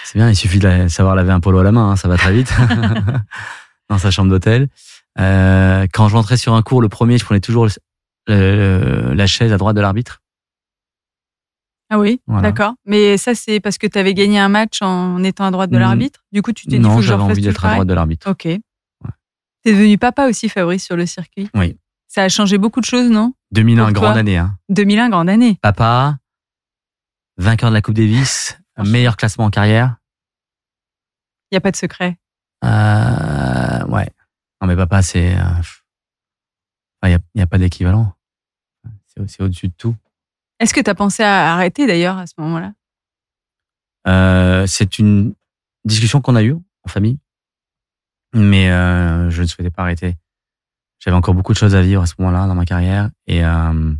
c'est 0.04 0.18
bien, 0.18 0.30
il 0.30 0.36
suffit 0.36 0.60
de 0.60 0.88
savoir 0.90 1.16
laver 1.16 1.32
un 1.32 1.40
polo 1.40 1.60
à 1.60 1.64
la 1.64 1.72
main, 1.72 1.92
hein, 1.92 1.96
ça 1.96 2.08
va 2.08 2.18
très 2.18 2.34
vite. 2.34 2.54
dans 3.90 3.98
sa 3.98 4.12
chambre 4.12 4.30
d'hôtel. 4.30 4.68
Euh, 5.20 5.88
quand 5.94 6.10
je 6.10 6.16
rentrais 6.16 6.38
sur 6.38 6.54
un 6.54 6.62
cours, 6.62 6.82
le 6.82 6.90
premier, 6.90 7.18
je 7.18 7.26
prenais 7.26 7.40
toujours 7.40 7.68
la 8.28 9.28
chaise 9.28 9.54
à 9.54 9.58
droite 9.58 9.76
de 9.76 9.82
l'arbitre. 9.82 10.22
Ah 11.90 12.00
oui, 12.00 12.20
d'accord. 12.28 12.74
Mais 12.86 13.18
ça, 13.18 13.36
c'est 13.36 13.60
parce 13.60 13.78
que 13.78 13.86
tu 13.86 13.98
avais 14.00 14.14
gagné 14.14 14.40
un 14.40 14.50
match 14.50 14.82
en 14.82 15.24
étant 15.24 15.46
à 15.46 15.52
droite 15.52 15.70
de 15.70 15.78
mm. 15.78 15.80
l'arbitre 15.80 16.26
Du 16.32 16.42
coup, 16.42 16.52
tu 16.52 16.66
t'es 16.66 16.78
dit, 16.78 16.80
Non, 16.80 17.00
j'avais 17.02 17.22
envie 17.22 17.42
d'être 17.42 17.64
à 17.64 17.74
droite 17.74 17.88
de 17.88 17.94
l'arbitre. 17.94 18.30
Ok. 18.30 18.46
Ouais. 18.46 18.60
T'es 19.64 19.74
devenu 19.74 19.98
papa 19.98 20.28
aussi, 20.28 20.50
Fabrice, 20.50 20.84
sur 20.84 20.96
le 20.96 21.06
circuit 21.06 21.50
Oui. 21.54 21.78
Ça 22.08 22.24
a 22.24 22.30
changé 22.30 22.58
beaucoup 22.58 22.80
de 22.80 22.86
choses, 22.86 23.10
non? 23.10 23.34
2001, 23.52 23.92
grande 23.92 24.18
année. 24.18 24.38
Hein. 24.38 24.58
2001, 24.70 25.10
grande 25.10 25.30
année. 25.30 25.60
Papa, 25.62 26.18
vainqueur 27.38 27.70
de 27.70 27.76
la 27.76 27.82
Coupe 27.82 27.96
Davis, 27.96 28.58
meilleur 28.78 29.18
classement 29.18 29.46
en 29.46 29.50
carrière. 29.50 29.98
Il 31.52 31.56
n'y 31.56 31.58
a 31.58 31.62
pas 31.62 31.72
de 31.72 31.76
secret. 31.76 32.18
Euh, 32.64 33.86
ouais. 33.88 34.10
Non, 34.62 34.68
mais 34.68 34.76
papa, 34.76 35.02
c'est. 35.02 35.34
Il 37.04 37.14
euh, 37.14 37.18
n'y 37.36 37.42
a, 37.42 37.48
pas 37.48 37.58
d'équivalent. 37.58 38.14
C'est 39.28 39.42
au-dessus 39.42 39.70
de 39.70 39.74
tout. 39.78 39.96
Est-ce 40.60 40.74
que 40.74 40.82
tu 40.82 40.90
as 40.90 40.96
pensé 40.96 41.24
à 41.24 41.54
arrêter 41.54 41.88
d'ailleurs 41.88 42.18
à 42.18 42.28
ce 42.28 42.34
moment-là? 42.38 42.74
Euh, 44.08 44.68
C'est 44.68 45.00
une 45.00 45.34
discussion 45.84 46.22
qu'on 46.22 46.36
a 46.36 46.44
eue 46.44 46.54
en 46.54 46.90
famille, 46.90 47.20
mais 48.34 48.70
euh, 48.72 49.30
je 49.30 49.42
ne 49.42 49.48
souhaitais 49.48 49.70
pas 49.70 49.84
arrêter. 49.84 50.16
J'avais 51.00 51.18
encore 51.18 51.34
beaucoup 51.34 51.54
de 51.54 51.58
choses 51.58 51.76
à 51.76 51.82
vivre 51.82 52.02
à 52.02 52.06
ce 52.06 52.14
moment-là 52.20 52.48
dans 52.48 52.56
ma 52.56 52.66
carrière 52.66 53.10
et, 53.28 53.44
euh, 53.46 53.94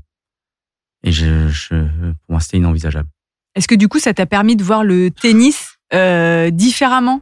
et 1.04 1.12
je, 1.12 1.50
je, 1.50 1.76
pour 1.76 2.30
moi, 2.30 2.40
c'était 2.40 2.58
inenvisageable. 2.58 3.10
Est-ce 3.56 3.68
que 3.68 3.76
du 3.76 3.88
coup, 3.88 4.00
ça 4.00 4.14
t'a 4.14 4.26
permis 4.26 4.56
de 4.56 4.64
voir 4.64 4.84
le 4.84 5.12
tennis 5.12 5.78
différemment? 6.52 7.22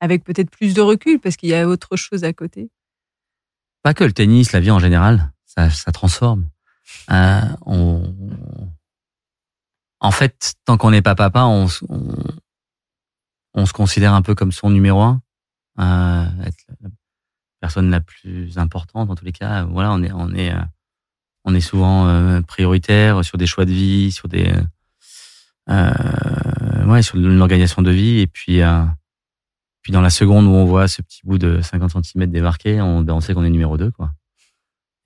Avec 0.00 0.22
peut-être 0.22 0.50
plus 0.50 0.74
de 0.74 0.80
recul 0.80 1.18
parce 1.18 1.36
qu'il 1.36 1.48
y 1.48 1.54
a 1.54 1.66
autre 1.66 1.96
chose 1.96 2.22
à 2.22 2.32
côté? 2.32 2.70
Pas 3.82 3.94
que 3.94 4.04
le 4.04 4.12
tennis, 4.12 4.52
la 4.52 4.60
vie 4.60 4.70
en 4.70 4.78
général, 4.78 5.32
ça, 5.44 5.70
ça 5.70 5.90
transforme. 5.90 6.48
Euh. 7.10 7.42
En 10.00 10.10
fait, 10.10 10.54
tant 10.64 10.76
qu'on 10.76 10.90
n'est 10.90 11.02
pas 11.02 11.14
papa, 11.14 11.44
on, 11.44 11.66
se 11.66 11.82
considère 13.72 14.14
un 14.14 14.22
peu 14.22 14.34
comme 14.34 14.52
son 14.52 14.70
numéro 14.70 15.02
un, 15.02 15.20
euh, 15.80 16.44
être 16.44 16.64
la 16.80 16.88
personne 17.60 17.90
la 17.90 18.00
plus 18.00 18.58
importante 18.58 19.10
en 19.10 19.16
tous 19.16 19.24
les 19.24 19.32
cas. 19.32 19.64
Voilà, 19.64 19.92
on 19.92 20.02
est, 20.02 20.12
on 20.12 20.32
est, 20.32 20.52
euh, 20.52 20.60
on 21.44 21.54
est 21.54 21.60
souvent 21.60 22.42
prioritaire 22.42 23.24
sur 23.24 23.38
des 23.38 23.46
choix 23.46 23.64
de 23.64 23.72
vie, 23.72 24.12
sur 24.12 24.28
des, 24.28 24.52
ouais, 25.66 27.02
sur 27.02 27.16
l'organisation 27.16 27.82
de 27.82 27.90
vie, 27.90 28.20
et 28.20 28.26
puis 28.26 28.62
puis 29.88 29.92
dans 29.92 30.00
la 30.02 30.10
seconde 30.10 30.46
où 30.46 30.50
on 30.50 30.66
voit 30.66 30.86
ce 30.86 31.00
petit 31.00 31.22
bout 31.24 31.38
de 31.38 31.62
50 31.62 32.04
cm 32.04 32.30
débarquer, 32.30 32.80
on, 32.82 33.20
sait 33.20 33.32
qu'on 33.32 33.44
est 33.44 33.48
numéro 33.48 33.78
2, 33.78 33.90
quoi. 33.90 34.12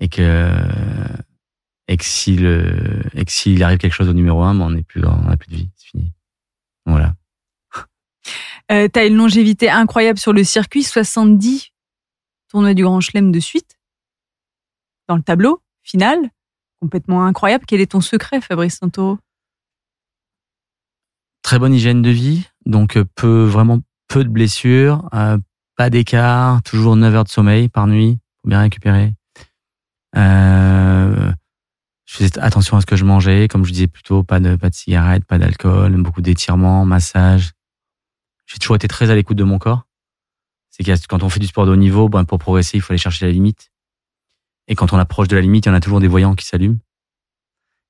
Et 0.01 0.09
que, 0.09 0.51
et 1.89 1.97
que 1.97 2.05
s'il, 2.05 2.47
arrive 3.63 3.79
quelque 3.79 3.93
chose 3.93 4.09
au 4.09 4.13
numéro 4.13 4.43
1, 4.43 4.55
ben 4.55 4.65
on 4.67 4.71
n'est 4.71 4.83
plus, 4.83 5.05
on 5.05 5.25
n'a 5.25 5.37
plus 5.37 5.51
de 5.51 5.57
vie, 5.57 5.71
c'est 5.77 5.89
fini. 5.89 6.13
Voilà. 6.87 7.15
Euh, 8.71 8.89
tu 8.91 8.99
as 8.99 9.05
une 9.05 9.17
longévité 9.17 9.69
incroyable 9.69 10.21
sur 10.21 10.33
le 10.33 10.45
circuit, 10.45 10.85
70 10.85 11.73
tournois 12.49 12.75
du 12.75 12.85
Grand 12.85 13.01
Chelem 13.01 13.33
de 13.33 13.41
suite. 13.41 13.79
Dans 15.09 15.17
le 15.17 15.23
tableau 15.23 15.61
final, 15.83 16.31
complètement 16.81 17.27
incroyable. 17.27 17.65
Quel 17.67 17.81
est 17.81 17.91
ton 17.91 18.01
secret, 18.01 18.41
Fabrice 18.41 18.79
Santoro? 18.79 19.19
Très 21.43 21.59
bonne 21.59 21.75
hygiène 21.75 22.03
de 22.03 22.11
vie, 22.11 22.49
donc 22.65 22.97
euh, 22.97 23.05
peu, 23.17 23.45
vraiment 23.45 23.81
peu 24.09 24.25
de 24.25 24.29
blessures, 24.29 25.09
euh, 25.15 25.39
pas 25.77 25.91
d'écart, 25.91 26.63
toujours 26.63 26.97
9 26.97 27.15
heures 27.15 27.25
de 27.25 27.29
sommeil 27.29 27.69
par 27.69 27.87
nuit 27.87 28.19
pour 28.41 28.51
bien 28.51 28.61
récupérer. 28.61 29.13
Euh, 30.17 31.32
je 32.13 32.19
faisais 32.19 32.39
attention 32.41 32.77
à 32.77 32.83
ce 32.83 32.87
que 32.87 32.95
je 32.95 33.07
mangeais, 33.07 33.49
comme 33.49 33.65
je 33.65 33.73
disais 33.73 33.87
plutôt, 33.87 34.23
pas 34.23 34.39
de 34.39 34.57
pas 34.57 34.69
de 34.69 34.75
cigarettes, 34.75 35.25
pas 35.25 35.39
d'alcool, 35.39 35.97
beaucoup 36.03 36.21
d'étirements, 36.21 36.85
massage. 36.85 37.53
J'ai 38.45 38.59
toujours 38.59 38.77
été 38.77 38.87
très 38.87 39.09
à 39.09 39.15
l'écoute 39.15 39.39
de 39.39 39.45
mon 39.45 39.59
corps. 39.59 39.87
C'est 40.69 40.85
que 40.85 40.93
quand 41.09 41.23
on 41.23 41.31
fait 41.31 41.41
du 41.41 41.47
sport 41.47 41.65
de 41.65 41.71
haut 41.71 41.77
niveau, 41.77 42.11
ben 42.11 42.25
pour 42.25 42.39
progresser, 42.39 42.77
il 42.77 42.81
faut 42.83 42.93
aller 42.93 42.99
chercher 42.99 43.25
la 43.25 43.33
limite. 43.33 43.71
Et 44.69 44.75
quand 44.75 44.93
on 44.93 44.99
approche 44.99 45.29
de 45.29 45.37
la 45.37 45.41
limite, 45.41 45.65
il 45.65 45.71
y 45.71 45.73
en 45.73 45.75
a 45.75 45.81
toujours 45.81 46.01
des 46.01 46.09
voyants 46.09 46.35
qui 46.35 46.45
s'allument. 46.45 46.81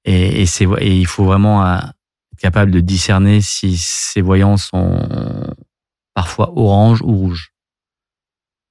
Et, 0.04 0.42
et, 0.42 0.46
et 0.78 0.96
il 0.96 1.06
faut 1.06 1.24
vraiment 1.24 1.66
euh, 1.66 1.78
être 1.78 2.40
capable 2.40 2.70
de 2.70 2.78
discerner 2.78 3.40
si 3.40 3.76
ces 3.76 4.20
voyants 4.20 4.56
sont 4.56 5.04
parfois 6.14 6.56
orange 6.56 7.02
ou 7.02 7.16
rouge. 7.16 7.51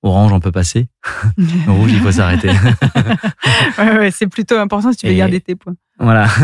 Orange, 0.03 0.33
on 0.33 0.39
peut 0.39 0.51
passer. 0.51 0.87
rouge, 1.67 1.91
il 1.91 1.99
faut 1.99 2.11
s'arrêter. 2.11 2.49
ouais, 3.77 3.97
ouais, 3.97 4.11
c'est 4.11 4.27
plutôt 4.27 4.57
important 4.57 4.91
si 4.91 4.97
tu 4.97 5.07
veux 5.07 5.13
garder 5.13 5.41
tes 5.41 5.55
points. 5.55 5.75
Voilà. 5.99 6.27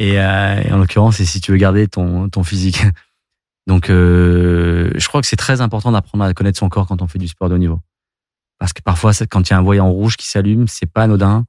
Euh, 0.00 0.62
et, 0.62 0.72
en 0.72 0.78
l'occurrence, 0.78 1.16
c'est 1.16 1.26
si 1.26 1.42
tu 1.42 1.52
veux 1.52 1.58
garder 1.58 1.86
ton, 1.86 2.30
ton 2.30 2.42
physique. 2.42 2.86
Donc, 3.66 3.90
euh, 3.90 4.90
je 4.96 5.06
crois 5.08 5.20
que 5.20 5.26
c'est 5.26 5.36
très 5.36 5.60
important 5.60 5.92
d'apprendre 5.92 6.24
à 6.24 6.32
connaître 6.32 6.58
son 6.58 6.70
corps 6.70 6.86
quand 6.86 7.02
on 7.02 7.06
fait 7.06 7.18
du 7.18 7.28
sport 7.28 7.50
de 7.50 7.54
haut 7.54 7.58
niveau. 7.58 7.80
Parce 8.58 8.72
que 8.72 8.80
parfois, 8.80 9.12
quand 9.30 9.46
il 9.46 9.52
y 9.52 9.54
a 9.54 9.58
un 9.58 9.62
voyant 9.62 9.90
rouge 9.90 10.16
qui 10.16 10.26
s'allume, 10.26 10.68
c'est 10.68 10.90
pas 10.90 11.02
anodin. 11.02 11.44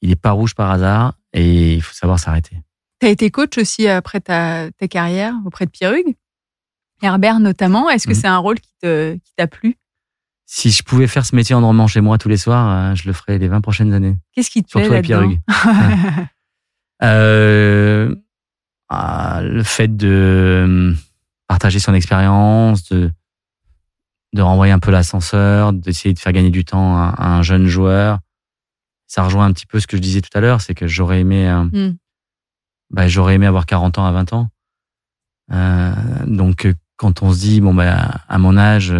Il 0.00 0.10
est 0.10 0.16
pas 0.16 0.30
rouge 0.30 0.54
par 0.54 0.70
hasard 0.70 1.18
et 1.34 1.74
il 1.74 1.82
faut 1.82 1.92
savoir 1.92 2.18
s'arrêter. 2.18 2.56
Tu 3.00 3.06
as 3.06 3.10
été 3.10 3.30
coach 3.30 3.58
aussi 3.58 3.86
après 3.88 4.20
ta, 4.20 4.70
ta 4.70 4.88
carrière 4.88 5.34
auprès 5.44 5.66
de 5.66 5.70
Pierre 5.70 5.92
Hugues 5.92 6.16
Herbert 7.02 7.40
notamment. 7.40 7.90
Est-ce 7.90 8.06
que 8.06 8.14
mhm. 8.14 8.20
c'est 8.20 8.26
un 8.26 8.38
rôle 8.38 8.58
qui 8.60 9.32
t'a 9.36 9.46
plu? 9.46 9.76
Si 10.46 10.70
je 10.70 10.82
pouvais 10.82 11.08
faire 11.08 11.26
ce 11.26 11.34
métier 11.34 11.54
en 11.54 11.60
dormant 11.60 11.88
chez 11.88 12.00
moi 12.00 12.18
tous 12.18 12.28
les 12.28 12.36
soirs, 12.36 12.70
euh, 12.70 12.94
je 12.94 13.06
le 13.06 13.12
ferais 13.12 13.38
les 13.38 13.48
20 13.48 13.60
prochaines 13.60 13.92
années. 13.92 14.16
Qu'est-ce 14.32 14.50
qui 14.50 14.62
te 14.62 14.70
plaît 14.70 15.02
Surtout 15.02 15.24
Hugues. 15.24 15.40
euh, 17.02 18.14
ah, 18.88 19.40
le 19.42 19.62
fait 19.62 19.96
de 19.96 20.08
euh, 20.08 20.94
partager 21.48 21.80
son 21.80 21.94
expérience, 21.94 22.88
de, 22.88 23.10
de 24.32 24.42
renvoyer 24.42 24.72
un 24.72 24.78
peu 24.78 24.92
l'ascenseur, 24.92 25.72
d'essayer 25.72 26.14
de 26.14 26.18
faire 26.18 26.32
gagner 26.32 26.50
du 26.50 26.64
temps 26.64 26.96
à, 26.96 27.14
un 27.18 27.42
jeune 27.42 27.66
joueur. 27.66 28.20
Ça 29.08 29.24
rejoint 29.24 29.46
un 29.46 29.52
petit 29.52 29.66
peu 29.66 29.80
ce 29.80 29.86
que 29.86 29.96
je 29.96 30.02
disais 30.02 30.20
tout 30.20 30.36
à 30.36 30.40
l'heure, 30.40 30.60
c'est 30.60 30.74
que 30.74 30.86
j'aurais 30.86 31.20
aimé, 31.20 31.48
euh, 31.48 31.64
hmm. 31.64 31.96
bah, 32.90 33.08
j'aurais 33.08 33.34
aimé 33.34 33.46
avoir 33.46 33.66
40 33.66 33.98
ans 33.98 34.06
à 34.06 34.12
20 34.12 34.32
ans. 34.32 34.50
Euh, 35.52 35.94
donc 36.26 36.68
quand 36.96 37.22
on 37.22 37.32
se 37.32 37.40
dit, 37.40 37.60
bon, 37.60 37.74
bah, 37.74 38.20
à 38.28 38.38
mon 38.38 38.56
âge, 38.56 38.94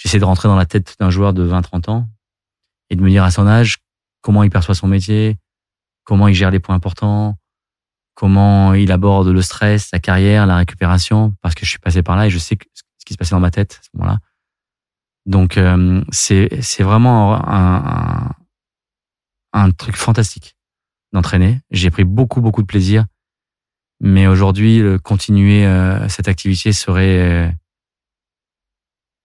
j'essaie 0.00 0.18
de 0.18 0.24
rentrer 0.24 0.48
dans 0.48 0.56
la 0.56 0.66
tête 0.66 0.96
d'un 0.98 1.10
joueur 1.10 1.32
de 1.32 1.46
20-30 1.46 1.90
ans 1.90 2.08
et 2.88 2.96
de 2.96 3.02
me 3.02 3.10
dire 3.10 3.24
à 3.24 3.30
son 3.30 3.46
âge 3.46 3.78
comment 4.22 4.42
il 4.42 4.50
perçoit 4.50 4.74
son 4.74 4.88
métier, 4.88 5.38
comment 6.04 6.28
il 6.28 6.34
gère 6.34 6.50
les 6.50 6.60
points 6.60 6.74
importants, 6.74 7.36
comment 8.14 8.74
il 8.74 8.90
aborde 8.92 9.28
le 9.28 9.42
stress, 9.42 9.88
sa 9.88 9.98
carrière, 9.98 10.46
la 10.46 10.56
récupération, 10.56 11.34
parce 11.42 11.54
que 11.54 11.64
je 11.64 11.70
suis 11.70 11.78
passé 11.78 12.02
par 12.02 12.16
là 12.16 12.26
et 12.26 12.30
je 12.30 12.38
sais 12.38 12.56
ce 12.74 13.04
qui 13.04 13.12
se 13.12 13.18
passait 13.18 13.34
dans 13.34 13.40
ma 13.40 13.50
tête 13.50 13.78
à 13.80 13.84
ce 13.84 13.88
moment-là. 13.94 14.18
Donc, 15.26 15.58
euh, 15.58 16.02
c'est, 16.10 16.48
vraiment 16.80 17.34
un, 17.34 17.84
un, 17.84 18.34
un 19.52 19.70
truc 19.70 19.96
fantastique 19.96 20.56
d'entraîner. 21.12 21.60
J'ai 21.70 21.90
pris 21.90 22.04
beaucoup, 22.04 22.40
beaucoup 22.40 22.62
de 22.62 22.66
plaisir 22.66 23.04
mais 24.00 24.26
aujourd'hui, 24.26 24.82
continuer 25.02 25.66
euh, 25.66 26.08
cette 26.08 26.26
activité 26.26 26.72
serait 26.72 27.20
euh, 27.20 27.50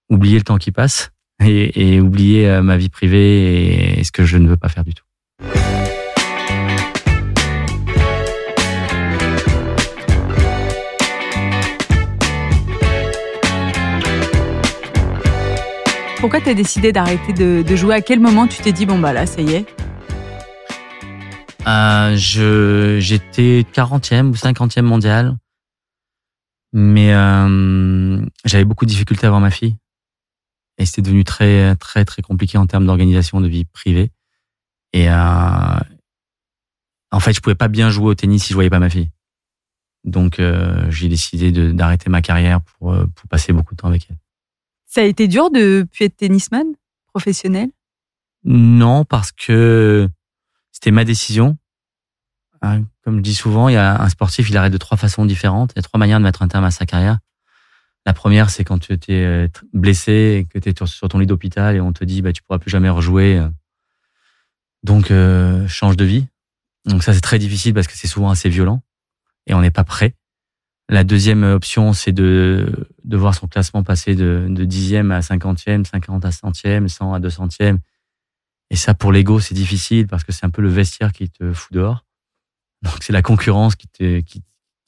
oublier 0.10 0.38
le 0.38 0.44
temps 0.44 0.58
qui 0.58 0.72
passe 0.72 1.12
et, 1.44 2.00
oublier 2.00 2.50
euh, 2.50 2.62
ma 2.62 2.78
vie 2.78 2.90
privée 2.90 4.00
et 4.00 4.04
ce 4.04 4.12
que 4.12 4.26
je 4.26 4.38
ne 4.38 4.48
veux 4.48 4.58
pas 4.58 4.70
faire 4.70 4.84
du 4.84 4.94
tout. 4.94 5.04
Pourquoi 16.20 16.42
tu 16.42 16.50
as 16.50 16.54
décidé 16.56 16.92
d'arrêter 16.92 17.34
de, 17.34 17.62
de 17.62 17.76
jouer? 17.76 17.96
À 17.96 18.02
quel 18.02 18.20
moment 18.20 18.48
tu 18.48 18.62
t'es 18.62 18.72
dit, 18.72 18.86
bon, 18.88 18.98
bah 18.98 19.14
là, 19.14 19.28
ça 19.28 19.42
y 19.42 19.52
est, 19.54 19.66
euh, 21.68 22.16
je 22.16 22.98
j'étais 23.00 23.66
40e 23.74 24.28
ou 24.28 24.34
50e 24.34 24.84
mondial, 24.84 25.36
mais 26.74 27.14
euh, 27.14 28.22
j'avais 28.44 28.66
beaucoup 28.66 28.86
de 28.86 28.92
difficultés 28.92 29.26
à 29.26 29.30
avoir 29.30 29.42
ma 29.42 29.50
fille 29.50 29.76
et 30.78 30.86
c'était 30.86 31.02
devenu 31.02 31.24
très 31.24 31.76
très 31.76 32.06
très 32.06 32.22
compliqué 32.22 32.58
en 32.58 32.68
termes 32.68 32.86
d'organisation 32.86 33.42
de 33.42 33.48
vie 33.48 33.66
privée. 33.66 34.12
Et 34.94 35.10
euh, 35.10 35.80
en 37.12 37.20
fait, 37.20 37.34
je 37.34 37.42
pouvais 37.42 37.56
pas 37.56 37.68
bien 37.68 37.90
jouer 37.90 38.08
au 38.08 38.16
tennis 38.16 38.44
si 38.44 38.50
je 38.50 38.54
voyais 38.56 38.70
pas 38.70 38.80
ma 38.80 38.90
fille. 38.90 39.10
Donc, 40.04 40.40
euh, 40.40 40.90
j'ai 40.92 41.10
décidé 41.10 41.52
d'arrêter 41.74 42.10
ma 42.10 42.22
carrière 42.22 42.62
pour, 42.62 42.94
euh, 42.94 43.08
pour 43.16 43.28
passer 43.28 43.54
beaucoup 43.54 43.74
de 43.74 43.82
temps 43.82 43.88
avec 43.88 44.08
elle. 44.10 44.18
Ça 44.86 45.02
a 45.02 45.04
été 45.04 45.28
dur 45.28 45.50
de 45.50 45.88
puis 45.92 46.06
être 46.06 46.16
tennisman 46.16 46.66
professionnel? 47.08 47.70
Non, 48.44 49.04
parce 49.04 49.32
que 49.32 50.08
c'était 50.72 50.92
ma 50.92 51.06
décision. 51.06 51.58
Hein, 52.62 52.84
comme 53.04 53.18
je 53.18 53.22
dis 53.22 53.36
souvent, 53.36 53.70
il 53.70 53.74
y 53.74 53.78
a 53.78 54.02
un 54.02 54.10
sportif, 54.10 54.50
il 54.50 54.58
arrête 54.58 54.74
de 54.74 54.78
trois 54.78 54.98
façons 54.98 55.26
différentes. 55.26 55.72
Il 55.74 55.78
y 55.78 55.80
a 55.80 55.82
trois 55.82 55.98
manières 55.98 56.20
de 56.20 56.24
mettre 56.24 56.44
un 56.44 56.48
terme 56.48 56.66
à 56.66 56.72
sa 56.72 56.86
carrière. 56.86 57.20
La 58.06 58.14
première, 58.14 58.50
c'est 58.50 58.64
quand 58.64 58.80
tu 58.80 58.94
es 58.94 59.00
euh, 59.12 59.48
blessé 59.74 60.48
que 60.52 60.60
tu 60.60 60.70
es 60.70 60.86
sur 60.86 61.08
ton 61.08 61.20
lit 61.20 61.26
d'hôpital 61.26 61.76
et 61.76 61.82
on 61.82 61.92
te 61.92 62.04
dit 62.04 62.22
bah 62.22 62.34
tu 62.34 62.44
pourras 62.44 62.60
plus 62.60 62.70
jamais 62.70 62.90
rejouer. 62.90 63.42
Donc 64.84 65.12
change 65.68 65.98
de 65.98 66.06
vie. 66.06 66.28
Donc 66.86 67.04
ça 67.04 67.14
c'est 67.14 67.22
très 67.22 67.40
difficile 67.40 67.74
parce 67.74 67.88
que 67.88 67.98
c'est 67.98 68.08
souvent 68.08 68.30
assez 68.30 68.50
violent 68.50 68.84
et 69.48 69.54
on 69.54 69.62
n'est 69.62 69.72
pas 69.72 69.84
prêt. 69.84 70.16
La 70.88 71.04
deuxième 71.04 71.44
option, 71.44 71.94
c'est 71.94 72.12
de, 72.12 72.88
de 73.04 73.18
voir 73.18 73.34
son 73.34 73.48
classement 73.48 73.84
passer 73.84 74.14
de, 74.14 74.46
de 74.48 74.66
10e 74.66 75.12
à 75.12 75.22
50e, 75.22 75.84
50 75.84 76.26
à 76.26 76.30
100e, 76.30 76.88
100 76.88 77.14
à 77.14 77.20
200e. 77.20 77.80
Et 78.70 78.76
ça, 78.76 78.94
pour 78.94 79.12
l'ego, 79.12 79.40
c'est 79.40 79.56
difficile 79.56 80.06
parce 80.08 80.24
que 80.24 80.32
c'est 80.32 80.46
un 80.46 80.52
peu 80.52 80.62
le 80.62 80.70
vestiaire 80.70 81.12
qui 81.12 81.30
te 81.30 81.54
fout 81.54 81.74
dehors. 81.74 82.06
Donc, 82.84 82.98
c'est 83.02 83.14
la 83.14 83.24
concurrence 83.24 83.76
qui 83.76 83.88
te, 83.88 84.20
qui 84.20 84.44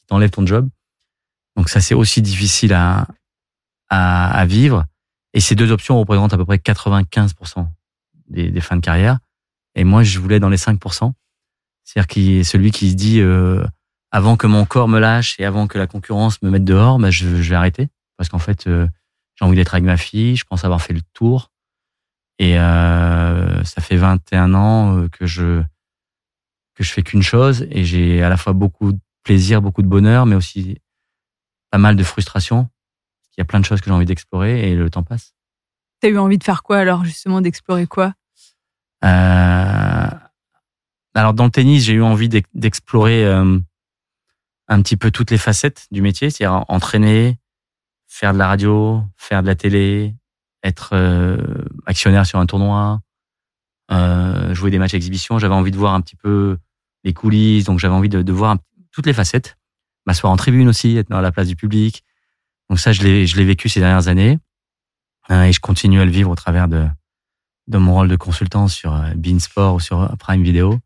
t'enlève 0.07 0.29
ton 0.29 0.45
job. 0.45 0.69
Donc, 1.57 1.69
ça, 1.69 1.81
c'est 1.81 1.95
aussi 1.95 2.21
difficile 2.21 2.73
à, 2.73 3.07
à, 3.89 4.29
à, 4.29 4.45
vivre. 4.45 4.85
Et 5.33 5.41
ces 5.41 5.55
deux 5.55 5.71
options 5.71 5.99
représentent 5.99 6.33
à 6.33 6.37
peu 6.37 6.45
près 6.45 6.57
95% 6.57 7.67
des, 8.29 8.49
des 8.49 8.61
fins 8.61 8.77
de 8.77 8.81
carrière. 8.81 9.19
Et 9.75 9.83
moi, 9.83 10.03
je 10.03 10.19
voulais 10.19 10.39
dans 10.39 10.49
les 10.49 10.57
5%. 10.57 11.11
C'est-à-dire 11.83 12.07
qui 12.07 12.45
celui 12.45 12.71
qui 12.71 12.91
se 12.91 12.95
dit, 12.95 13.19
euh, 13.19 13.65
avant 14.11 14.37
que 14.37 14.47
mon 14.47 14.65
corps 14.65 14.87
me 14.87 14.99
lâche 14.99 15.39
et 15.39 15.45
avant 15.45 15.67
que 15.67 15.77
la 15.77 15.87
concurrence 15.87 16.41
me 16.41 16.49
mette 16.49 16.63
dehors, 16.63 16.99
bah, 16.99 17.11
je, 17.11 17.27
vais 17.27 17.55
arrêter. 17.55 17.89
Parce 18.17 18.29
qu'en 18.29 18.39
fait, 18.39 18.67
euh, 18.67 18.87
j'ai 19.35 19.45
envie 19.45 19.55
d'être 19.55 19.73
avec 19.73 19.85
ma 19.85 19.97
fille, 19.97 20.35
je 20.35 20.45
pense 20.45 20.63
avoir 20.63 20.81
fait 20.81 20.93
le 20.93 21.01
tour. 21.13 21.51
Et 22.39 22.59
euh, 22.59 23.63
ça 23.63 23.81
fait 23.81 23.95
21 23.95 24.53
ans 24.53 24.97
euh, 24.97 25.07
que 25.09 25.25
je 25.25 25.61
que 26.75 26.83
je 26.83 26.91
fais 26.91 27.01
qu'une 27.01 27.23
chose 27.23 27.65
et 27.71 27.83
j'ai 27.83 28.21
à 28.21 28.29
la 28.29 28.37
fois 28.37 28.53
beaucoup 28.53 28.93
de 28.93 28.99
plaisir, 29.23 29.63
beaucoup 29.63 29.81
de 29.81 29.87
bonheur, 29.87 30.27
mais 30.27 30.35
aussi 30.35 30.77
pas 31.71 31.77
mal 31.77 31.95
de 31.95 32.03
frustration. 32.03 32.69
Il 33.37 33.41
y 33.41 33.41
a 33.41 33.45
plein 33.45 33.59
de 33.59 33.65
choses 33.65 33.81
que 33.81 33.85
j'ai 33.85 33.91
envie 33.91 34.05
d'explorer 34.05 34.69
et 34.69 34.75
le 34.75 34.89
temps 34.89 35.03
passe. 35.03 35.33
T'as 35.99 36.09
eu 36.09 36.17
envie 36.17 36.37
de 36.37 36.43
faire 36.43 36.63
quoi 36.63 36.77
alors 36.77 37.05
justement 37.05 37.41
d'explorer 37.41 37.87
quoi? 37.87 38.13
Euh... 39.03 40.09
Alors 41.13 41.33
dans 41.33 41.45
le 41.45 41.51
tennis, 41.51 41.83
j'ai 41.83 41.93
eu 41.93 42.03
envie 42.03 42.29
d'explorer 42.29 43.25
euh, 43.25 43.59
un 44.67 44.81
petit 44.83 44.97
peu 44.97 45.09
toutes 45.09 45.31
les 45.31 45.39
facettes 45.39 45.87
du 45.89 46.03
métier, 46.03 46.29
c'est-à-dire 46.29 46.63
entraîner, 46.67 47.39
faire 48.07 48.33
de 48.33 48.37
la 48.37 48.47
radio, 48.47 49.03
faire 49.15 49.41
de 49.41 49.47
la 49.47 49.55
télé, 49.55 50.15
être 50.63 50.91
euh, 50.93 51.37
actionnaire 51.87 52.25
sur 52.27 52.37
un 52.37 52.45
tournoi, 52.45 53.01
euh, 53.91 54.53
jouer 54.53 54.69
des 54.69 54.77
matchs 54.77 54.93
exhibition. 54.93 55.39
J'avais 55.39 55.55
envie 55.55 55.71
de 55.71 55.77
voir 55.77 55.95
un 55.95 56.01
petit 56.01 56.15
peu 56.15 56.57
les 57.03 57.13
coulisses, 57.13 57.63
donc 57.63 57.79
j'avais 57.79 57.95
envie 57.95 58.09
de, 58.09 58.21
de 58.21 58.31
voir 58.31 58.57
toutes 58.91 59.07
les 59.07 59.13
facettes. 59.13 59.57
M'asseoir 60.07 60.33
en 60.33 60.37
tribune 60.37 60.67
aussi, 60.67 60.97
être 60.97 61.09
dans 61.09 61.21
la 61.21 61.31
place 61.31 61.47
du 61.47 61.55
public. 61.55 62.03
Donc 62.69 62.79
ça, 62.79 62.91
je 62.91 63.03
l'ai, 63.03 63.27
je 63.27 63.37
l'ai 63.37 63.45
vécu 63.45 63.69
ces 63.69 63.79
dernières 63.79 64.07
années 64.07 64.39
euh, 65.29 65.43
et 65.43 65.51
je 65.51 65.59
continue 65.59 66.01
à 66.01 66.05
le 66.05 66.11
vivre 66.11 66.31
au 66.31 66.35
travers 66.35 66.67
de, 66.67 66.87
de 67.67 67.77
mon 67.77 67.93
rôle 67.93 68.07
de 68.07 68.15
consultant 68.15 68.67
sur 68.67 68.95
euh, 68.95 69.11
Beansport 69.15 69.75
ou 69.75 69.79
sur 69.79 70.17
Prime 70.17 70.41
Video. 70.41 70.79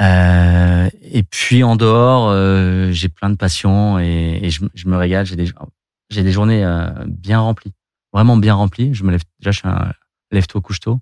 Euh, 0.00 0.90
et 1.02 1.22
puis 1.22 1.62
en 1.62 1.76
dehors, 1.76 2.28
euh, 2.28 2.90
j'ai 2.92 3.08
plein 3.08 3.30
de 3.30 3.36
passions 3.36 3.98
et, 3.98 4.40
et 4.42 4.50
je, 4.50 4.64
je, 4.74 4.88
me 4.88 4.96
régale. 4.96 5.26
J'ai 5.26 5.36
des, 5.36 5.50
j'ai 6.10 6.22
des 6.22 6.32
journées 6.32 6.64
euh, 6.64 6.90
bien 7.06 7.40
remplies, 7.40 7.72
vraiment 8.12 8.36
bien 8.36 8.54
remplies. 8.54 8.94
Je 8.94 9.04
me 9.04 9.10
lève 9.10 9.22
déjà, 9.40 9.52
je 9.52 9.58
suis 9.58 9.68
un 9.68 9.92
lève 10.30 10.46
tôt, 10.46 10.60
couche 10.60 10.80
tôt. 10.80 11.00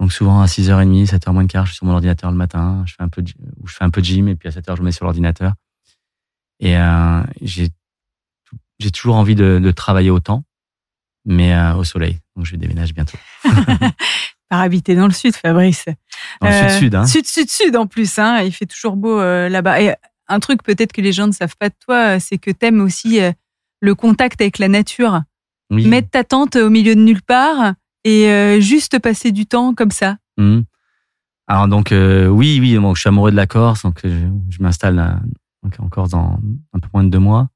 Donc 0.00 0.12
souvent 0.12 0.40
à 0.40 0.46
6h30, 0.46 1.06
7h 1.06 1.32
moins 1.32 1.44
de 1.44 1.52
quart, 1.52 1.66
je 1.66 1.72
suis 1.72 1.76
sur 1.76 1.86
mon 1.86 1.92
ordinateur 1.92 2.30
le 2.30 2.36
matin. 2.36 2.82
Je 2.86 2.94
fais 2.94 3.02
un 3.02 3.08
peu, 3.08 3.22
de, 3.22 3.30
je 3.64 3.74
fais 3.74 3.84
un 3.84 3.90
peu 3.90 4.00
de 4.00 4.06
gym 4.06 4.28
et 4.28 4.34
puis 4.34 4.48
à 4.48 4.52
7h, 4.52 4.76
je 4.76 4.80
me 4.80 4.86
mets 4.86 4.92
sur 4.92 5.04
l'ordinateur. 5.04 5.52
Et 6.60 6.76
euh, 6.76 7.22
j'ai, 7.40 7.68
j'ai 8.78 8.90
toujours 8.90 9.16
envie 9.16 9.34
de, 9.34 9.58
de, 9.62 9.70
travailler 9.70 10.10
autant, 10.10 10.44
mais 11.24 11.54
euh, 11.54 11.74
au 11.74 11.84
soleil. 11.84 12.20
Donc 12.36 12.46
je 12.46 12.56
déménage 12.56 12.94
bientôt. 12.94 13.18
par 14.50 14.60
habiter 14.60 14.94
dans 14.96 15.06
le 15.06 15.12
sud, 15.12 15.34
Fabrice. 15.34 15.86
Dans 16.40 16.48
le 16.48 16.68
sud-sud, 16.68 16.94
hein. 16.94 17.06
Sud, 17.06 17.26
sud, 17.26 17.50
sud 17.50 17.76
en 17.76 17.86
plus, 17.86 18.18
hein. 18.18 18.42
Il 18.42 18.52
fait 18.52 18.66
toujours 18.66 18.96
beau 18.96 19.18
euh, 19.18 19.48
là-bas. 19.48 19.80
Et 19.80 19.94
un 20.28 20.40
truc 20.40 20.62
peut-être 20.62 20.92
que 20.92 21.00
les 21.00 21.12
gens 21.12 21.26
ne 21.26 21.32
savent 21.32 21.56
pas 21.58 21.68
de 21.68 21.74
toi, 21.84 22.20
c'est 22.20 22.38
que 22.38 22.50
t'aimes 22.50 22.80
aussi 22.80 23.20
euh, 23.20 23.32
le 23.80 23.94
contact 23.94 24.40
avec 24.40 24.58
la 24.58 24.68
nature. 24.68 25.22
Oui. 25.70 25.86
Mettre 25.86 26.10
ta 26.10 26.24
tente 26.24 26.56
au 26.56 26.68
milieu 26.68 26.96
de 26.96 27.00
nulle 27.00 27.22
part 27.22 27.74
et 28.04 28.26
euh, 28.26 28.60
juste 28.60 28.98
passer 28.98 29.30
du 29.30 29.46
temps 29.46 29.72
comme 29.72 29.92
ça. 29.92 30.16
Mmh. 30.36 30.60
Alors 31.46 31.68
donc 31.68 31.92
euh, 31.92 32.26
oui, 32.26 32.58
oui, 32.60 32.76
bon, 32.76 32.94
je 32.94 33.00
suis 33.00 33.08
amoureux 33.08 33.30
de 33.30 33.36
la 33.36 33.46
Corse, 33.46 33.82
donc 33.82 34.00
je, 34.02 34.08
je 34.48 34.62
m'installe 34.62 35.20
en 35.62 35.88
Corse 35.88 36.10
dans 36.10 36.38
un 36.72 36.78
peu 36.80 36.88
moins 36.92 37.04
de 37.04 37.10
deux 37.10 37.18
mois. 37.18 37.48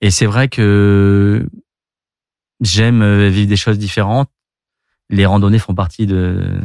Et 0.00 0.10
c'est 0.10 0.26
vrai 0.26 0.48
que 0.48 1.48
j'aime 2.60 3.28
vivre 3.28 3.48
des 3.48 3.56
choses 3.56 3.78
différentes 3.78 4.28
les 5.12 5.26
randonnées 5.26 5.58
font 5.58 5.74
partie 5.74 6.06
de, 6.06 6.60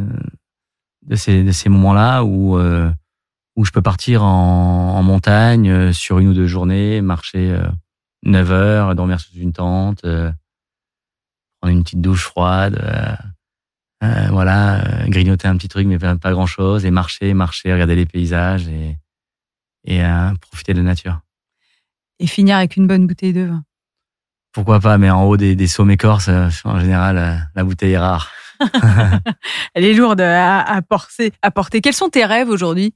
ces, 1.14 1.70
moments-là 1.70 2.24
où, 2.24 2.58
euh, 2.58 2.90
où 3.56 3.66
je 3.66 3.72
peux 3.72 3.82
partir 3.82 4.24
en, 4.24 5.04
montagne 5.04 5.70
euh, 5.70 5.94
sur 5.94 6.20
une 6.20 6.30
ou 6.30 6.34
deux 6.34 6.48
journées, 6.48 7.02
marcher 7.02 7.52
euh, 7.52 7.68
9 8.24 8.52
heures, 8.52 8.96
dormir 8.96 9.20
sous 9.20 9.34
une 9.36 9.54
tente, 9.54 10.04
euh, 10.06 10.32
prendre 11.60 11.76
une 11.76 11.84
petite 11.84 12.02
douche 12.02 12.24
froide, 12.24 12.82
euh, 14.04 14.28
voilà, 14.30 15.06
grignoter 15.08 15.48
un 15.48 15.58
petit 15.58 15.68
truc 15.68 15.88
mais 15.88 16.00
pas 16.00 16.32
grand-chose 16.32 16.86
et 16.86 16.92
marcher, 16.92 17.34
marcher, 17.34 17.74
regarder 17.74 17.96
les 17.96 18.06
paysages 18.06 18.68
et, 18.68 18.98
et 19.88 20.02
profiter 20.42 20.74
de 20.74 20.80
la 20.80 20.84
nature. 20.84 21.20
Et 22.20 22.28
finir 22.28 22.58
avec 22.58 22.76
une 22.76 22.88
bonne 22.88 23.08
bouteille 23.08 23.34
de 23.34 23.46
vin 23.46 23.64
pourquoi 24.58 24.80
pas, 24.80 24.98
mais 24.98 25.12
en 25.12 25.24
haut 25.26 25.38
des, 25.38 25.56
des 25.56 25.68
sommets 25.68 25.98
corses, 25.98 26.30
en 26.30 26.80
général, 26.80 27.48
la 27.56 27.64
bouteille 27.64 27.92
est 27.92 28.00
rare. 28.00 28.32
Elle 29.76 29.86
est 29.86 29.94
lourde 29.94 30.20
à, 30.20 30.62
à, 30.62 30.82
porter, 30.82 31.32
à 31.44 31.52
porter. 31.52 31.80
Quels 31.80 31.94
sont 31.94 32.10
tes 32.10 32.26
rêves 32.26 32.50
aujourd'hui, 32.50 32.96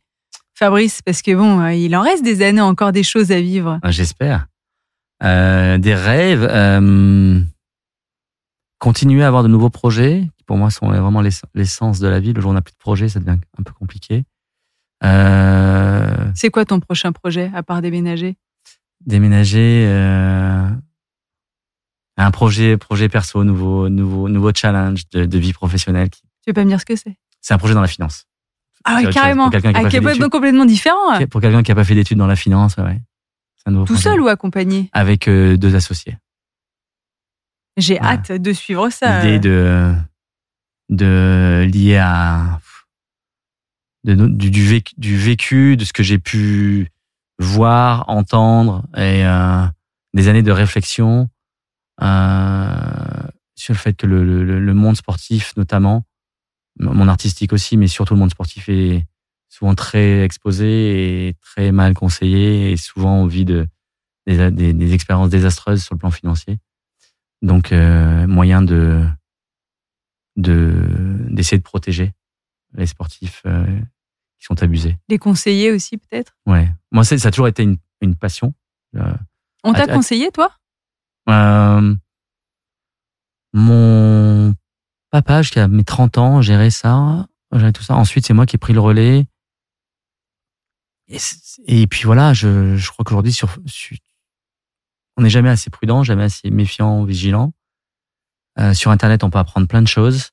Fabrice? 0.55 1.03
Parce 1.03 1.21
que 1.21 1.35
bon, 1.35 1.67
il 1.67 1.95
en 1.95 2.01
reste 2.01 2.23
des 2.23 2.41
années 2.41 2.61
encore 2.61 2.91
des 2.91 3.03
choses 3.03 3.31
à 3.31 3.39
vivre. 3.39 3.79
J'espère. 3.89 4.47
Euh, 5.23 5.77
des 5.77 5.93
rêves. 5.93 6.47
Euh, 6.49 7.39
continuer 8.79 9.23
à 9.23 9.27
avoir 9.27 9.43
de 9.43 9.47
nouveaux 9.47 9.69
projets, 9.69 10.27
qui 10.39 10.43
pour 10.45 10.57
moi 10.57 10.71
sont 10.71 10.87
vraiment 10.87 11.21
l'essence 11.53 11.99
de 11.99 12.07
la 12.07 12.19
vie. 12.19 12.33
Le 12.33 12.41
jour 12.41 12.49
où 12.49 12.53
on 12.53 12.55
n'a 12.55 12.63
plus 12.63 12.73
de 12.73 12.79
projet, 12.79 13.07
ça 13.07 13.19
devient 13.19 13.37
un 13.59 13.63
peu 13.63 13.73
compliqué. 13.73 14.23
Euh... 15.03 16.31
C'est 16.35 16.49
quoi 16.49 16.65
ton 16.65 16.79
prochain 16.79 17.11
projet, 17.11 17.51
à 17.53 17.63
part 17.63 17.81
déménager? 17.81 18.37
Déménager 19.05 19.85
euh, 19.87 20.67
un 22.17 22.31
projet, 22.31 22.77
projet 22.77 23.09
perso, 23.09 23.43
nouveau, 23.43 23.89
nouveau, 23.89 24.29
nouveau 24.29 24.51
challenge 24.53 25.09
de, 25.09 25.25
de 25.25 25.37
vie 25.39 25.53
professionnelle. 25.53 26.09
Tu 26.09 26.19
veux 26.47 26.53
pas 26.53 26.63
me 26.63 26.69
dire 26.69 26.79
ce 26.79 26.85
que 26.85 26.95
c'est? 26.95 27.17
C'est 27.41 27.53
un 27.53 27.57
projet 27.57 27.73
dans 27.73 27.81
la 27.81 27.87
finance. 27.87 28.25
Ah 28.83 28.97
oui, 28.97 29.09
carrément. 29.11 29.45
Pour 29.45 29.51
quelqu'un 29.51 29.89
qui, 29.89 29.97
ah, 29.97 30.29
complètement 30.29 30.65
différent. 30.65 31.25
Pour 31.29 31.41
quelqu'un 31.41 31.63
qui 31.63 31.71
a 31.71 31.75
pas 31.75 31.83
fait 31.83 31.95
d'études 31.95 32.17
dans 32.17 32.27
la 32.27 32.35
finance, 32.35 32.77
ouais. 32.77 32.99
Un 33.65 33.71
nouveau 33.71 33.85
Tout 33.85 33.93
projet. 33.93 34.09
seul 34.09 34.21
ou 34.21 34.27
accompagné? 34.27 34.89
Avec 34.91 35.27
euh, 35.27 35.55
deux 35.57 35.75
associés. 35.75 36.17
J'ai 37.77 37.99
hâte 37.99 38.31
de 38.31 38.53
suivre 38.53 38.89
ça. 38.89 39.23
L'idée 39.23 39.39
de, 39.39 39.93
de 40.89 41.69
lier 41.71 41.97
à 41.97 42.59
de, 44.03 44.15
du, 44.15 44.51
du, 44.51 45.17
vécu, 45.17 45.77
de 45.77 45.85
ce 45.85 45.93
que 45.93 46.03
j'ai 46.03 46.19
pu 46.19 46.87
voir, 47.39 48.05
entendre 48.07 48.83
et 48.95 49.25
euh, 49.25 49.65
des 50.13 50.27
années 50.27 50.43
de 50.43 50.51
réflexion 50.51 51.29
euh, 52.01 53.27
sur 53.55 53.73
le 53.73 53.79
fait 53.79 53.93
que 53.93 54.07
le, 54.07 54.23
le, 54.23 54.59
le, 54.59 54.73
monde 54.73 54.95
sportif, 54.95 55.55
notamment, 55.57 56.03
mon 56.79 57.07
artistique 57.07 57.53
aussi, 57.53 57.77
mais 57.77 57.87
surtout 57.87 58.13
le 58.13 58.19
monde 58.19 58.31
sportif 58.31 58.69
est 58.69 59.05
souvent 59.49 59.75
très 59.75 60.23
exposé 60.23 61.27
et 61.27 61.33
très 61.41 61.71
mal 61.71 61.93
conseillé 61.93 62.71
et 62.71 62.77
souvent 62.77 63.17
on 63.17 63.27
vit 63.27 63.45
de, 63.45 63.67
des, 64.25 64.51
des, 64.51 64.73
des 64.73 64.93
expériences 64.93 65.29
désastreuses 65.29 65.83
sur 65.83 65.95
le 65.95 65.99
plan 65.99 66.11
financier. 66.11 66.59
Donc, 67.41 67.71
euh, 67.71 68.27
moyen 68.27 68.61
de 68.61 69.05
d'essayer 70.37 71.57
de, 71.57 71.63
protéger 71.63 72.13
les 72.73 72.85
sportifs 72.85 73.41
euh, 73.45 73.79
qui 74.37 74.45
sont 74.45 74.61
abusés. 74.63 74.97
Les 75.09 75.17
conseiller 75.17 75.71
aussi, 75.71 75.97
peut-être? 75.97 76.35
Ouais. 76.45 76.69
Moi, 76.91 77.03
ça 77.03 77.15
a 77.15 77.31
toujours 77.31 77.47
été 77.47 77.63
une, 77.63 77.77
une 78.01 78.15
passion. 78.15 78.53
Euh, 78.95 79.13
On 79.63 79.73
t'a 79.73 79.87
conseillé, 79.87 80.31
toi? 80.31 80.51
Euh, 81.29 81.95
mon 83.53 84.55
papa, 85.11 85.41
jusqu'à 85.41 85.67
mes 85.67 85.83
30 85.83 86.17
ans, 86.17 86.41
gérait 86.41 86.69
ça, 86.69 87.27
gérait 87.53 87.73
tout 87.73 87.83
ça. 87.83 87.95
Ensuite, 87.95 88.25
c'est 88.25 88.33
moi 88.33 88.45
qui 88.45 88.55
ai 88.55 88.59
pris 88.59 88.73
le 88.73 88.79
relais. 88.79 89.25
Et, 91.67 91.87
puis 91.87 92.03
voilà, 92.05 92.33
je, 92.33 92.77
je 92.77 92.89
crois 92.89 93.03
qu'aujourd'hui, 93.03 93.33
sur, 93.33 93.49
on 95.17 95.23
n'est 95.23 95.29
jamais 95.29 95.49
assez 95.49 95.69
prudent, 95.69 96.03
jamais 96.03 96.23
assez 96.23 96.49
méfiant, 96.49 97.03
vigilant. 97.03 97.53
Euh, 98.59 98.73
sur 98.73 98.91
Internet, 98.91 99.23
on 99.23 99.29
peut 99.29 99.39
apprendre 99.39 99.67
plein 99.67 99.81
de 99.81 99.87
choses. 99.87 100.31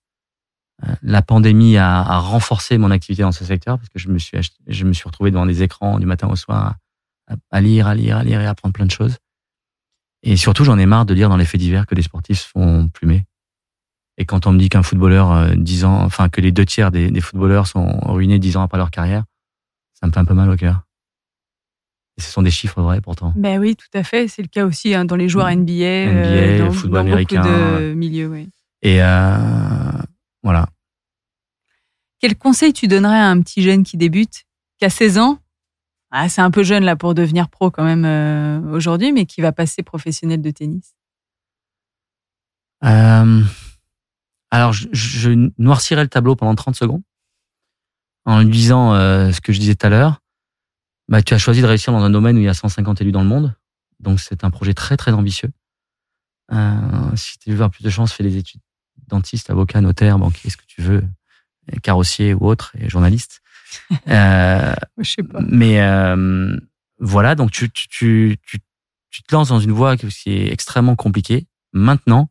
Euh, 0.87 0.93
la 1.03 1.23
pandémie 1.23 1.77
a, 1.77 2.01
a, 2.01 2.19
renforcé 2.19 2.79
mon 2.79 2.91
activité 2.91 3.23
dans 3.23 3.33
ce 3.33 3.45
secteur 3.45 3.79
parce 3.79 3.89
que 3.89 3.99
je 3.99 4.09
me 4.09 4.19
suis, 4.19 4.39
je 4.67 4.85
me 4.85 4.93
suis 4.93 5.05
retrouvé 5.05 5.31
devant 5.31 5.47
des 5.47 5.63
écrans 5.63 5.99
du 5.99 6.07
matin 6.07 6.29
au 6.29 6.37
soir 6.37 6.77
à, 7.27 7.37
à 7.51 7.61
lire, 7.61 7.87
à 7.87 7.95
lire, 7.95 8.17
à 8.17 8.25
lire 8.25 8.41
et 8.41 8.47
à 8.47 8.51
apprendre 8.51 8.73
plein 8.73 8.87
de 8.87 8.91
choses. 8.91 9.17
Et 10.23 10.37
surtout, 10.37 10.65
j'en 10.65 10.79
ai 10.79 10.87
marre 10.87 11.07
de 11.07 11.15
lire 11.15 11.29
dans 11.29 11.37
les 11.37 11.45
faits 11.45 11.61
divers 11.61 11.87
que 11.87 11.95
les 11.95 12.03
sportifs 12.03 12.51
sont 12.53 12.89
plumés. 12.89 13.25
Et 14.19 14.25
quand 14.25 14.47
on 14.47 14.53
me 14.53 14.59
dit 14.59 14.69
qu'un 14.69 14.83
footballeur, 14.83 15.31
euh, 15.33 15.55
dix 15.57 15.85
ans, 15.85 16.03
enfin 16.03 16.29
que 16.29 16.41
les 16.41 16.51
deux 16.51 16.65
tiers 16.65 16.91
des, 16.91 17.11
des, 17.11 17.21
footballeurs 17.21 17.69
sont 17.69 18.01
ruinés 18.03 18.41
dix 18.41 18.57
ans 18.57 18.63
après 18.63 18.79
leur 18.79 18.91
carrière, 18.91 19.25
ça 19.95 20.07
me 20.07 20.13
fait 20.13 20.19
un 20.19 20.25
peu 20.25 20.35
mal 20.35 20.51
au 20.51 20.57
cœur. 20.57 20.83
Et 22.17 22.21
ce 22.21 22.33
sont 22.33 22.43
des 22.43 22.51
chiffres 22.51 22.83
vrais 22.83 23.01
pourtant. 23.01 23.33
Ben 23.37 23.61
oui, 23.61 23.77
tout 23.77 23.97
à 23.97 24.03
fait. 24.03 24.27
C'est 24.27 24.43
le 24.43 24.49
cas 24.49 24.67
aussi 24.67 24.93
hein, 24.93 25.05
dans 25.05 25.15
les 25.15 25.29
joueurs 25.29 25.49
NBA, 25.49 25.63
NBA 25.63 25.83
euh, 25.85 26.59
dans, 26.59 26.73
football 26.73 27.05
dans 27.05 27.07
américain. 27.13 27.43
beaucoup 27.43 27.55
de 27.55 27.95
milieux. 27.95 28.27
Oui. 28.27 28.49
Et 28.83 29.03
euh, 29.03 29.39
voilà. 30.43 30.69
Quel 32.21 32.37
conseil 32.37 32.73
tu 32.73 32.89
donnerais 32.89 33.19
à 33.19 33.29
un 33.29 33.41
petit 33.43 33.63
jeune 33.63 33.85
qui 33.85 33.97
débute, 33.97 34.45
qui 34.79 34.85
a 34.85 34.91
16 34.91 35.19
ans? 35.19 35.39
Ah, 36.11 36.29
C'est 36.29 36.41
un 36.41 36.51
peu 36.51 36.63
jeune 36.63 36.85
là 36.85 36.97
pour 36.97 37.15
devenir 37.15 37.49
pro 37.49 37.71
quand 37.71 37.85
même 37.85 38.05
euh, 38.05 38.61
aujourd'hui, 38.73 39.13
mais 39.13 39.27
qui 39.27 39.41
va 39.41 39.53
passer 39.53 39.83
professionnel 39.83 40.41
de 40.43 40.51
tennis 40.51 40.95
euh, 42.85 43.43
Alors, 44.51 44.73
je, 44.73 44.89
je, 44.93 45.51
noircirai 45.59 46.03
le 46.03 46.09
tableau 46.09 46.35
pendant 46.35 46.55
30 46.55 46.75
secondes 46.75 47.03
en 48.25 48.41
lui 48.41 48.51
disant 48.51 48.95
euh, 48.95 49.33
ce 49.33 49.41
que 49.41 49.53
je 49.53 49.61
disais 49.61 49.75
tout 49.75 49.87
à 49.87 49.91
l'heure. 49.91 50.21
Bah, 51.09 51.23
tu 51.23 51.35
as 51.35 51.39
choisi 51.39 51.63
de 51.63 51.67
réussir 51.67 51.93
dans 51.93 52.03
un 52.03 52.11
domaine 52.11 52.37
où 52.37 52.41
il 52.41 52.45
y 52.45 52.49
a 52.49 52.55
150 52.55 53.01
élus 53.01 53.13
dans 53.13 53.23
le 53.23 53.29
monde. 53.29 53.55
Donc, 54.01 54.21
c'est 54.21 54.45
un 54.45 54.51
projet 54.51 54.75
très, 54.75 54.97
très 54.97 55.13
ambitieux. 55.13 55.51
Si 57.17 57.39
tu 57.39 57.51
veux 57.51 57.55
avoir 57.55 57.71
plus 57.71 57.83
de 57.83 57.91
chance, 57.91 58.13
fais 58.13 58.23
des 58.23 58.37
études 58.37 58.61
dentiste, 59.09 59.51
avocat, 59.51 59.81
notaire, 59.81 60.19
banquier, 60.19 60.51
ce 60.51 60.57
que 60.57 60.67
tu 60.67 60.83
veux, 60.83 61.05
carrossier 61.83 62.35
ou 62.35 62.47
autre, 62.47 62.73
et 62.79 62.89
journaliste. 62.89 63.41
euh, 64.09 64.75
Je 64.99 65.11
sais 65.11 65.23
pas. 65.23 65.41
Mais 65.47 65.81
euh, 65.81 66.57
voilà, 66.99 67.35
donc 67.35 67.51
tu, 67.51 67.71
tu, 67.71 67.89
tu, 67.89 68.39
tu, 68.47 68.59
tu 69.11 69.23
te 69.23 69.35
lances 69.35 69.49
dans 69.49 69.61
une 69.61 69.73
voie 69.73 69.97
qui 69.97 70.09
est 70.27 70.53
extrêmement 70.53 70.97
compliquée. 70.97 71.47
Maintenant, 71.73 72.31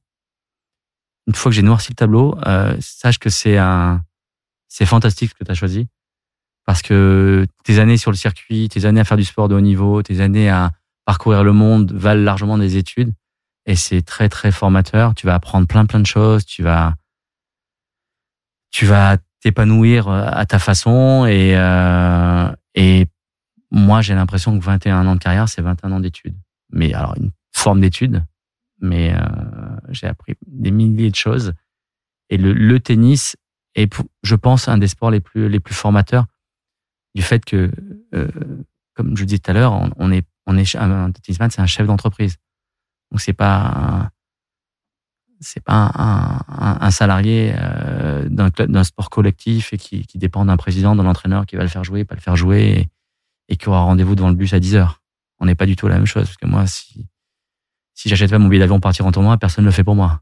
une 1.27 1.35
fois 1.35 1.51
que 1.51 1.55
j'ai 1.55 1.61
noirci 1.61 1.91
le 1.91 1.95
tableau, 1.95 2.37
euh, 2.45 2.75
sache 2.79 3.19
que 3.19 3.29
c'est 3.29 3.57
un, 3.57 4.03
c'est 4.67 4.85
fantastique 4.85 5.31
ce 5.31 5.35
que 5.35 5.43
tu 5.43 5.51
as 5.51 5.55
choisi. 5.55 5.87
Parce 6.65 6.81
que 6.81 7.45
tes 7.63 7.79
années 7.79 7.97
sur 7.97 8.11
le 8.11 8.17
circuit, 8.17 8.67
tes 8.69 8.85
années 8.85 8.99
à 8.99 9.05
faire 9.05 9.17
du 9.17 9.23
sport 9.23 9.47
de 9.47 9.55
haut 9.55 9.61
niveau, 9.61 10.01
tes 10.03 10.19
années 10.19 10.49
à 10.49 10.71
parcourir 11.05 11.43
le 11.43 11.53
monde 11.53 11.93
valent 11.93 12.23
largement 12.23 12.57
des 12.57 12.75
études 12.75 13.13
et 13.67 13.75
c'est 13.75 14.01
très 14.01 14.29
très 14.29 14.51
formateur. 14.51 15.13
Tu 15.13 15.27
vas 15.27 15.35
apprendre 15.35 15.67
plein 15.67 15.85
plein 15.85 15.99
de 15.99 16.05
choses. 16.07 16.45
Tu 16.45 16.63
vas 16.63 16.95
tu 18.71 18.85
vas 18.85 19.17
t'épanouir 19.41 20.09
à 20.09 20.45
ta 20.45 20.57
façon 20.57 21.25
et 21.27 21.55
euh, 21.55 22.49
et 22.73 23.07
moi 23.69 24.01
j'ai 24.01 24.15
l'impression 24.15 24.57
que 24.57 24.63
21 24.63 25.05
ans 25.05 25.15
de 25.15 25.19
carrière 25.19 25.47
c'est 25.47 25.61
21 25.61 25.91
ans 25.91 25.99
d'études. 25.99 26.37
Mais 26.71 26.93
alors 26.93 27.15
une 27.17 27.31
forme 27.53 27.81
d'études, 27.81 28.23
mais 28.81 29.13
euh, 29.13 29.19
j'ai 29.89 30.07
appris 30.07 30.35
des 30.47 30.71
milliers 30.71 31.11
de 31.11 31.15
choses 31.15 31.53
et 32.29 32.37
le, 32.37 32.53
le 32.53 32.79
tennis 32.79 33.35
est 33.75 33.93
je 34.23 34.35
pense 34.35 34.67
un 34.69 34.77
des 34.77 34.87
sports 34.87 35.11
les 35.11 35.19
plus 35.19 35.49
les 35.49 35.59
plus 35.59 35.75
formateurs 35.75 36.25
du 37.15 37.21
fait 37.21 37.43
que 37.43 37.71
euh, 38.15 38.27
comme 38.95 39.17
je 39.17 39.25
disais 39.25 39.39
tout 39.39 39.51
à 39.51 39.53
l'heure 39.53 39.73
on, 39.73 39.91
on 39.97 40.11
est 40.11 40.25
on 40.45 40.57
est 40.57 40.75
un 40.75 41.11
tennisman 41.11 41.49
c'est 41.51 41.61
un 41.61 41.67
chef 41.67 41.85
d'entreprise 41.85 42.37
donc 43.11 43.21
c'est 43.21 43.33
pas 43.33 44.09
c'est 45.39 45.63
pas 45.63 45.91
un, 45.93 46.39
un, 46.47 46.77
un 46.81 46.91
salarié 46.91 47.53
euh, 47.55 48.27
d'un 48.29 48.49
d'un 48.49 48.83
sport 48.83 49.09
collectif 49.09 49.71
et 49.73 49.77
qui, 49.77 50.05
qui 50.05 50.17
dépend 50.17 50.45
d'un 50.45 50.57
président, 50.57 50.95
d'un 50.95 51.05
entraîneur 51.05 51.45
qui 51.45 51.55
va 51.55 51.63
le 51.63 51.69
faire 51.69 51.83
jouer, 51.83 52.05
pas 52.05 52.15
le 52.15 52.21
faire 52.21 52.35
jouer 52.35 52.63
et, 52.63 52.89
et 53.53 53.57
qui 53.57 53.69
aura 53.69 53.81
rendez-vous 53.81 54.15
devant 54.15 54.29
le 54.29 54.35
bus 54.35 54.53
à 54.53 54.59
10 54.59 54.75
heures. 54.75 55.01
On 55.39 55.45
n'est 55.45 55.55
pas 55.55 55.67
du 55.67 55.75
tout 55.75 55.87
la 55.87 55.95
même 55.95 56.07
chose 56.07 56.23
parce 56.23 56.37
que 56.37 56.47
moi 56.47 56.65
si 56.65 57.05
si 57.93 58.09
j'achète 58.09 58.29
pas 58.29 58.39
mon 58.39 58.47
billet 58.47 58.59
d'avion 58.59 58.75
pour 58.75 58.81
partir 58.81 59.05
en 59.05 59.11
tournoi, 59.11 59.37
personne 59.37 59.63
ne 59.63 59.69
le 59.69 59.73
fait 59.73 59.83
pour 59.83 59.95
moi. 59.95 60.21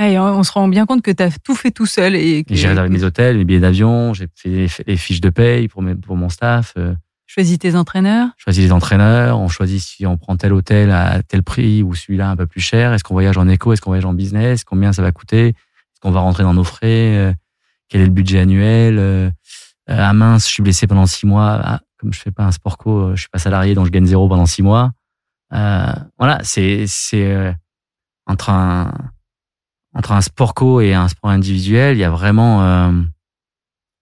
Et 0.00 0.18
on 0.18 0.42
se 0.42 0.50
rend 0.50 0.66
bien 0.68 0.86
compte 0.86 1.02
que 1.02 1.10
tu 1.10 1.22
as 1.22 1.30
tout 1.38 1.54
fait 1.54 1.70
tout 1.70 1.86
seul. 1.86 2.16
Et, 2.16 2.44
que... 2.44 2.54
j'ai 2.54 2.68
réservé 2.68 2.88
mes 2.88 3.04
hôtels, 3.04 3.36
mes 3.36 3.44
billets 3.44 3.60
d'avion, 3.60 4.14
j'ai 4.14 4.26
fait 4.34 4.66
les 4.86 4.96
fiches 4.96 5.20
de 5.20 5.30
paye 5.30 5.68
pour, 5.68 5.82
mes, 5.82 5.94
pour 5.94 6.16
mon 6.16 6.28
staff. 6.28 6.72
Euh, 6.76 6.94
Choisis 7.26 7.58
tes 7.58 7.76
entraîneurs. 7.76 8.28
Choisis 8.36 8.64
les 8.64 8.72
entraîneurs. 8.72 9.38
On 9.38 9.48
choisit 9.48 9.80
si 9.80 10.06
on 10.06 10.16
prend 10.18 10.36
tel 10.36 10.52
hôtel 10.52 10.90
à 10.90 11.22
tel 11.22 11.42
prix 11.42 11.82
ou 11.82 11.94
celui-là 11.94 12.30
un 12.30 12.36
peu 12.36 12.46
plus 12.46 12.60
cher. 12.60 12.92
Est-ce 12.92 13.04
qu'on 13.04 13.14
voyage 13.14 13.38
en 13.38 13.48
éco 13.48 13.72
Est-ce 13.72 13.80
qu'on 13.80 13.90
voyage 13.90 14.04
en 14.04 14.12
business 14.12 14.64
Combien 14.64 14.92
ça 14.92 15.02
va 15.02 15.12
coûter 15.12 15.48
Est-ce 15.48 16.00
qu'on 16.00 16.10
va 16.10 16.20
rentrer 16.20 16.42
dans 16.42 16.54
nos 16.54 16.64
frais 16.64 17.16
euh, 17.16 17.32
Quel 17.88 18.02
est 18.02 18.06
le 18.06 18.10
budget 18.10 18.40
annuel 18.40 18.98
euh, 18.98 19.30
Ah 19.86 20.12
mince, 20.12 20.46
je 20.46 20.52
suis 20.52 20.62
blessé 20.62 20.86
pendant 20.86 21.06
six 21.06 21.26
mois. 21.26 21.60
Ah, 21.62 21.80
comme 21.98 22.12
je 22.12 22.20
fais 22.20 22.32
pas 22.32 22.44
un 22.44 22.52
sport 22.52 22.76
co, 22.76 23.14
je 23.14 23.20
suis 23.20 23.30
pas 23.30 23.38
salarié, 23.38 23.74
donc 23.74 23.86
je 23.86 23.90
gagne 23.90 24.06
zéro 24.06 24.28
pendant 24.28 24.46
six 24.46 24.62
mois. 24.62 24.92
Euh, 25.54 25.92
voilà, 26.18 26.40
c'est 26.42 26.84
c'est 26.86 27.54
entre 28.26 28.50
un 28.50 28.92
entre 29.94 30.12
un 30.12 30.20
sport 30.20 30.54
co 30.54 30.80
et 30.80 30.94
un 30.94 31.08
sport 31.08 31.30
individuel, 31.30 31.96
il 31.96 32.00
y 32.00 32.04
a 32.04 32.10
vraiment 32.10 32.62
euh, 32.62 32.92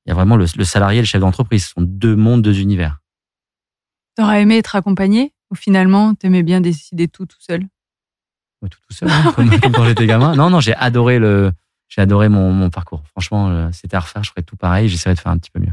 il 0.06 0.10
y 0.10 0.12
a 0.12 0.14
vraiment 0.14 0.36
le, 0.36 0.46
le 0.56 0.64
salarié 0.64 0.98
et 0.98 1.02
le 1.02 1.06
chef 1.06 1.20
d'entreprise. 1.20 1.64
Ce 1.64 1.70
sont 1.70 1.82
deux 1.82 2.16
mondes, 2.16 2.42
deux 2.42 2.60
univers. 2.60 2.99
T'aurais 4.20 4.42
aimé 4.42 4.58
être 4.58 4.76
accompagné 4.76 5.32
ou 5.50 5.54
finalement 5.54 6.14
t'aimais 6.14 6.42
bien 6.42 6.60
décider 6.60 7.08
tout 7.08 7.24
tout 7.24 7.40
seul? 7.40 7.62
Tout 8.60 8.68
tout 8.68 8.94
seul, 8.94 9.08
hein, 9.10 9.32
comme, 9.34 9.48
comme, 9.60 9.72
quand 9.72 9.86
j'étais 9.86 10.06
gamin. 10.06 10.34
Non, 10.36 10.50
non, 10.50 10.60
j'ai 10.60 10.74
adoré 10.74 11.18
le, 11.18 11.52
j'ai 11.88 12.02
adoré 12.02 12.28
mon, 12.28 12.52
mon, 12.52 12.68
parcours. 12.68 13.02
Franchement, 13.12 13.72
c'était 13.72 13.96
à 13.96 14.00
refaire, 14.00 14.22
je 14.22 14.28
ferais 14.28 14.42
tout 14.42 14.56
pareil. 14.56 14.90
J'essaierais 14.90 15.14
de 15.14 15.20
faire 15.20 15.32
un 15.32 15.38
petit 15.38 15.50
peu 15.50 15.58
mieux. 15.58 15.72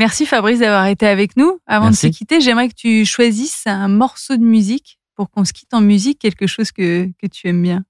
Merci 0.00 0.26
Fabrice 0.26 0.58
d'avoir 0.58 0.86
été 0.86 1.06
avec 1.06 1.36
nous. 1.36 1.60
Avant 1.68 1.84
Merci. 1.84 2.08
de 2.08 2.12
se 2.12 2.18
quitter, 2.18 2.40
j'aimerais 2.40 2.68
que 2.68 2.74
tu 2.74 3.04
choisisses 3.04 3.62
un 3.68 3.86
morceau 3.86 4.36
de 4.36 4.42
musique 4.42 4.98
pour 5.14 5.30
qu'on 5.30 5.44
se 5.44 5.52
quitte 5.52 5.72
en 5.72 5.80
musique, 5.80 6.18
quelque 6.18 6.48
chose 6.48 6.72
que, 6.72 7.08
que 7.22 7.28
tu 7.28 7.46
aimes 7.46 7.62
bien. 7.62 7.84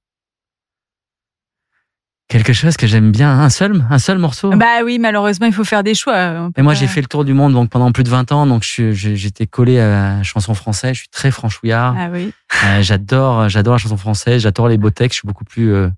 Quelque 2.29 2.53
chose 2.53 2.77
que 2.77 2.89
j'aime 2.89 3.13
bien, 3.13 3.31
un 3.39 3.51
seul, 3.51 3.85
un 3.89 3.99
seul 4.01 4.19
morceau. 4.19 4.51
Bah 4.51 4.83
oui, 4.85 4.99
malheureusement, 4.99 5.47
il 5.47 5.53
faut 5.53 5.65
faire 5.65 5.85
des 5.85 5.95
choix. 5.95 6.51
Et 6.57 6.63
moi, 6.63 6.75
j'ai 6.75 6.89
fait 6.89 7.01
le 7.01 7.07
tour 7.07 7.25
du 7.25 7.35
monde 7.35 7.53
donc 7.53 7.71
pendant 7.71 7.93
plus 7.93 8.03
de 8.03 8.09
20 8.09 8.33
ans, 8.33 8.47
donc 8.47 8.65
j'étais 8.65 9.47
collé 9.47 9.79
à 9.79 10.17
la 10.17 10.23
chanson 10.25 10.53
française. 10.55 10.95
Je 10.95 11.01
suis 11.01 11.09
très 11.09 11.31
franchouillard. 11.31 11.95
Ah 11.97 12.09
oui. 12.11 12.33
Euh, 12.65 12.83
j'adore, 12.83 13.49
j'adore 13.49 13.75
la 13.75 13.79
chanson 13.79 13.97
française. 13.97 14.43
J'adore 14.43 14.67
les 14.67 14.77
beaux 14.77 14.91
textes. 14.91 15.15
Je 15.15 15.21
suis 15.21 15.27
beaucoup 15.29 15.45
plus 15.45 15.73
euh, 15.73 15.89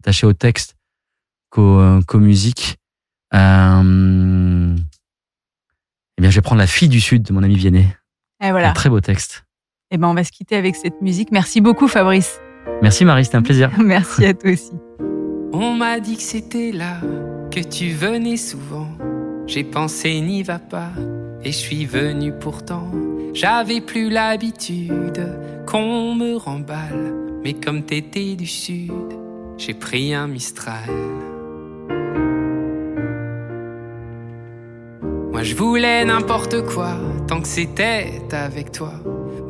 attaché 0.00 0.26
aux 0.26 0.32
textes 0.32 0.74
qu'aux 1.50 1.78
euh, 1.78 2.00
qu 2.08 2.16
musiques. 2.16 2.78
Euh... 3.32 4.74
Eh 6.18 6.22
bien, 6.22 6.30
je 6.30 6.34
vais 6.34 6.42
prendre 6.42 6.60
la 6.60 6.66
fille 6.66 6.88
du 6.88 7.00
sud 7.00 7.22
de 7.22 7.32
mon 7.32 7.44
ami 7.44 7.54
Vianney. 7.54 7.86
Et 8.42 8.50
voilà. 8.50 8.70
Un 8.70 8.72
très 8.72 8.88
beau 8.88 9.00
texte. 9.00 9.44
Eh 9.92 9.98
ben, 9.98 10.08
on 10.08 10.14
va 10.14 10.24
se 10.24 10.32
quitter 10.32 10.56
avec 10.56 10.74
cette 10.74 11.00
musique. 11.00 11.30
Merci 11.30 11.60
beaucoup, 11.60 11.86
Fabrice. 11.86 12.40
Merci 12.82 13.04
Marie, 13.04 13.24
c'était 13.24 13.36
un 13.36 13.42
plaisir. 13.42 13.70
Merci 13.78 14.26
à 14.26 14.34
toi 14.34 14.50
aussi. 14.50 14.72
On 15.52 15.74
m'a 15.74 16.00
dit 16.00 16.16
que 16.16 16.22
c'était 16.22 16.72
là, 16.72 17.00
que 17.50 17.60
tu 17.60 17.90
venais 17.90 18.36
souvent. 18.36 18.88
J'ai 19.46 19.64
pensé 19.64 20.20
n'y 20.20 20.42
va 20.42 20.58
pas, 20.58 20.90
et 21.42 21.52
je 21.52 21.56
suis 21.56 21.86
venu 21.86 22.32
pourtant. 22.32 22.90
J'avais 23.32 23.80
plus 23.80 24.10
l'habitude 24.10 25.26
qu'on 25.66 26.14
me 26.14 26.36
remballe, 26.36 27.14
mais 27.44 27.54
comme 27.54 27.84
t'étais 27.84 28.34
du 28.34 28.46
sud, 28.46 28.90
j'ai 29.56 29.74
pris 29.74 30.14
un 30.14 30.26
Mistral. 30.26 30.90
Moi 35.32 35.42
je 35.42 35.54
voulais 35.54 36.04
n'importe 36.04 36.64
quoi, 36.66 36.94
tant 37.28 37.40
que 37.40 37.48
c'était 37.48 38.22
avec 38.32 38.72
toi. 38.72 38.94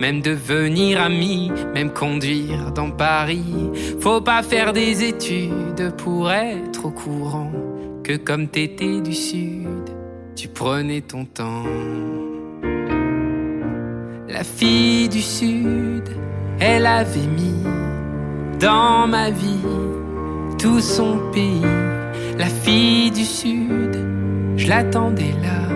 Même 0.01 0.21
devenir 0.21 1.01
ami, 1.01 1.51
même 1.75 1.91
conduire 1.91 2.73
dans 2.73 2.91
Paris. 2.91 3.71
Faut 4.01 4.21
pas 4.21 4.43
faire 4.43 4.73
des 4.73 5.05
études 5.05 5.93
pour 5.97 6.31
être 6.31 6.85
au 6.85 6.91
courant 6.91 7.53
que 8.05 8.17
comme 8.17 8.49
t'étais 8.49 9.01
du 9.01 9.15
sud, 9.15 9.89
tu 10.35 10.49
prenais 10.49 11.01
ton 11.01 11.25
temps. 11.25 11.65
La 14.29 14.45
fille 14.45 15.09
du 15.09 15.23
sud, 15.23 16.09
elle 16.61 16.87
avait 16.87 17.27
mis 17.27 17.65
dans 18.61 19.07
ma 19.07 19.31
vie 19.31 19.65
tout 20.59 20.81
son 20.81 21.19
pays. 21.33 21.63
La 22.39 22.47
fille 22.47 23.11
du 23.11 23.25
sud, 23.25 23.97
je 24.57 24.69
l'attendais 24.69 25.35
là 25.43 25.69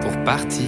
pour 0.00 0.16
partir. 0.24 0.64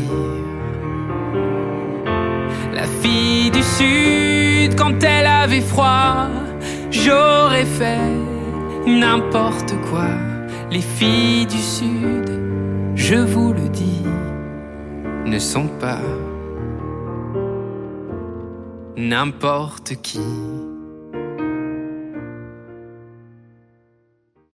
La 2.86 2.92
fille 3.02 3.50
du 3.50 3.62
sud, 3.64 4.76
quand 4.78 5.02
elle 5.02 5.26
avait 5.26 5.60
froid, 5.60 6.28
j'aurais 6.88 7.64
fait 7.64 7.98
n'importe 8.86 9.74
quoi. 9.90 10.06
Les 10.70 10.80
filles 10.80 11.46
du 11.46 11.58
sud, 11.58 12.30
je 12.94 13.16
vous 13.16 13.52
le 13.52 13.68
dis, 13.70 14.04
ne 15.24 15.38
sont 15.40 15.66
pas 15.80 15.98
n'importe 18.96 19.94
qui. 20.00 20.20